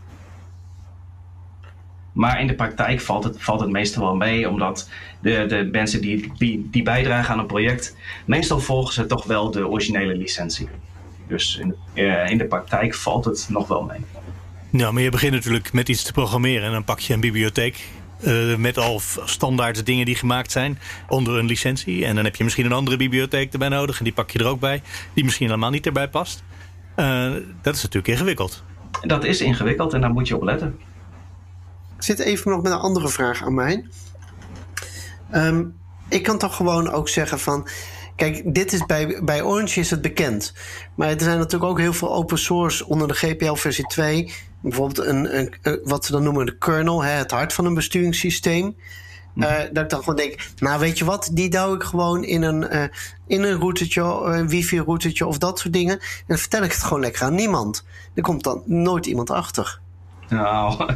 Maar 2.16 2.42
in 2.42 2.48
de 2.48 2.54
praktijk 2.54 3.02
valt 3.02 3.24
het, 3.24 3.36
valt 3.40 3.60
het 3.60 3.70
meestal 3.70 4.04
wel 4.04 4.16
mee, 4.16 4.50
omdat 4.50 4.90
de, 5.22 5.46
de 5.48 5.70
mensen 5.72 6.02
die, 6.02 6.32
die, 6.72 6.84
bijdragen 6.84 7.34
aan 7.34 7.40
een 7.40 7.46
project, 7.46 7.96
meestal 8.26 8.60
volgen 8.60 8.94
ze 8.94 9.06
toch 9.06 9.26
wel 9.26 9.52
de 9.52 9.68
originele 9.68 10.16
licentie. 10.16 10.68
Dus 11.28 11.58
in, 11.58 11.76
uh, 11.94 12.30
in 12.30 12.38
de 12.38 12.46
praktijk 12.46 12.96
valt 12.96 13.26
het 13.26 13.46
nog 13.50 13.68
wel 13.68 13.84
mee. 13.84 14.00
Nou, 14.70 14.94
maar 14.94 15.04
je 15.04 15.10
begint 15.10 15.34
natuurlijk 15.34 15.74
met 15.74 15.90
iets 15.90 16.04
te 16.04 16.12
programmeren 16.12 16.66
en 16.66 16.72
dan 16.72 16.84
pak 16.84 17.00
je 17.00 17.14
een 17.14 17.20
bibliotheek. 17.20 17.88
Uh, 18.20 18.56
met 18.56 18.78
al 18.78 19.02
standaard 19.26 19.86
dingen 19.86 20.06
die 20.06 20.16
gemaakt 20.16 20.52
zijn 20.52 20.80
onder 21.08 21.38
een 21.38 21.46
licentie. 21.46 22.06
En 22.06 22.16
dan 22.16 22.24
heb 22.24 22.36
je 22.36 22.44
misschien 22.44 22.66
een 22.66 22.72
andere 22.72 22.98
bibliotheek 22.98 23.54
erbij 23.54 23.70
nodig. 23.70 23.98
En 23.98 24.04
die 24.04 24.14
pak 24.14 24.32
je 24.32 24.40
er 24.40 24.48
ook 24.48 24.60
bij, 24.60 24.82
die 25.14 25.24
misschien 25.24 25.48
helemaal 25.48 25.70
niet 25.70 25.86
erbij 25.86 26.10
past. 26.10 26.44
Uh, 26.96 27.32
dat 27.62 27.76
is 27.76 27.82
natuurlijk 27.82 28.08
ingewikkeld. 28.08 28.64
Dat 29.02 29.24
is 29.24 29.42
ingewikkeld 29.42 29.94
en 29.94 30.02
daar 30.02 30.14
moet 30.14 30.28
je 30.28 30.36
op 30.36 30.44
letten. 30.44 30.80
Ik 31.96 32.04
zit 32.04 32.20
even 32.20 32.52
nog 32.52 32.62
met 32.62 32.72
een 32.72 32.78
andere 32.78 33.10
vraag 33.10 33.44
aan 33.44 33.54
mij. 33.54 33.86
Um, 35.34 35.76
ik 36.10 36.24
kan 36.24 36.38
toch 36.38 36.56
gewoon 36.56 36.92
ook 36.92 37.10
zeggen 37.10 37.40
van. 37.40 37.68
Kijk, 38.16 38.54
dit 38.54 38.74
is 38.74 38.86
bij, 38.86 39.20
bij 39.24 39.44
Orange 39.44 39.80
is 39.80 39.92
het 39.92 40.02
bekend. 40.02 40.54
Maar 40.96 41.10
er 41.10 41.22
zijn 41.22 41.38
natuurlijk 41.38 41.72
ook 41.72 41.80
heel 41.80 41.94
veel 41.94 42.14
open 42.14 42.38
source 42.38 42.88
onder 42.88 43.08
de 43.08 43.14
GPL 43.14 43.54
versie 43.54 43.86
2. 43.86 44.34
Bijvoorbeeld 44.62 45.08
een, 45.08 45.38
een, 45.38 45.80
wat 45.84 46.06
ze 46.06 46.12
dan 46.12 46.24
noemen 46.24 46.46
de 46.46 46.58
kernel, 46.58 47.04
hè, 47.04 47.12
het 47.12 47.32
hart 47.32 47.54
van 47.54 47.66
een 47.66 47.74
besturingssysteem. 47.74 48.76
Uh, 49.36 49.54
dat 49.72 49.84
ik 49.84 49.90
dan 49.90 50.00
gewoon 50.00 50.16
denk, 50.16 50.50
nou 50.58 50.80
weet 50.80 50.98
je 50.98 51.06
wat, 51.06 51.30
die 51.34 51.50
douw 51.50 51.76
ik 51.76 51.84
gewoon 51.84 52.24
in 52.24 52.42
een, 52.42 52.74
uh, 52.76 52.84
in 53.28 53.44
een 53.44 53.60
routertje, 53.60 54.02
een 54.02 54.50
wifi-routertje 54.50 55.26
of 55.26 55.38
dat 55.38 55.60
soort 55.60 55.74
dingen. 55.74 56.00
En 56.00 56.24
dan 56.28 56.38
vertel 56.38 56.64
ik 56.64 56.72
het 56.72 56.84
gewoon 56.84 57.00
lekker 57.00 57.24
aan 57.24 57.36
niemand. 57.36 57.86
Er 58.14 58.22
komt 58.22 58.44
dan 58.44 58.64
nooit 58.66 59.06
iemand 59.06 59.30
achter. 59.30 59.80
Nou, 60.30 60.94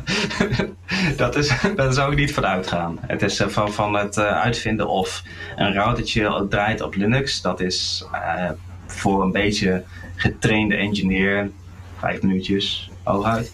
dat, 1.17 1.35
is, 1.35 1.51
daar 1.75 1.93
zou 1.93 2.11
ik 2.11 2.17
niet 2.17 2.33
van 2.33 2.45
uitgaan. 2.45 2.97
Het 3.01 3.21
is 3.21 3.43
van, 3.47 3.73
van 3.73 3.93
het 3.93 4.17
uitvinden 4.17 4.87
of 4.87 5.23
een 5.55 5.73
routertje 5.73 6.45
draait 6.49 6.81
op 6.81 6.95
Linux. 6.95 7.41
Dat 7.41 7.59
is 7.59 8.05
uh, 8.13 8.49
voor 8.87 9.23
een 9.23 9.31
beetje 9.31 9.83
getrainde 10.15 10.75
engineer 10.75 11.51
vijf 11.99 12.21
minuutjes 12.21 12.89
hooguit. 13.03 13.53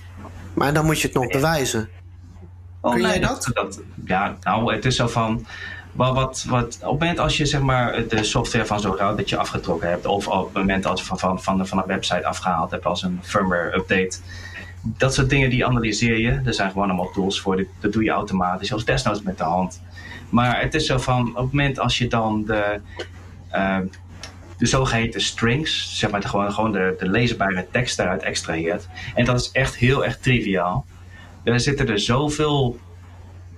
Maar 0.53 0.73
dan 0.73 0.85
moet 0.85 0.99
je 1.01 1.07
het 1.07 1.15
nog 1.15 1.27
bewijzen. 1.27 1.89
Oh, 2.85 2.91
Kun 2.91 3.01
nee, 3.01 3.11
jij 3.11 3.19
dat? 3.19 3.49
dat? 3.53 3.81
Ja, 4.05 4.35
nou, 4.41 4.73
het 4.73 4.85
is 4.85 4.95
zo 4.95 5.07
van. 5.07 5.45
Wat, 5.91 6.13
wat, 6.13 6.45
wat, 6.47 6.75
op 6.75 6.91
het 6.91 6.99
moment 6.99 7.19
als 7.19 7.37
je 7.37 7.45
zeg 7.45 7.61
maar, 7.61 8.07
de 8.07 8.23
software 8.23 8.65
van 8.65 8.79
zo'n 8.79 8.95
routertje 8.95 9.37
afgetrokken 9.37 9.89
hebt, 9.89 10.05
of 10.05 10.27
op 10.27 10.45
het 10.45 10.53
moment 10.53 10.85
als 10.85 10.99
je 10.99 11.05
van, 11.05 11.19
van, 11.19 11.43
van, 11.43 11.67
van 11.67 11.77
een 11.77 11.87
website 11.87 12.25
afgehaald 12.25 12.71
hebt 12.71 12.85
als 12.85 13.03
een 13.03 13.19
firmware 13.23 13.75
update, 13.75 14.17
dat 14.81 15.13
soort 15.13 15.29
dingen 15.29 15.49
die 15.49 15.65
analyseer 15.65 16.17
je. 16.17 16.41
Er 16.45 16.53
zijn 16.53 16.71
gewoon 16.71 16.87
allemaal 16.87 17.11
tools 17.11 17.41
voor. 17.41 17.65
Dat 17.79 17.93
doe 17.93 18.03
je 18.03 18.09
automatisch, 18.09 18.73
als 18.73 18.85
desnoods 18.85 19.21
met 19.21 19.37
de 19.37 19.43
hand. 19.43 19.81
Maar 20.29 20.61
het 20.61 20.73
is 20.73 20.85
zo 20.85 20.97
van, 20.97 21.27
op 21.27 21.35
het 21.35 21.51
moment 21.51 21.79
als 21.79 21.97
je 21.97 22.07
dan 22.07 22.43
de, 22.45 22.79
uh, 23.53 23.77
de 24.57 24.65
zogeheten 24.65 25.21
strings, 25.21 25.99
zeg 25.99 26.11
maar 26.11 26.21
de, 26.21 26.27
gewoon, 26.27 26.53
gewoon 26.53 26.71
de, 26.71 26.95
de 26.99 27.09
leesbare 27.09 27.67
tekst 27.71 27.97
daaruit 27.97 28.23
extraheert. 28.23 28.87
En 29.15 29.25
dat 29.25 29.39
is 29.39 29.51
echt 29.51 29.75
heel 29.75 30.05
erg 30.05 30.17
triviaal. 30.17 30.85
Er 31.45 31.59
zitten 31.59 31.87
er 31.89 31.99
zoveel 31.99 32.79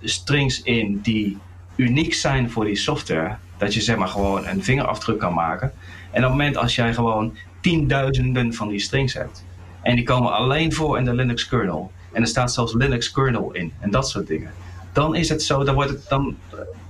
strings 0.02 0.62
in 0.62 1.00
die 1.02 1.38
uniek 1.76 2.14
zijn 2.14 2.52
voor 2.52 2.66
die 2.66 2.76
software, 2.76 3.36
dat 3.58 3.74
je 3.74 3.82
zeg 3.82 3.98
maar 3.98 4.08
gewoon 4.08 4.48
een 4.48 4.64
vingerafdruk 4.64 5.20
kan 5.20 5.34
maken. 5.34 5.72
En 6.12 6.24
op 6.24 6.30
het 6.30 6.38
moment 6.38 6.58
als 6.58 6.76
jij 6.76 6.94
gewoon 6.94 7.38
tienduizenden 7.62 8.54
van 8.54 8.68
die 8.68 8.80
strings 8.80 9.14
hebt, 9.14 9.46
en 9.82 9.96
die 9.96 10.04
komen 10.04 10.32
alleen 10.32 10.74
voor 10.74 10.98
in 10.98 11.06
de 11.06 11.14
Linux 11.14 11.48
kernel. 11.48 11.92
En 12.12 12.22
er 12.22 12.28
staat 12.28 12.54
zelfs 12.54 12.74
Linux 12.74 13.12
kernel 13.12 13.54
in 13.54 13.74
en 13.80 13.92
dat 13.92 14.10
soort 14.10 14.28
dingen. 14.28 14.52
Dan 14.94 15.16
is 15.16 15.30
het 15.30 15.44
zo, 15.44 15.64
dan 15.64 15.76
wordt 15.76 15.90
het, 15.90 16.10
dan 16.10 16.38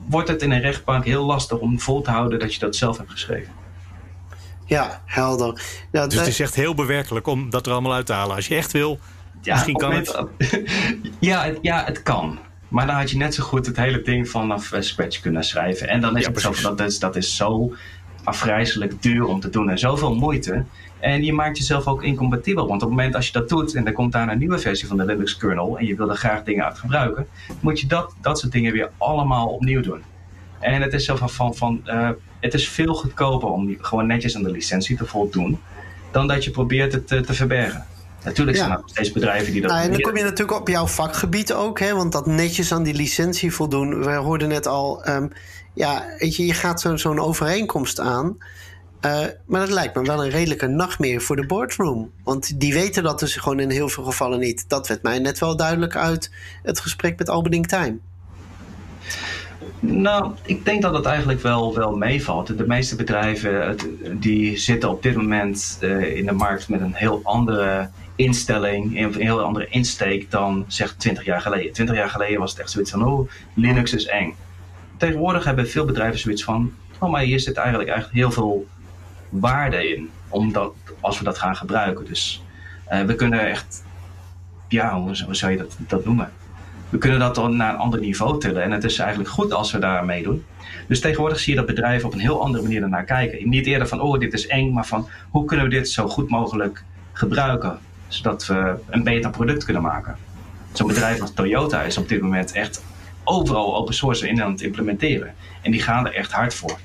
wordt 0.08 0.28
het 0.28 0.42
in 0.42 0.52
een 0.52 0.62
rechtbank 0.62 1.06
heel 1.06 1.26
lastig 1.26 1.58
om 1.58 1.80
vol 1.80 2.02
te 2.02 2.12
houden 2.12 2.40
dat 2.40 2.54
je 2.54 2.60
dat 2.60 2.76
zelf 2.76 2.98
hebt 2.98 3.12
geschreven. 3.12 3.54
Ja, 4.66 5.02
helder. 5.06 5.62
Ja, 5.92 6.08
dus 6.08 6.20
het 6.20 6.28
is 6.28 6.40
echt 6.40 6.56
heel 6.56 6.74
bewerkelijk 6.74 7.28
om 7.28 7.50
dat 7.50 7.66
er 7.66 7.72
allemaal 7.72 7.94
uit 7.94 8.06
te 8.06 8.14
halen. 8.14 8.36
Als 8.36 8.48
je 8.48 8.56
echt 8.56 8.72
wil, 8.72 9.00
ja, 9.42 9.54
misschien 9.54 9.76
kan 9.76 9.94
het. 9.94 10.24
ja, 11.20 11.44
het. 11.44 11.60
Ja, 11.62 11.84
het 11.86 12.04
kan. 12.04 12.40
Maar 12.68 12.86
dan 12.86 12.96
had 12.96 13.12
je 13.12 13.18
net 13.18 13.34
zo 13.34 13.44
goed 13.44 13.66
het 13.66 13.78
hele 13.78 14.02
ding 14.02 14.30
vanaf 14.30 14.72
scratch 14.80 15.20
kunnen 15.20 15.44
schrijven. 15.44 15.88
En 15.88 16.02
dan 16.02 16.18
is 16.18 16.26
het 16.26 16.42
zo, 16.42 16.76
dat 16.76 16.80
is, 16.80 17.00
dat 17.00 17.16
is 17.16 17.36
zo 17.36 17.74
afgrijzelijk 18.24 19.02
duur 19.02 19.26
om 19.26 19.40
te 19.40 19.50
doen 19.50 19.70
en 19.70 19.80
zoveel 19.80 20.16
moeite. 20.16 20.64
En 21.00 21.24
je 21.24 21.34
maakt 21.34 21.58
jezelf 21.58 21.88
ook 21.88 22.04
incompatibel. 22.04 22.68
Want 22.68 22.82
op 22.82 22.88
het 22.88 22.98
moment 22.98 23.16
als 23.16 23.26
je 23.26 23.32
dat 23.32 23.50
doet 23.50 23.76
en 23.76 23.86
er 23.86 23.94
komt 23.94 24.12
daar 24.12 24.30
een 24.30 24.38
nieuwe 24.38 24.60
versie 24.60 24.88
van 24.88 24.98
de 24.98 25.06
Linux 25.06 25.38
kernel 25.38 25.78
en 25.78 25.86
je 25.86 25.96
wil 25.96 26.10
er 26.10 26.16
graag 26.16 26.44
dingen 26.44 26.66
uit 26.66 26.80
gebruiken, 26.80 27.28
moet 27.60 27.80
je 27.80 27.88
dat, 27.88 28.16
dat 28.22 28.40
soort 28.40 28.52
dingen 28.52 28.74
weer 28.74 28.90
allemaal 28.98 29.48
opnieuw 29.48 29.82
doen. 29.82 30.02
En 30.60 30.82
het 30.82 30.94
is 30.94 31.06
zo 31.06 31.16
van, 31.16 31.30
van, 31.30 31.56
van 31.56 31.82
uh, 31.86 32.10
het 32.40 32.54
is 32.54 32.70
veel 32.70 32.94
goedkoper 32.94 33.50
om 33.50 33.76
gewoon 33.82 34.08
netjes 34.08 34.36
aan 34.36 34.44
de 34.44 34.52
licentie 34.52 34.98
te 34.98 35.06
voldoen, 35.06 35.60
dan 36.12 36.28
dat 36.28 36.44
je 36.44 36.52
probeert 36.52 36.94
het 36.94 37.08
te, 37.08 37.22
te 37.22 37.34
verbergen. 37.34 37.86
Natuurlijk 38.24 38.58
zijn 38.58 38.72
er 38.72 38.78
nog 38.78 38.90
steeds 38.90 39.12
bedrijven 39.12 39.54
die 39.54 39.62
dat 39.62 39.72
nou, 39.72 39.84
En 39.84 39.92
dan 39.92 40.02
kom 40.02 40.18
je 40.18 40.24
natuurlijk 40.24 40.60
op 40.60 40.68
jouw 40.68 40.88
vakgebied 40.88 41.54
ook, 41.54 41.80
hè, 41.80 41.96
want 41.96 42.12
dat 42.12 42.26
netjes 42.26 42.72
aan 42.72 42.84
die 42.84 42.94
licentie 42.94 43.54
voldoen. 43.54 44.04
We 44.04 44.12
hoorden 44.12 44.48
net 44.48 44.68
al, 44.68 45.08
um, 45.10 45.32
ja, 45.74 46.06
weet 46.18 46.36
je, 46.36 46.46
je 46.46 46.54
gaat 46.54 46.82
zo'n 46.82 47.00
zo 47.00 47.16
overeenkomst 47.16 48.00
aan. 48.00 48.38
Uh, 49.06 49.26
maar 49.46 49.60
dat 49.60 49.70
lijkt 49.70 49.96
me 49.96 50.02
wel 50.02 50.24
een 50.24 50.30
redelijke 50.30 50.68
nachtmerrie 50.68 51.20
voor 51.20 51.36
de 51.36 51.46
boardroom. 51.46 52.12
Want 52.24 52.60
die 52.60 52.74
weten 52.74 53.04
dat 53.04 53.20
dus 53.20 53.36
gewoon 53.36 53.60
in 53.60 53.70
heel 53.70 53.90
veel 53.90 54.04
gevallen 54.04 54.40
niet. 54.40 54.70
Dat 54.70 54.88
werd 54.88 55.04
mij 55.04 55.20
net 55.20 55.40
wel 55.40 55.56
duidelijk 55.56 55.96
uit 55.96 56.32
het 56.64 56.80
gesprek 56.80 57.18
met 57.18 57.30
Albeding 57.30 57.68
Time. 57.68 57.98
Nou, 59.80 60.32
ik 60.46 60.66
denk 60.66 60.82
dat 60.82 60.94
het 60.94 61.06
eigenlijk 61.06 61.42
wel, 61.42 61.76
wel 61.76 61.96
meevalt. 61.96 62.58
De 62.58 62.68
meeste 62.68 62.96
bedrijven 62.96 63.78
die 64.14 64.58
zitten 64.58 64.90
op 64.90 65.04
dit 65.04 65.16
moment 65.16 65.78
uh, 65.82 66.18
in 66.18 66.26
de 66.26 66.32
markt 66.32 66.70
met 66.70 66.82
een 66.82 66.94
heel 66.94 67.20
andere 67.24 67.90
instelling, 68.18 69.00
een 69.00 69.14
heel 69.14 69.42
andere 69.42 69.68
insteek 69.70 70.32
dan 70.32 70.66
zeg 70.68 70.96
20 70.96 71.26
jaar 71.26 71.42
geleden. 71.42 71.74
20 71.74 71.96
jaar 71.96 72.10
geleden 72.10 72.40
was 72.40 72.52
het 72.52 72.60
echt 72.60 72.72
zoiets 72.72 72.92
van, 72.92 73.06
oh, 73.06 73.30
Linux 73.54 73.94
is 73.94 74.06
eng. 74.06 74.36
Tegenwoordig 74.98 75.44
hebben 75.44 75.70
veel 75.70 75.86
bedrijven 75.86 76.20
zoiets 76.20 76.44
van, 76.44 76.74
oh, 77.00 77.12
maar 77.12 77.22
hier 77.22 77.40
zit 77.40 77.58
eigenlijk, 77.58 77.90
eigenlijk 77.90 78.20
heel 78.20 78.32
veel 78.32 78.68
waarde 79.30 79.90
in. 79.90 80.10
Omdat, 80.30 80.74
als 81.00 81.18
we 81.18 81.24
dat 81.24 81.38
gaan 81.38 81.56
gebruiken. 81.56 82.06
Dus 82.06 82.44
uh, 82.92 83.02
we 83.02 83.16
kunnen 83.16 83.50
echt, 83.50 83.84
ja, 84.68 85.02
hoe, 85.02 85.16
zou 85.36 85.52
je 85.52 85.58
dat, 85.58 85.78
dat 85.78 86.06
noemen? 86.06 86.32
We 86.90 86.98
kunnen 86.98 87.20
dat 87.20 87.36
dan 87.36 87.56
naar 87.56 87.74
een 87.74 87.80
ander 87.80 88.00
niveau 88.00 88.40
tillen. 88.40 88.64
En 88.64 88.72
het 88.72 88.84
is 88.84 89.00
eigenlijk 89.00 89.30
goed 89.30 89.54
als 89.54 89.72
we 89.72 89.80
daar 89.80 90.06
meedoen. 90.06 90.46
Dus 90.88 91.02
tegenwoordig 91.02 91.40
zie 91.40 91.54
je 91.54 91.60
dat 91.60 91.68
bedrijven 91.68 92.08
op 92.08 92.14
een 92.14 92.20
heel 92.20 92.42
andere 92.42 92.64
manier 92.64 92.82
ernaar 92.82 93.04
kijken. 93.04 93.50
Niet 93.50 93.66
eerder 93.66 93.88
van, 93.88 94.02
oh, 94.02 94.20
dit 94.20 94.34
is 94.34 94.48
eng, 94.48 94.74
maar 94.74 94.86
van, 94.86 95.08
hoe 95.30 95.46
kunnen 95.46 95.66
we 95.66 95.72
dit 95.72 95.90
zo 95.90 96.08
goed 96.08 96.30
mogelijk 96.30 96.84
gebruiken? 97.14 97.80
Zodat 98.08 98.46
we 98.46 98.76
een 98.90 99.04
beter 99.04 99.30
product 99.30 99.64
kunnen 99.64 99.82
maken. 99.82 100.16
Zo'n 100.72 100.88
bedrijf 100.88 101.22
als 101.22 101.34
Toyota 101.34 101.82
is 101.82 101.98
op 101.98 102.10
dit 102.10 102.22
moment 102.22 102.52
echt 102.52 102.82
overal 103.24 103.76
open 103.76 103.94
source 103.94 104.28
in 104.28 104.44
aan 104.44 104.52
het 104.52 104.62
implementeren. 104.62 105.34
En 105.62 105.72
die 105.72 105.82
gaan 105.82 106.08
er 106.08 106.14
echt 106.14 106.32
hard 106.32 106.54
voor. 106.54 106.80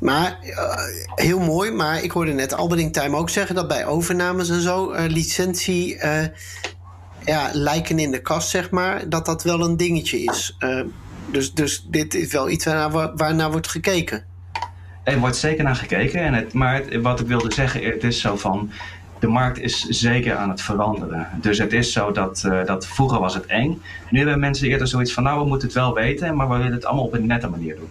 Maar 0.00 0.38
uh, 0.42 0.74
heel 1.14 1.40
mooi, 1.40 1.70
maar 1.70 2.02
ik 2.02 2.10
hoorde 2.10 2.32
net 2.32 2.54
Albering 2.54 2.92
Time 2.92 3.16
ook 3.16 3.30
zeggen 3.30 3.54
dat 3.54 3.68
bij 3.68 3.86
overnames 3.86 4.48
en 4.48 4.60
zo 4.60 4.92
uh, 4.92 5.04
licentie 5.06 5.94
uh, 5.94 6.24
ja, 7.24 7.50
lijken 7.52 7.98
in 7.98 8.10
de 8.10 8.22
kast, 8.22 8.48
zeg 8.48 8.70
maar, 8.70 9.08
dat 9.08 9.26
dat 9.26 9.42
wel 9.42 9.60
een 9.60 9.76
dingetje 9.76 10.18
is. 10.18 10.56
dus, 11.30 11.54
dus 11.54 11.86
dit 11.90 12.14
is 12.14 12.32
wel 12.32 12.50
iets 12.50 12.64
waarnaar, 12.64 13.16
waarnaar 13.16 13.50
wordt 13.50 13.68
gekeken. 13.68 14.24
Er 15.04 15.18
wordt 15.18 15.36
zeker 15.36 15.64
naar 15.64 15.76
gekeken. 15.76 16.20
En 16.20 16.34
het, 16.34 16.52
maar 16.52 16.74
het, 16.74 17.02
wat 17.02 17.20
ik 17.20 17.26
wilde 17.26 17.52
zeggen, 17.52 17.84
het 17.84 18.04
is 18.04 18.20
zo 18.20 18.36
van. 18.36 18.70
De 19.18 19.26
markt 19.26 19.58
is 19.58 19.80
zeker 19.80 20.36
aan 20.36 20.50
het 20.50 20.62
veranderen. 20.62 21.28
Dus 21.40 21.58
het 21.58 21.72
is 21.72 21.92
zo 21.92 22.12
dat, 22.12 22.42
uh, 22.46 22.64
dat 22.64 22.86
vroeger 22.86 23.20
was 23.20 23.34
het 23.34 23.46
eng. 23.46 23.82
Nu 24.10 24.18
hebben 24.18 24.38
mensen 24.38 24.68
eerder 24.68 24.88
zoiets 24.88 25.12
van, 25.12 25.22
nou 25.22 25.40
we 25.40 25.48
moeten 25.48 25.68
het 25.68 25.76
wel 25.76 25.94
weten, 25.94 26.36
maar 26.36 26.48
we 26.48 26.56
willen 26.56 26.72
het 26.72 26.84
allemaal 26.84 27.04
op 27.04 27.12
een 27.12 27.26
nette 27.26 27.48
manier 27.48 27.76
doen. 27.76 27.90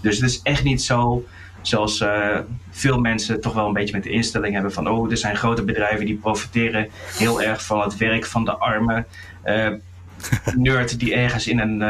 Dus 0.00 0.16
het 0.16 0.30
is 0.30 0.42
echt 0.42 0.64
niet 0.64 0.82
zo 0.82 1.24
zoals 1.62 2.00
uh, 2.00 2.38
veel 2.70 3.00
mensen 3.00 3.40
toch 3.40 3.54
wel 3.54 3.66
een 3.66 3.72
beetje 3.72 3.94
met 3.94 4.02
de 4.02 4.10
instelling 4.10 4.52
hebben 4.54 4.72
van 4.72 4.88
oh, 4.88 5.10
er 5.10 5.16
zijn 5.16 5.36
grote 5.36 5.62
bedrijven 5.62 6.06
die 6.06 6.16
profiteren 6.16 6.88
heel 7.16 7.42
erg 7.42 7.64
van 7.64 7.80
het 7.80 7.96
werk 7.96 8.26
van 8.26 8.44
de 8.44 8.52
arme 8.52 9.04
uh, 9.44 9.68
nerd 10.56 10.98
die 10.98 11.14
ergens 11.14 11.46
in 11.46 11.58
een 11.58 11.82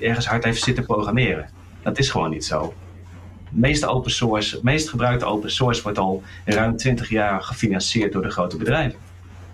ergens 0.00 0.26
hard 0.26 0.44
heeft 0.44 0.62
zitten 0.62 0.86
programmeren. 0.86 1.48
Dat 1.82 1.98
is 1.98 2.10
gewoon 2.10 2.30
niet 2.30 2.44
zo. 2.44 2.74
Meeste 3.50 3.86
open 3.86 4.10
source, 4.10 4.54
het 4.54 4.64
meest 4.64 4.88
gebruikte 4.88 5.24
open 5.24 5.50
source 5.50 5.82
wordt 5.82 5.98
al 5.98 6.22
ruim 6.44 6.76
20 6.76 7.08
jaar 7.08 7.42
gefinancierd 7.42 8.12
door 8.12 8.22
de 8.22 8.30
grote 8.30 8.56
bedrijven. 8.56 8.98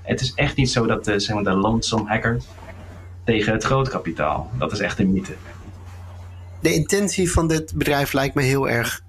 Het 0.03 0.21
is 0.21 0.35
echt 0.35 0.57
niet 0.57 0.71
zo 0.71 0.87
dat 0.87 1.05
de, 1.05 1.19
zeg 1.19 1.35
maar, 1.35 1.45
de 1.45 1.51
lonesome 1.53 2.09
hacker 2.09 2.41
tegen 3.25 3.53
het 3.53 3.65
grote 3.65 3.91
kapitaal. 3.91 4.51
Dat 4.59 4.73
is 4.73 4.79
echt 4.79 4.99
een 4.99 5.13
mythe 5.13 5.35
de 6.67 6.75
intentie 6.75 7.31
van 7.31 7.49
dit 7.49 7.75
bedrijf 7.75 8.13
lijkt 8.13 8.35
me 8.35 8.43
heel 8.43 8.69
erg 8.69 9.03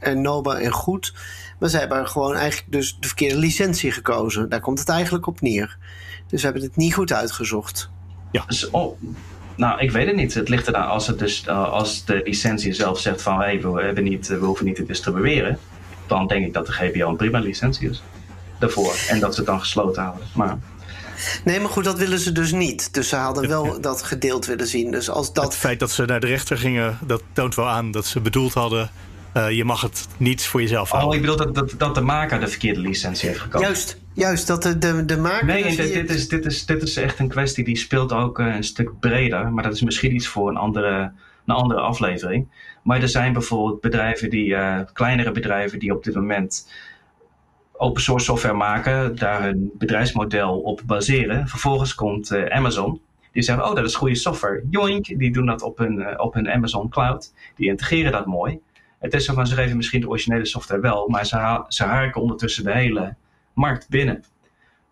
uh, 0.00 0.14
nobel 0.14 0.56
en 0.56 0.72
goed. 0.72 1.14
Maar 1.58 1.68
ze 1.68 1.78
hebben 1.78 2.08
gewoon 2.08 2.34
eigenlijk 2.34 2.72
dus 2.72 2.96
de 3.00 3.06
verkeerde 3.06 3.36
licentie 3.36 3.90
gekozen. 3.90 4.48
Daar 4.48 4.60
komt 4.60 4.78
het 4.78 4.88
eigenlijk 4.88 5.26
op 5.26 5.40
neer. 5.40 5.78
Dus 6.26 6.40
we 6.40 6.46
hebben 6.46 6.62
het 6.62 6.76
niet 6.76 6.94
goed 6.94 7.12
uitgezocht. 7.12 7.90
Ja. 8.32 8.44
Dus, 8.46 8.70
oh, 8.70 8.98
nou, 9.56 9.80
ik 9.80 9.90
weet 9.90 10.06
het 10.06 10.16
niet. 10.16 10.34
Het 10.34 10.48
ligt 10.48 10.68
eraan 10.68 10.88
als, 10.88 11.06
het 11.06 11.18
dus, 11.18 11.44
uh, 11.48 11.72
als 11.72 12.04
de 12.04 12.20
licentie 12.24 12.72
zelf 12.72 12.98
zegt 12.98 13.22
van 13.22 13.38
hey, 13.38 13.60
we, 13.60 13.82
hebben 13.82 14.04
niet, 14.04 14.28
we 14.28 14.34
hoeven 14.36 14.66
niet 14.66 14.76
te 14.76 14.84
distribueren. 14.84 15.58
Dan 16.06 16.26
denk 16.26 16.46
ik 16.46 16.52
dat 16.52 16.66
de 16.66 16.72
GPL 16.72 17.04
een 17.04 17.16
prima 17.16 17.38
licentie 17.38 17.88
is 17.88 18.02
daarvoor. 18.58 18.94
En 19.08 19.20
dat 19.20 19.34
ze 19.34 19.40
het 19.40 19.48
dan 19.48 19.60
gesloten 19.60 20.02
houden. 20.02 20.26
Maar 20.34 20.58
Nee, 21.44 21.60
maar 21.60 21.70
goed, 21.70 21.84
dat 21.84 21.98
willen 21.98 22.18
ze 22.18 22.32
dus 22.32 22.52
niet. 22.52 22.94
Dus 22.94 23.08
ze 23.08 23.16
hadden 23.16 23.48
wel 23.48 23.80
dat 23.80 24.02
gedeeld 24.02 24.46
willen 24.46 24.66
zien. 24.66 24.90
Dus 24.90 25.10
als 25.10 25.32
dat... 25.32 25.44
Het 25.44 25.56
feit 25.56 25.80
dat 25.80 25.90
ze 25.90 26.04
naar 26.04 26.20
de 26.20 26.26
rechter 26.26 26.58
gingen, 26.58 26.98
dat 27.06 27.22
toont 27.32 27.54
wel 27.54 27.68
aan 27.68 27.90
dat 27.90 28.06
ze 28.06 28.20
bedoeld 28.20 28.54
hadden... 28.54 28.90
Uh, 29.36 29.50
je 29.50 29.64
mag 29.64 29.80
het 29.80 30.06
niet 30.16 30.46
voor 30.46 30.60
jezelf 30.60 30.90
houden. 30.90 31.10
Oh, 31.10 31.16
ik 31.16 31.20
bedoel 31.20 31.36
dat, 31.36 31.54
dat, 31.54 31.74
dat 31.78 31.94
de 31.94 32.00
maker 32.00 32.40
de 32.40 32.48
verkeerde 32.48 32.80
licentie 32.80 33.28
heeft 33.28 33.40
gekozen. 33.40 33.66
Juist, 33.66 33.98
juist 34.14 34.46
dat 34.46 34.62
de, 34.62 34.78
de, 34.78 35.04
de 35.04 35.16
maker... 35.16 35.46
Nee, 35.46 35.62
dus 35.62 35.76
dit, 35.76 35.92
dit, 35.92 36.10
is, 36.10 36.28
dit, 36.28 36.44
is, 36.44 36.66
dit 36.66 36.82
is 36.82 36.96
echt 36.96 37.18
een 37.18 37.28
kwestie 37.28 37.64
die 37.64 37.76
speelt 37.76 38.12
ook 38.12 38.38
uh, 38.38 38.54
een 38.54 38.64
stuk 38.64 39.00
breder. 39.00 39.52
Maar 39.52 39.62
dat 39.62 39.72
is 39.72 39.82
misschien 39.82 40.14
iets 40.14 40.26
voor 40.26 40.48
een 40.48 40.56
andere, 40.56 41.12
een 41.46 41.54
andere 41.54 41.80
aflevering. 41.80 42.48
Maar 42.82 43.02
er 43.02 43.08
zijn 43.08 43.32
bijvoorbeeld 43.32 43.80
bedrijven 43.80 44.30
die, 44.30 44.46
uh, 44.46 44.80
kleinere 44.92 45.32
bedrijven 45.32 45.78
die 45.78 45.94
op 45.94 46.04
dit 46.04 46.14
moment 46.14 46.70
open 47.72 48.02
source 48.02 48.24
software 48.24 48.54
maken, 48.54 49.16
daar 49.16 49.42
hun 49.42 49.70
bedrijfsmodel 49.78 50.60
op 50.60 50.82
baseren. 50.86 51.48
Vervolgens 51.48 51.94
komt 51.94 52.32
uh, 52.32 52.44
Amazon. 52.44 53.00
Die 53.32 53.42
zegt, 53.42 53.62
oh, 53.62 53.74
dat 53.74 53.84
is 53.84 53.94
goede 53.94 54.14
software. 54.14 54.62
Joink, 54.70 55.18
die 55.18 55.32
doen 55.32 55.46
dat 55.46 55.62
op 55.62 55.78
hun, 55.78 55.98
uh, 55.98 56.06
op 56.16 56.34
hun 56.34 56.50
Amazon 56.50 56.88
Cloud. 56.88 57.32
Die 57.56 57.68
integreren 57.68 58.12
dat 58.12 58.26
mooi. 58.26 58.58
Het 58.98 59.14
is 59.14 59.24
zo 59.24 59.34
van, 59.34 59.46
ze 59.46 59.54
geven 59.54 59.76
misschien 59.76 60.00
de 60.00 60.08
originele 60.08 60.46
software 60.46 60.80
wel, 60.80 61.08
maar 61.08 61.26
ze, 61.26 61.64
ze 61.68 61.84
harken 61.84 62.20
ondertussen 62.20 62.64
de 62.64 62.72
hele 62.72 63.14
markt 63.54 63.88
binnen. 63.88 64.24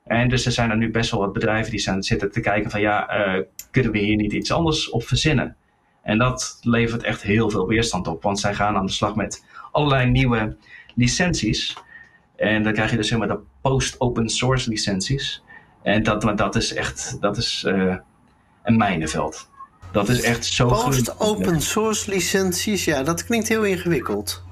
En 0.04 0.28
dus 0.28 0.46
er 0.46 0.52
zijn 0.52 0.70
er 0.70 0.76
nu 0.76 0.90
best 0.90 1.10
wel 1.10 1.20
wat 1.20 1.32
bedrijven 1.32 1.70
die 1.70 1.80
zijn, 1.80 2.02
zitten 2.02 2.32
te 2.32 2.40
kijken 2.40 2.70
van, 2.70 2.80
ja, 2.80 3.28
uh, 3.36 3.42
kunnen 3.70 3.92
we 3.92 3.98
hier 3.98 4.16
niet 4.16 4.32
iets 4.32 4.52
anders 4.52 4.90
op 4.90 5.02
verzinnen? 5.02 5.56
En 6.02 6.18
dat 6.18 6.58
levert 6.62 7.02
echt 7.02 7.22
heel 7.22 7.50
veel 7.50 7.66
weerstand 7.66 8.06
op, 8.06 8.22
want 8.22 8.40
zij 8.40 8.54
gaan 8.54 8.76
aan 8.76 8.86
de 8.86 8.92
slag 8.92 9.14
met 9.14 9.44
allerlei 9.72 10.10
nieuwe 10.10 10.56
licenties. 10.94 11.76
En 12.36 12.62
dan 12.62 12.72
krijg 12.72 12.90
je 12.90 12.96
dus 12.96 13.08
zeg 13.08 13.18
maar 13.18 13.28
de 13.28 13.38
post-open 13.60 14.28
source 14.28 14.68
licenties. 14.68 15.42
En 15.82 16.02
dat, 16.02 16.38
dat 16.38 16.56
is 16.56 16.74
echt 16.74 17.16
dat 17.20 17.36
is, 17.36 17.64
uh, 17.66 17.96
een 18.62 18.76
mijnenveld. 18.76 19.48
Dat 19.92 20.08
is 20.08 20.22
echt 20.22 20.44
zo 20.44 20.68
Post-open 20.68 21.60
source 21.60 22.10
licenties, 22.10 22.84
ja, 22.84 23.02
dat 23.02 23.24
klinkt 23.24 23.48
heel 23.48 23.64
ingewikkeld. 23.64 24.44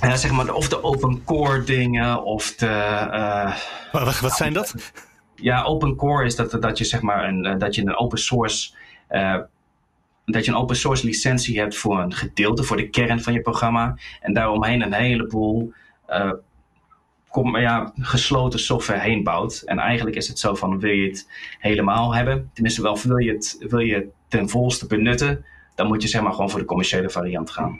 Ja, 0.00 0.16
zeg 0.16 0.30
maar, 0.32 0.54
of 0.54 0.68
de 0.68 0.82
open 0.82 1.24
core 1.24 1.64
dingen, 1.64 2.22
of 2.22 2.54
de... 2.54 2.66
Uh, 3.12 3.56
wat, 3.92 4.20
wat 4.20 4.32
zijn 4.32 4.52
dat? 4.52 4.74
Ja, 5.34 5.62
open 5.62 5.96
core 5.96 6.24
is 6.24 6.36
dat, 6.36 6.62
dat 6.62 6.78
je 6.78 6.84
zeg 6.84 7.00
maar 7.00 7.28
een, 7.28 7.58
dat 7.58 7.74
je 7.74 7.82
een 7.82 7.96
open 7.96 8.18
source... 8.18 8.74
Uh, 9.10 9.38
dat 10.24 10.44
je 10.44 10.50
een 10.50 10.56
open 10.56 10.76
source 10.76 11.06
licentie 11.06 11.58
hebt 11.58 11.76
voor 11.76 12.00
een 12.00 12.14
gedeelte, 12.14 12.62
voor 12.62 12.76
de 12.76 12.88
kern 12.88 13.22
van 13.22 13.32
je 13.32 13.40
programma. 13.40 13.96
En 14.20 14.32
daaromheen 14.32 14.82
een 14.82 14.92
heleboel 14.92 15.72
uh, 16.08 16.32
kom, 17.28 17.58
ja, 17.58 17.92
gesloten 17.96 18.58
software 18.58 19.00
heen 19.00 19.22
bouwt. 19.22 19.62
En 19.64 19.78
eigenlijk 19.78 20.16
is 20.16 20.28
het 20.28 20.38
zo 20.38 20.54
van, 20.54 20.78
wil 20.78 20.90
je 20.90 21.08
het 21.08 21.28
helemaal 21.58 22.14
hebben? 22.14 22.50
Tenminste, 22.52 22.82
wel, 22.82 22.98
wil 23.02 23.16
je 23.16 23.32
het, 23.32 23.56
wil 23.58 23.78
je 23.78 23.94
het 23.94 24.06
ten 24.28 24.48
volste 24.48 24.86
benutten? 24.86 25.44
Dan 25.74 25.86
moet 25.86 26.02
je 26.02 26.08
zeg 26.08 26.22
maar 26.22 26.32
gewoon 26.32 26.50
voor 26.50 26.60
de 26.60 26.66
commerciële 26.66 27.10
variant 27.10 27.50
gaan. 27.50 27.78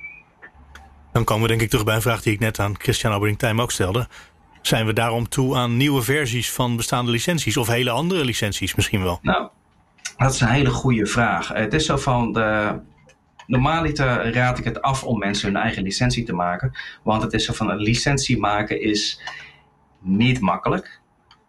Dan 1.16 1.24
komen 1.24 1.42
we 1.42 1.48
denk 1.48 1.60
ik 1.60 1.68
terug 1.68 1.84
bij 1.84 1.94
een 1.94 2.02
vraag 2.02 2.22
die 2.22 2.32
ik 2.32 2.40
net 2.40 2.58
aan 2.58 2.74
Christian 2.78 3.12
Albering 3.12 3.60
ook 3.60 3.72
stelde. 3.72 4.08
Zijn 4.62 4.86
we 4.86 4.92
daarom 4.92 5.28
toe 5.28 5.56
aan 5.56 5.76
nieuwe 5.76 6.02
versies 6.02 6.52
van 6.52 6.76
bestaande 6.76 7.10
licenties? 7.10 7.56
Of 7.56 7.66
hele 7.66 7.90
andere 7.90 8.24
licenties 8.24 8.74
misschien 8.74 9.02
wel? 9.02 9.18
Nou, 9.22 9.48
dat 10.16 10.34
is 10.34 10.40
een 10.40 10.48
hele 10.48 10.70
goede 10.70 11.06
vraag. 11.06 11.48
Het 11.48 11.74
is 11.74 11.86
zo 11.86 11.96
van... 11.96 12.32
De, 12.32 12.80
Normaliter 13.46 14.32
raad 14.32 14.58
ik 14.58 14.64
het 14.64 14.82
af 14.82 15.04
om 15.04 15.18
mensen 15.18 15.52
hun 15.52 15.62
eigen 15.62 15.82
licentie 15.82 16.24
te 16.24 16.32
maken. 16.32 16.72
Want 17.02 17.22
het 17.22 17.32
is 17.32 17.44
zo 17.44 17.52
van 17.52 17.70
een 17.70 17.80
licentie 17.80 18.38
maken 18.38 18.80
is 18.82 19.20
niet 20.00 20.40
makkelijk. 20.40 21.00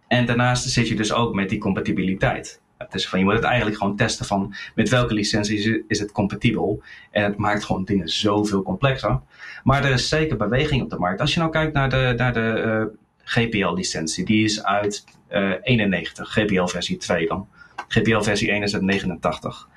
En 0.07 0.26
daarnaast 0.26 0.70
zit 0.70 0.88
je 0.88 0.95
dus 0.95 1.13
ook 1.13 1.34
met 1.34 1.49
die 1.49 1.59
compatibiliteit. 1.59 2.61
Van, 2.90 3.20
je 3.20 3.26
moet 3.26 3.34
het 3.34 3.44
eigenlijk 3.44 3.78
gewoon 3.78 3.96
testen 3.96 4.26
van 4.26 4.56
met 4.76 4.90
welke 4.90 5.14
licentie 5.14 5.84
is 5.88 6.00
het 6.00 6.12
compatibel. 6.12 6.84
En 7.12 7.24
het 7.24 7.38
maakt 7.38 7.64
gewoon 7.64 7.84
dingen 7.84 8.10
zoveel 8.10 8.62
complexer. 8.62 9.20
Maar 9.64 9.86
er 9.86 9.92
is 9.92 10.10
zeker 10.10 10.38
beweging 10.38 10.82
op 10.84 10.90
de 10.90 10.98
markt. 10.98 11.22
Als 11.22 11.34
je 11.34 11.40
nou 11.40 11.52
kijkt 11.52 11.74
naar 11.74 11.90
de, 11.90 12.14
naar 12.18 12.34
de 12.34 12.64
uh, 12.66 12.98
GPL-licentie, 13.24 14.26
die 14.26 14.44
is 14.44 14.64
uit 14.64 15.06
uh, 15.32 15.54
91, 15.62 16.32
GPL 16.32 16.66
versie 16.66 16.98
2 16.98 17.28
dan. 17.28 17.48
GPL 17.88 18.22
versie 18.22 18.52
1 18.52 18.64
is 18.64 18.74
uit 18.74 18.84
89. 18.84 19.70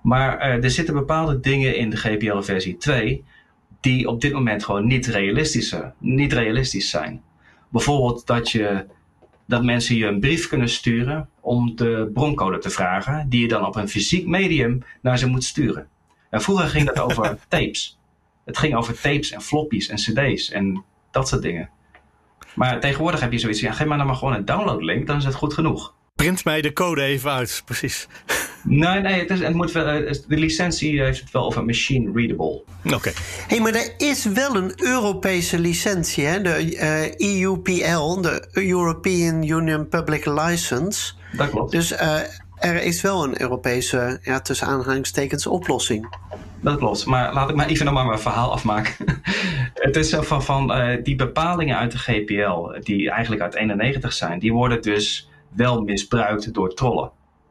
Maar 0.00 0.36
uh, 0.36 0.64
er 0.64 0.70
zitten 0.70 0.94
bepaalde 0.94 1.40
dingen 1.40 1.76
in 1.76 1.90
de 1.90 1.96
GPL 1.96 2.40
versie 2.40 2.76
2 2.76 3.24
die 3.80 4.08
op 4.08 4.20
dit 4.20 4.32
moment 4.32 4.64
gewoon 4.64 4.86
niet 4.86 5.06
niet 5.98 6.32
realistisch 6.32 6.90
zijn. 6.90 7.22
Bijvoorbeeld 7.68 8.26
dat, 8.26 8.50
je, 8.50 8.86
dat 9.48 9.64
mensen 9.64 9.96
je 9.96 10.06
een 10.06 10.20
brief 10.20 10.48
kunnen 10.48 10.68
sturen 10.68 11.28
om 11.40 11.76
de 11.76 12.10
broncode 12.14 12.58
te 12.58 12.70
vragen, 12.70 13.28
die 13.28 13.40
je 13.40 13.48
dan 13.48 13.66
op 13.66 13.76
een 13.76 13.88
fysiek 13.88 14.26
medium 14.26 14.82
naar 15.02 15.18
ze 15.18 15.26
moet 15.26 15.44
sturen. 15.44 15.88
En 16.30 16.40
vroeger 16.40 16.66
ging 16.66 16.86
dat 16.86 16.98
over 16.98 17.38
tapes. 17.48 17.98
Het 18.44 18.58
ging 18.58 18.74
over 18.74 19.00
tapes 19.00 19.30
en 19.30 19.40
floppies 19.40 19.88
en 19.88 19.96
cd's 19.96 20.50
en 20.50 20.84
dat 21.10 21.28
soort 21.28 21.42
dingen. 21.42 21.70
Maar 22.54 22.80
tegenwoordig 22.80 23.20
heb 23.20 23.32
je 23.32 23.38
zoiets, 23.38 23.60
ja, 23.60 23.72
geef 23.72 23.86
maar 23.86 23.98
dan 23.98 24.06
maar 24.06 24.16
gewoon 24.16 24.34
een 24.34 24.44
downloadlink, 24.44 25.06
dan 25.06 25.16
is 25.16 25.24
het 25.24 25.34
goed 25.34 25.54
genoeg. 25.54 25.94
Print 26.18 26.44
mij 26.44 26.60
de 26.60 26.72
code 26.72 27.02
even 27.02 27.30
uit, 27.30 27.62
precies. 27.64 28.06
Nee, 28.62 29.00
nee, 29.00 29.20
het, 29.20 29.30
is, 29.30 29.40
het 29.40 29.54
moet 29.54 29.72
wel, 29.72 29.84
de 29.84 30.36
licentie 30.36 31.02
heeft 31.02 31.20
het 31.20 31.30
wel 31.30 31.44
over 31.44 31.64
machine 31.64 32.12
readable. 32.14 32.62
Oké. 32.84 32.94
Okay. 32.94 33.12
hey, 33.48 33.60
maar 33.60 33.74
er 33.74 33.94
is 33.96 34.24
wel 34.24 34.56
een 34.56 34.72
Europese 34.76 35.58
licentie, 35.58 36.24
hè? 36.24 36.40
de 36.40 36.74
uh, 36.74 37.40
EUPL, 37.40 38.20
de 38.20 38.48
European 38.52 39.42
Union 39.42 39.88
Public 39.88 40.26
License. 40.26 41.12
Dat 41.36 41.50
klopt. 41.50 41.70
Dus 41.70 41.92
uh, 41.92 42.20
er 42.58 42.82
is 42.82 43.00
wel 43.00 43.24
een 43.24 43.40
Europese, 43.40 44.18
ja, 44.22 44.40
tussen 44.40 44.66
aanhalingstekens, 44.66 45.46
oplossing. 45.46 46.16
Dat 46.60 46.78
klopt, 46.78 47.06
maar 47.06 47.32
laat 47.32 47.50
ik 47.50 47.56
maar 47.56 47.66
even 47.66 47.84
nog 47.84 47.94
maar 47.94 48.06
mijn 48.06 48.18
verhaal 48.18 48.52
afmaken. 48.52 49.22
het 49.74 49.96
is 49.96 50.08
zo 50.08 50.22
van, 50.22 50.42
van 50.42 50.70
uh, 50.70 50.96
die 51.02 51.16
bepalingen 51.16 51.78
uit 51.78 51.92
de 51.92 51.98
GPL, 51.98 52.80
die 52.80 53.10
eigenlijk 53.10 53.42
uit 53.42 53.54
91 53.54 54.12
zijn, 54.12 54.38
die 54.38 54.52
worden 54.52 54.82
dus 54.82 55.28
wel 55.58 55.82
misbruikt 55.82 56.54
door 56.54 56.74
trollen. 56.74 57.10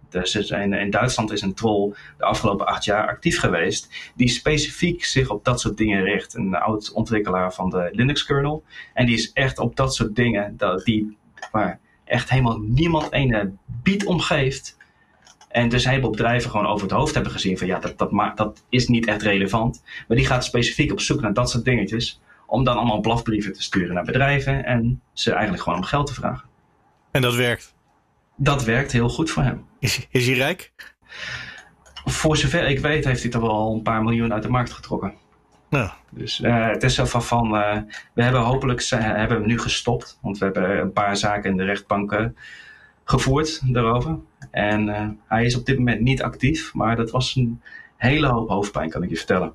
Dus 0.10 0.36
in, 0.36 0.90
Duitsland 0.90 1.32
is 1.32 1.42
een 1.42 1.54
troll 1.54 1.94
de 2.18 2.24
afgelopen 2.24 2.66
acht 2.66 2.86
jaar 2.86 3.08
actief 3.08 3.40
geweest, 3.40 4.12
die 4.16 4.28
specifiek 4.30 5.06
zich 5.06 5.30
op 5.30 5.46
dat 5.46 5.60
soort 5.60 5.78
dingen 5.78 6.04
richt. 6.04 6.36
Een 6.36 6.56
oud 6.56 6.92
ontwikkelaar 6.92 7.54
van 7.54 7.70
de 7.70 7.90
Linux 7.92 8.26
kernel. 8.26 8.64
En 8.94 9.06
die 9.06 9.16
is 9.16 9.32
echt 9.34 9.60
op 9.60 9.76
dat 9.76 9.96
soort 9.96 10.16
dingen, 10.16 10.58
dat, 10.58 10.86
die, 10.86 11.18
waar 11.52 11.80
echt 12.04 12.30
helemaal 12.30 12.60
niemand 12.60 13.08
een 13.10 13.58
bied 13.66 14.06
om 14.06 14.20
geeft. 14.20 14.78
En 15.50 15.70
dus 15.70 15.86
heleboel 15.86 16.12
bedrijven 16.12 16.52
gewoon 16.52 16.68
over 16.68 16.88
het 16.88 16.96
hoofd 16.96 17.14
hebben 17.14 17.32
gezien 17.32 17.58
van 17.58 17.68
ja, 17.68 17.80
dat, 17.80 17.98
dat, 17.98 18.12
dat 18.36 18.64
is 18.70 18.88
niet 18.88 19.08
echt 19.08 19.22
relevant. 19.22 19.84
Maar 20.08 20.18
die 20.18 20.26
gaat 20.26 20.46
specifiek 20.46 20.92
op 20.92 21.00
zoek 21.00 21.22
naar 21.22 21.34
dat 21.34 21.50
soort 21.50 21.66
dingetjes. 21.66 22.22
Om 22.46 22.64
dan 22.64 22.78
allemaal 22.78 23.00
blafbrieven 23.00 23.54
te 23.54 23.64
sturen 23.64 23.94
naar 23.94 24.04
bedrijven 24.04 24.66
en 24.66 25.02
ze 25.14 25.32
eigenlijk 25.32 25.64
gewoon 25.64 25.80
om 25.80 25.86
geld 25.86 26.08
te 26.08 26.14
vragen. 26.14 26.50
En 27.12 27.22
dat 27.22 27.36
werkt? 27.36 27.76
Dat 28.38 28.64
werkt 28.64 28.92
heel 28.92 29.10
goed 29.10 29.30
voor 29.30 29.44
hem. 29.44 29.66
Is, 29.80 30.08
is 30.10 30.26
hij 30.26 30.36
rijk? 30.36 30.74
Voor 32.06 32.38
zover 32.38 32.68
ik 32.68 32.80
weet 32.80 33.06
heeft 33.06 33.22
hij 33.22 33.32
toch 33.32 33.42
wel 33.42 33.74
een 33.74 33.82
paar 33.82 34.04
miljoen 34.04 34.34
uit 34.34 34.44
de 34.44 34.50
markt 34.50 34.72
getrokken. 34.72 35.14
Ja. 35.70 35.94
Dus 36.10 36.40
uh, 36.40 36.68
het 36.68 36.84
is 36.84 36.96
zo 36.96 37.06
van, 37.06 37.24
van 37.24 37.56
uh, 37.56 37.78
we 38.14 38.24
hebben 38.24 38.42
hopelijk 38.42 38.92
uh, 38.94 39.00
hebben 39.00 39.42
we 39.42 39.48
nu 39.48 39.60
gestopt. 39.60 40.20
Want 40.22 40.38
we 40.38 40.46
hebben 40.46 40.80
een 40.80 40.94
paar 40.94 41.18
zaken 41.18 41.50
in 41.50 41.58
de 41.58 41.64
rechtbanken 41.64 42.38
gevoerd 43.04 43.74
daarover. 43.74 44.18
En 44.52 45.20
hij 45.28 45.46
is 45.46 45.56
op 45.56 45.66
dit 45.66 45.78
moment 45.78 46.02
niet 46.02 46.24
actief. 46.24 46.74
Maar 46.74 46.96
dat 46.96 47.12
was 47.12 47.36
een 47.36 47.62
hele 47.98 48.28
hoop 48.28 48.50
hoofdpijn, 48.50 48.90
kan 48.90 49.04
ik 49.04 49.10
je 49.10 49.18
vertellen. 49.18 49.54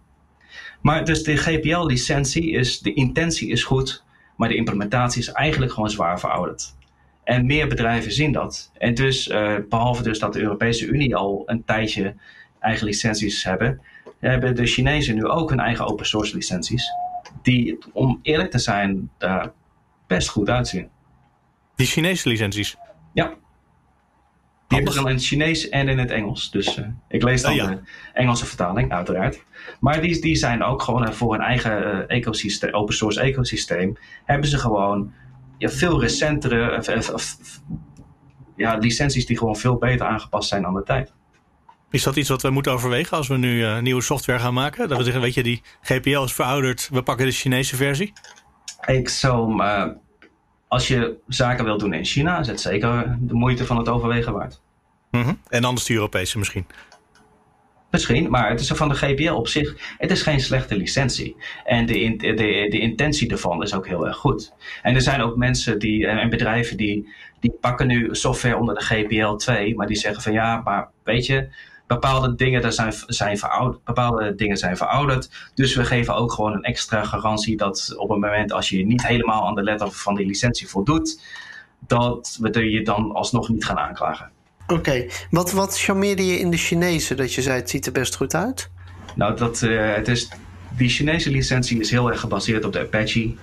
Maar 0.80 1.04
dus 1.04 1.22
de 1.22 1.36
GPL-licentie 1.36 2.50
is, 2.50 2.80
de 2.80 2.92
intentie 2.92 3.48
is 3.48 3.64
goed. 3.64 4.04
Maar 4.36 4.48
de 4.48 4.54
implementatie 4.54 5.20
is 5.20 5.32
eigenlijk 5.32 5.72
gewoon 5.72 5.90
zwaar 5.90 6.20
verouderd. 6.20 6.74
En 7.24 7.46
meer 7.46 7.68
bedrijven 7.68 8.12
zien 8.12 8.32
dat. 8.32 8.70
En 8.78 8.94
dus, 8.94 9.28
uh, 9.28 9.56
behalve 9.68 10.02
dus 10.02 10.18
dat 10.18 10.32
de 10.32 10.40
Europese 10.40 10.86
Unie 10.86 11.16
al 11.16 11.42
een 11.46 11.64
tijdje 11.64 12.14
eigen 12.60 12.86
licenties 12.86 13.44
hebben, 13.44 13.80
hebben 14.18 14.56
de 14.56 14.66
Chinezen 14.66 15.14
nu 15.14 15.24
ook 15.24 15.50
hun 15.50 15.60
eigen 15.60 15.86
open 15.86 16.06
source 16.06 16.34
licenties. 16.34 16.90
Die, 17.42 17.78
om 17.92 18.18
eerlijk 18.22 18.50
te 18.50 18.58
zijn, 18.58 19.10
daar 19.18 19.52
best 20.06 20.28
goed 20.28 20.48
uitzien. 20.48 20.88
Die 21.76 21.86
Chinese 21.86 22.28
licenties? 22.28 22.76
Ja. 23.12 23.34
Die 24.68 24.80
hebben 24.80 24.92
ze 24.92 25.00
in 25.00 25.14
het 25.14 25.24
Chinees 25.24 25.68
en 25.68 25.88
in 25.88 25.98
het 25.98 26.10
Engels. 26.10 26.50
Dus 26.50 26.78
uh, 26.78 26.86
ik 27.08 27.22
lees 27.22 27.42
dan 27.42 27.54
ja. 27.54 27.66
de 27.66 27.78
Engelse 28.12 28.46
vertaling, 28.46 28.92
uiteraard. 28.92 29.44
Maar 29.80 30.00
die, 30.00 30.20
die 30.20 30.36
zijn 30.36 30.62
ook 30.62 30.82
gewoon 30.82 31.14
voor 31.14 31.32
hun 31.32 31.42
eigen 31.42 32.08
ecosysteem, 32.08 32.74
open 32.74 32.94
source 32.94 33.20
ecosysteem, 33.20 33.96
hebben 34.24 34.48
ze 34.48 34.58
gewoon 34.58 35.12
ja, 35.62 35.68
veel 35.68 36.00
recentere 36.00 36.82
ja, 38.56 38.76
licenties 38.76 39.26
die 39.26 39.38
gewoon 39.38 39.56
veel 39.56 39.76
beter 39.76 40.06
aangepast 40.06 40.48
zijn 40.48 40.66
aan 40.66 40.74
de 40.74 40.82
tijd. 40.82 41.12
Is 41.90 42.02
dat 42.02 42.16
iets 42.16 42.28
wat 42.28 42.42
we 42.42 42.50
moeten 42.50 42.72
overwegen 42.72 43.16
als 43.16 43.28
we 43.28 43.36
nu 43.36 43.58
uh, 43.58 43.78
nieuwe 43.78 44.02
software 44.02 44.38
gaan 44.38 44.54
maken? 44.54 44.88
Dat 44.88 44.98
we 44.98 45.04
zeggen, 45.04 45.22
weet 45.22 45.34
je, 45.34 45.42
die 45.42 45.62
GPL 45.80 46.22
is 46.22 46.32
verouderd, 46.32 46.88
we 46.92 47.02
pakken 47.02 47.26
de 47.26 47.32
Chinese 47.32 47.76
versie? 47.76 48.12
Ik 48.86 49.08
zou, 49.08 49.62
uh, 49.62 49.84
als 50.68 50.88
je 50.88 51.16
zaken 51.28 51.64
wilt 51.64 51.80
doen 51.80 51.94
in 51.94 52.04
China, 52.04 52.38
is 52.38 52.46
het 52.46 52.60
zeker 52.60 53.16
de 53.20 53.34
moeite 53.34 53.66
van 53.66 53.76
het 53.76 53.88
overwegen 53.88 54.32
waard. 54.32 54.60
Mm 55.10 55.22
-hmm. 55.22 55.40
En 55.48 55.64
anders 55.64 55.86
de 55.86 55.94
Europese 55.94 56.38
misschien? 56.38 56.66
Misschien, 57.92 58.30
maar 58.30 58.50
het 58.50 58.60
is 58.60 58.68
van 58.68 58.88
de 58.88 58.94
GPL 58.94 59.32
op 59.32 59.48
zich. 59.48 59.94
Het 59.98 60.10
is 60.10 60.22
geen 60.22 60.40
slechte 60.40 60.76
licentie. 60.76 61.36
En 61.64 61.86
de, 61.86 62.16
de, 62.16 62.34
de 62.70 62.78
intentie 62.78 63.30
ervan 63.30 63.62
is 63.62 63.74
ook 63.74 63.86
heel 63.86 64.06
erg 64.06 64.16
goed. 64.16 64.52
En 64.82 64.94
er 64.94 65.00
zijn 65.00 65.20
ook 65.20 65.36
mensen 65.36 65.78
die, 65.78 66.06
en 66.06 66.30
bedrijven 66.30 66.76
die, 66.76 67.08
die 67.40 67.52
pakken 67.60 67.86
nu 67.86 68.08
software 68.14 68.56
onder 68.56 68.74
de 68.74 68.84
GPL 68.84 69.34
2, 69.34 69.74
maar 69.74 69.86
die 69.86 69.96
zeggen 69.96 70.22
van 70.22 70.32
ja, 70.32 70.60
maar 70.64 70.88
weet 71.04 71.26
je, 71.26 71.48
bepaalde 71.86 72.34
dingen 72.34 72.62
daar 72.62 72.72
zijn, 72.72 72.92
zijn 73.06 73.38
verouderd. 73.38 73.84
Bepaalde 73.84 74.34
dingen 74.34 74.56
zijn 74.56 74.76
verouderd. 74.76 75.50
Dus 75.54 75.74
we 75.74 75.84
geven 75.84 76.14
ook 76.14 76.32
gewoon 76.32 76.52
een 76.52 76.62
extra 76.62 77.04
garantie 77.04 77.56
dat 77.56 77.94
op 77.96 78.08
het 78.08 78.18
moment 78.18 78.52
als 78.52 78.68
je 78.68 78.86
niet 78.86 79.06
helemaal 79.06 79.46
aan 79.46 79.54
de 79.54 79.62
letter 79.62 79.90
van 79.90 80.14
die 80.14 80.26
licentie 80.26 80.68
voldoet, 80.68 81.22
dat 81.86 82.38
we 82.40 82.70
je 82.70 82.82
dan 82.82 83.12
alsnog 83.12 83.48
niet 83.48 83.64
gaan 83.64 83.78
aanklagen. 83.78 84.30
Oké, 84.66 85.06
wat, 85.30 85.52
wat 85.52 85.78
charmeerde 85.78 86.26
je 86.26 86.38
in 86.38 86.50
de 86.50 86.56
Chinese 86.56 87.14
dat 87.14 87.34
je 87.34 87.42
zei 87.42 87.56
het 87.56 87.70
ziet 87.70 87.86
er 87.86 87.92
best 87.92 88.16
goed 88.16 88.34
uit? 88.34 88.70
Nou, 89.14 89.36
dat, 89.36 89.62
uh, 89.62 89.94
het 89.94 90.08
is, 90.08 90.28
die 90.76 90.88
Chinese 90.88 91.30
licentie 91.30 91.80
is 91.80 91.90
heel 91.90 92.10
erg 92.10 92.20
gebaseerd 92.20 92.64
op 92.64 92.72
de 92.72 92.80
Apache 92.80 93.34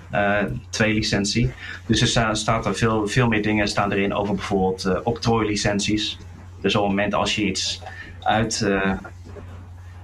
2 0.70 0.89
uh, 0.89 0.95
licentie. 0.95 1.51
Dus 1.86 2.01
er 2.01 2.07
sta, 2.07 2.34
staat 2.34 2.65
er 2.65 2.76
veel, 2.76 3.07
veel 3.07 3.28
meer 3.28 3.41
dingen 3.41 3.67
staan 3.67 3.91
erin 3.91 4.13
over 4.13 4.36
bijvoorbeeld 4.36 4.86
uh, 4.86 4.97
octrooi-licenties. 5.03 6.17
Dus 6.61 6.76
op 6.76 6.82
het 6.82 6.89
moment 6.89 7.13
als 7.13 7.36
je 7.36 7.45
iets 7.45 7.82
uit. 8.20 8.67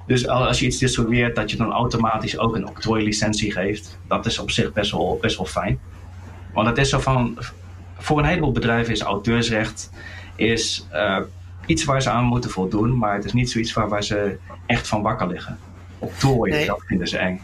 Dus 0.08 0.28
als 0.28 0.60
je 0.60 0.66
iets 0.66 0.78
distribueert, 0.78 1.36
dat 1.36 1.52
je 1.52 1.58
dan 1.58 1.72
automatisch 1.72 2.38
ook 2.38 2.56
een 2.56 2.68
octrooi-licentie 2.68 3.52
geeft. 3.52 3.98
Dat 4.08 4.26
is 4.26 4.40
op 4.40 4.52
zich 4.52 4.74
best 4.74 4.92
wel, 4.92 5.18
best 5.22 5.38
wel 5.38 5.46
fijn. 5.46 5.80
Want 6.54 6.68
het 6.68 6.78
is 6.78 6.90
zo 6.90 7.00
van. 7.00 7.38
Voor 7.98 8.20
een 8.20 8.26
heleboel 8.26 8.52
bedrijven 8.52 8.94
is 8.94 9.02
auteursrecht 9.02 9.90
is, 10.36 10.88
uh, 10.94 11.20
iets 11.66 11.84
waar 11.84 12.02
ze 12.02 12.10
aan 12.10 12.26
moeten 12.26 12.50
voldoen, 12.50 12.98
maar 12.98 13.16
het 13.16 13.26
is 13.26 13.34
niet 13.34 13.52
zoiets 13.52 13.74
waar, 13.74 13.90
waar 13.90 14.04
ze 14.04 14.38
echt 14.66 14.88
van 14.88 15.02
wakker 15.02 15.28
liggen. 15.28 15.60
Octrooi, 16.00 16.52
nee. 16.52 16.66
dat 16.66 16.84
vinden 16.86 17.08
ze 17.08 17.18
eng. 17.18 17.42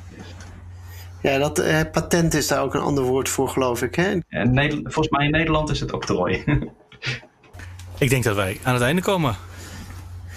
Ja, 1.22 1.38
dat 1.38 1.60
uh, 1.60 1.80
patent 1.92 2.34
is 2.34 2.48
daar 2.48 2.62
ook 2.62 2.74
een 2.74 2.82
ander 2.82 3.04
woord 3.04 3.30
voor, 3.30 3.50
geloof 3.50 3.82
ik. 3.82 3.96
Hè? 3.96 4.18
En 4.30 4.54
Nederland, 4.54 4.94
volgens 4.94 5.10
mij 5.18 5.26
in 5.26 5.32
Nederland 5.32 5.70
is 5.70 5.80
het 5.80 5.94
octrooi. 5.94 6.44
ik 7.98 8.10
denk 8.10 8.24
dat 8.24 8.36
wij 8.36 8.60
aan 8.64 8.74
het 8.74 8.84
einde 8.84 9.02
komen. 9.02 9.36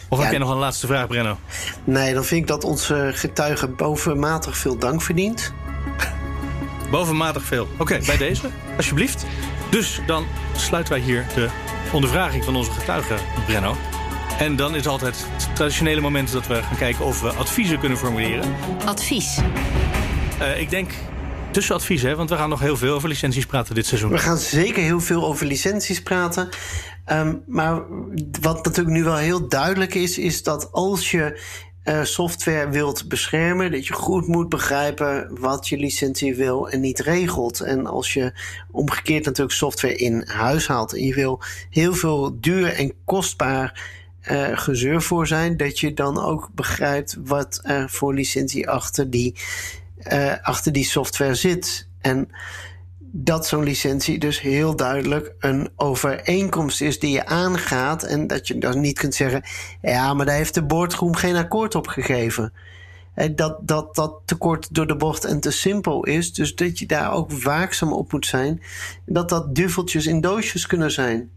Of 0.09 0.19
ja, 0.19 0.25
heb 0.25 0.33
jij 0.33 0.41
nog 0.41 0.51
een 0.51 0.59
laatste 0.59 0.87
vraag, 0.87 1.07
Brenno? 1.07 1.37
Nee, 1.85 2.15
dan 2.15 2.25
vind 2.25 2.41
ik 2.41 2.47
dat 2.47 2.65
onze 2.65 3.11
getuige 3.15 3.69
bovenmatig 3.69 4.57
veel 4.57 4.79
dank 4.79 5.03
verdient. 5.03 5.53
bovenmatig 6.91 7.43
veel. 7.43 7.63
Oké, 7.63 7.83
okay, 7.83 8.03
bij 8.07 8.17
deze, 8.17 8.49
alsjeblieft. 8.77 9.27
Dus 9.71 10.01
dan 10.07 10.27
sluiten 10.57 10.93
wij 10.93 11.03
hier 11.03 11.27
de 11.35 11.49
ondervraging 11.95 12.45
van 12.45 12.57
onze 12.57 12.71
getuige, 12.71 13.15
Brenno. 13.47 13.77
En 14.39 14.57
dan 14.57 14.75
is 14.75 14.87
altijd 14.87 15.27
het 15.31 15.55
traditionele 15.55 16.01
moment 16.01 16.33
dat 16.33 16.47
we 16.47 16.63
gaan 16.63 16.77
kijken 16.77 17.05
of 17.05 17.21
we 17.21 17.29
adviezen 17.29 17.79
kunnen 17.79 17.99
formuleren. 17.99 18.55
Advies. 18.85 19.39
Uh, 20.41 20.61
ik 20.61 20.71
denk 20.71 20.91
tussen 21.51 21.75
adviezen, 21.75 22.17
want 22.17 22.31
we 22.31 22.37
gaan 22.37 22.49
nog 22.49 22.61
heel 22.61 22.77
veel 22.77 22.95
over 22.95 23.09
licenties 23.09 23.47
praten 23.47 23.75
dit 23.75 23.87
seizoen. 23.87 24.11
We 24.11 24.19
gaan 24.19 24.39
zeker 24.39 24.83
heel 24.83 25.01
veel 25.01 25.25
over 25.25 25.47
licenties 25.47 26.03
praten. 26.03 26.49
Um, 27.13 27.43
maar 27.47 27.83
wat 28.41 28.65
natuurlijk 28.65 28.97
nu 28.97 29.05
wel 29.05 29.17
heel 29.17 29.49
duidelijk 29.49 29.95
is, 29.95 30.19
is 30.19 30.43
dat 30.43 30.73
als 30.73 31.11
je 31.11 31.41
uh, 31.85 32.05
software 32.05 32.69
wilt 32.69 33.09
beschermen, 33.09 33.73
dat 33.73 33.87
je 33.87 33.93
goed 33.93 34.27
moet 34.27 34.49
begrijpen 34.49 35.41
wat 35.41 35.69
je 35.69 35.77
licentie 35.77 36.35
wil 36.35 36.71
en 36.71 36.81
niet 36.81 37.01
regelt. 37.01 37.61
En 37.61 37.87
als 37.87 38.13
je 38.13 38.33
omgekeerd 38.71 39.25
natuurlijk 39.25 39.57
software 39.57 39.97
in 39.97 40.23
huis 40.27 40.67
haalt 40.67 40.95
en 40.95 41.03
je 41.03 41.15
wil 41.15 41.43
heel 41.71 41.95
veel 41.95 42.41
duur 42.41 42.73
en 42.73 42.93
kostbaar 43.05 43.83
uh, 44.31 44.59
gezeur 44.59 45.03
voor 45.03 45.27
zijn, 45.27 45.57
dat 45.57 45.81
je 45.81 45.95
dan 45.95 46.23
ook 46.23 46.51
begrijpt 46.55 47.17
wat 47.25 47.61
er 47.63 47.91
voor 47.91 48.15
licentie 48.15 48.69
achter 48.69 49.11
die, 49.11 49.35
uh, 50.13 50.33
achter 50.43 50.73
die 50.73 50.85
software 50.85 51.35
zit. 51.35 51.89
En 52.01 52.29
dat 53.17 53.47
zo'n 53.47 53.65
licentie 53.65 54.19
dus 54.19 54.41
heel 54.41 54.77
duidelijk 54.77 55.35
een 55.39 55.71
overeenkomst 55.77 56.81
is 56.81 56.99
die 56.99 57.11
je 57.11 57.27
aangaat. 57.27 58.03
En 58.03 58.27
dat 58.27 58.49
je 58.49 58.59
dan 58.59 58.81
niet 58.81 58.99
kunt 58.99 59.15
zeggen: 59.15 59.43
ja, 59.83 60.15
maar 60.15 60.27
daar 60.27 60.35
heeft 60.35 60.55
de 60.55 60.65
boordgroep 60.65 61.17
geen 61.17 61.37
akkoord 61.37 61.75
op 61.75 61.87
gegeven. 61.87 62.53
Dat, 63.35 63.59
dat 63.61 63.95
dat 63.95 64.21
te 64.25 64.35
kort 64.35 64.75
door 64.75 64.87
de 64.87 64.97
bocht 64.97 65.25
en 65.25 65.41
te 65.41 65.51
simpel 65.51 66.05
is. 66.05 66.33
Dus 66.33 66.55
dat 66.55 66.79
je 66.79 66.87
daar 66.87 67.13
ook 67.13 67.33
waakzaam 67.33 67.93
op 67.93 68.13
moet 68.13 68.27
zijn. 68.27 68.63
Dat 69.07 69.29
dat 69.29 69.55
duveltjes 69.55 70.07
in 70.07 70.21
doosjes 70.21 70.67
kunnen 70.67 70.91
zijn. 70.91 71.31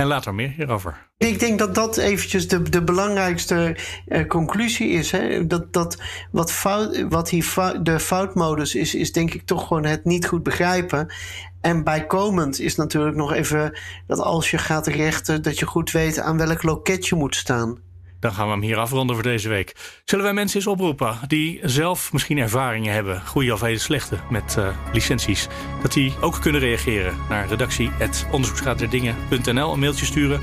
En 0.00 0.06
later 0.06 0.34
meer 0.34 0.52
hierover. 0.56 1.08
Ik 1.18 1.38
denk 1.38 1.58
dat 1.58 1.74
dat 1.74 1.96
eventjes 1.96 2.48
de, 2.48 2.62
de 2.62 2.82
belangrijkste 2.82 3.76
uh, 4.08 4.26
conclusie 4.26 4.88
is. 4.88 5.10
Hè? 5.10 5.46
Dat, 5.46 5.72
dat 5.72 6.02
wat, 6.30 6.52
fout, 6.52 7.04
wat 7.08 7.30
hier 7.30 7.78
de 7.82 8.00
foutmodus 8.00 8.74
is, 8.74 8.94
is 8.94 9.12
denk 9.12 9.34
ik 9.34 9.42
toch 9.46 9.66
gewoon 9.66 9.84
het 9.84 10.04
niet 10.04 10.26
goed 10.26 10.42
begrijpen. 10.42 11.12
En 11.60 11.84
bijkomend 11.84 12.60
is 12.60 12.76
natuurlijk 12.76 13.16
nog 13.16 13.32
even 13.32 13.78
dat 14.06 14.18
als 14.18 14.50
je 14.50 14.58
gaat 14.58 14.86
rechten, 14.86 15.42
dat 15.42 15.58
je 15.58 15.66
goed 15.66 15.90
weet 15.90 16.18
aan 16.18 16.38
welk 16.38 16.62
loket 16.62 17.06
je 17.06 17.14
moet 17.14 17.36
staan. 17.36 17.78
Dan 18.20 18.32
gaan 18.32 18.46
we 18.46 18.52
hem 18.52 18.62
hier 18.62 18.78
afronden 18.78 19.14
voor 19.14 19.24
deze 19.24 19.48
week. 19.48 20.00
Zullen 20.04 20.24
wij 20.24 20.34
mensen 20.34 20.56
eens 20.56 20.66
oproepen 20.66 21.18
die 21.26 21.60
zelf 21.62 22.12
misschien 22.12 22.38
ervaringen 22.38 22.92
hebben, 22.92 23.26
goede 23.26 23.52
of 23.52 23.60
hele 23.60 23.78
slechte, 23.78 24.18
met 24.30 24.56
uh, 24.58 24.68
licenties, 24.92 25.48
dat 25.82 25.92
die 25.92 26.14
ook 26.20 26.40
kunnen 26.40 26.60
reageren 26.60 27.16
naar 27.28 27.48
redactie.onderzoeksraaderdingen.nl, 27.48 29.72
een 29.72 29.78
mailtje 29.78 30.06
sturen. 30.06 30.40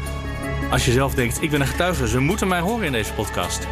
Als 0.72 0.86
je 0.86 0.92
zelf 0.92 1.14
denkt, 1.14 1.42
ik 1.42 1.50
ben 1.50 1.62
een 1.62 1.68
getuige, 1.68 2.08
ze 2.08 2.20
moeten 2.20 2.48
mij 2.48 2.60
horen 2.60 2.86
in 2.86 2.92
deze 2.92 3.14
podcast. 3.14 3.68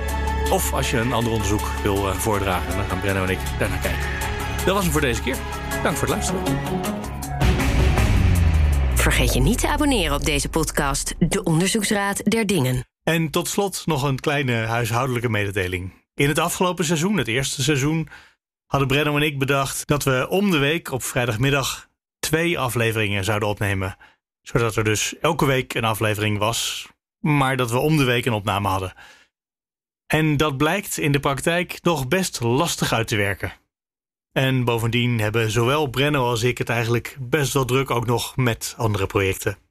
Of 0.51 0.73
als 0.73 0.91
je 0.91 0.97
een 0.97 1.13
ander 1.13 1.31
onderzoek 1.31 1.71
wil 1.83 2.07
uh, 2.07 2.13
voordragen, 2.13 2.77
dan 2.77 2.85
gaan 2.85 2.99
Brenno 2.99 3.23
en 3.23 3.29
ik 3.29 3.39
daarnaar 3.59 3.79
kijken. 3.79 4.07
Dat 4.65 4.73
was 4.73 4.83
hem 4.83 4.91
voor 4.91 5.01
deze 5.01 5.21
keer. 5.21 5.35
Dank 5.83 5.97
voor 5.97 6.07
het 6.07 6.15
luisteren. 6.15 6.41
Vergeet 8.93 9.33
je 9.33 9.39
niet 9.39 9.59
te 9.59 9.67
abonneren 9.67 10.15
op 10.15 10.25
deze 10.25 10.49
podcast, 10.49 11.15
De 11.19 11.43
Onderzoeksraad 11.43 12.21
der 12.23 12.45
Dingen. 12.45 12.84
En 13.05 13.29
tot 13.29 13.47
slot 13.47 13.85
nog 13.85 14.03
een 14.03 14.19
kleine 14.19 14.53
huishoudelijke 14.53 15.29
mededeling. 15.29 15.93
In 16.13 16.27
het 16.27 16.39
afgelopen 16.39 16.85
seizoen, 16.85 17.17
het 17.17 17.27
eerste 17.27 17.63
seizoen, 17.63 18.07
hadden 18.65 18.87
Brenno 18.87 19.15
en 19.15 19.21
ik 19.21 19.39
bedacht 19.39 19.87
dat 19.87 20.03
we 20.03 20.27
om 20.29 20.51
de 20.51 20.57
week 20.57 20.91
op 20.91 21.03
vrijdagmiddag 21.03 21.89
twee 22.19 22.59
afleveringen 22.59 23.23
zouden 23.23 23.49
opnemen. 23.49 23.97
Zodat 24.41 24.75
er 24.75 24.83
dus 24.83 25.19
elke 25.19 25.45
week 25.45 25.73
een 25.73 25.83
aflevering 25.83 26.37
was, 26.37 26.87
maar 27.19 27.57
dat 27.57 27.71
we 27.71 27.77
om 27.77 27.97
de 27.97 28.03
week 28.03 28.25
een 28.25 28.33
opname 28.33 28.67
hadden. 28.67 28.93
En 30.07 30.37
dat 30.37 30.57
blijkt 30.57 30.97
in 30.97 31.11
de 31.11 31.19
praktijk 31.19 31.79
nog 31.81 32.07
best 32.07 32.41
lastig 32.41 32.93
uit 32.93 33.07
te 33.07 33.15
werken. 33.15 33.53
En 34.31 34.63
bovendien 34.63 35.19
hebben 35.19 35.51
zowel 35.51 35.87
Brenno 35.87 36.29
als 36.29 36.43
ik 36.43 36.57
het 36.57 36.69
eigenlijk 36.69 37.17
best 37.19 37.53
wel 37.53 37.65
druk 37.65 37.91
ook 37.91 38.05
nog 38.05 38.35
met 38.35 38.73
andere 38.77 39.05
projecten. 39.05 39.64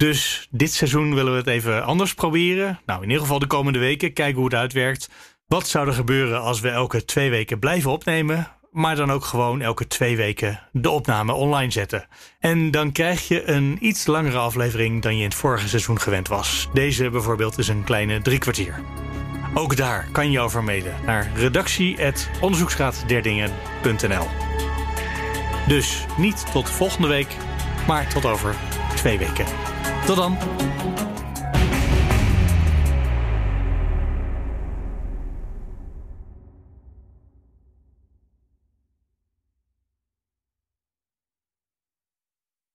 Dus 0.00 0.48
dit 0.50 0.72
seizoen 0.72 1.14
willen 1.14 1.32
we 1.32 1.38
het 1.38 1.46
even 1.46 1.84
anders 1.84 2.14
proberen. 2.14 2.80
Nou, 2.86 3.02
in 3.02 3.08
ieder 3.08 3.22
geval 3.22 3.38
de 3.38 3.46
komende 3.46 3.78
weken 3.78 4.12
kijken 4.12 4.36
hoe 4.36 4.44
het 4.44 4.54
uitwerkt. 4.54 5.08
Wat 5.46 5.68
zou 5.68 5.86
er 5.86 5.92
gebeuren 5.92 6.40
als 6.40 6.60
we 6.60 6.68
elke 6.68 7.04
twee 7.04 7.30
weken 7.30 7.58
blijven 7.58 7.90
opnemen, 7.90 8.48
maar 8.70 8.96
dan 8.96 9.12
ook 9.12 9.24
gewoon 9.24 9.60
elke 9.60 9.86
twee 9.86 10.16
weken 10.16 10.60
de 10.72 10.90
opname 10.90 11.32
online 11.32 11.70
zetten? 11.70 12.06
En 12.38 12.70
dan 12.70 12.92
krijg 12.92 13.28
je 13.28 13.48
een 13.48 13.78
iets 13.80 14.06
langere 14.06 14.38
aflevering 14.38 15.02
dan 15.02 15.12
je 15.12 15.18
in 15.22 15.28
het 15.28 15.34
vorige 15.34 15.68
seizoen 15.68 16.00
gewend 16.00 16.28
was. 16.28 16.68
Deze 16.72 17.10
bijvoorbeeld 17.10 17.58
is 17.58 17.68
een 17.68 17.84
kleine 17.84 18.22
drie 18.22 18.38
kwartier. 18.38 18.80
Ook 19.54 19.76
daar 19.76 20.08
kan 20.12 20.30
je 20.30 20.40
over 20.40 20.64
mailen 20.64 20.94
naar 21.06 21.30
redactie.onderzoeksraadderdingen.nl. 21.34 24.26
Dus 25.68 26.04
niet 26.16 26.52
tot 26.52 26.70
volgende 26.70 27.08
week, 27.08 27.36
maar 27.86 28.08
tot 28.08 28.24
over 28.24 28.54
twee 28.94 29.18
weken. 29.18 29.69
Tot 30.06 30.16
dan. 30.16 30.38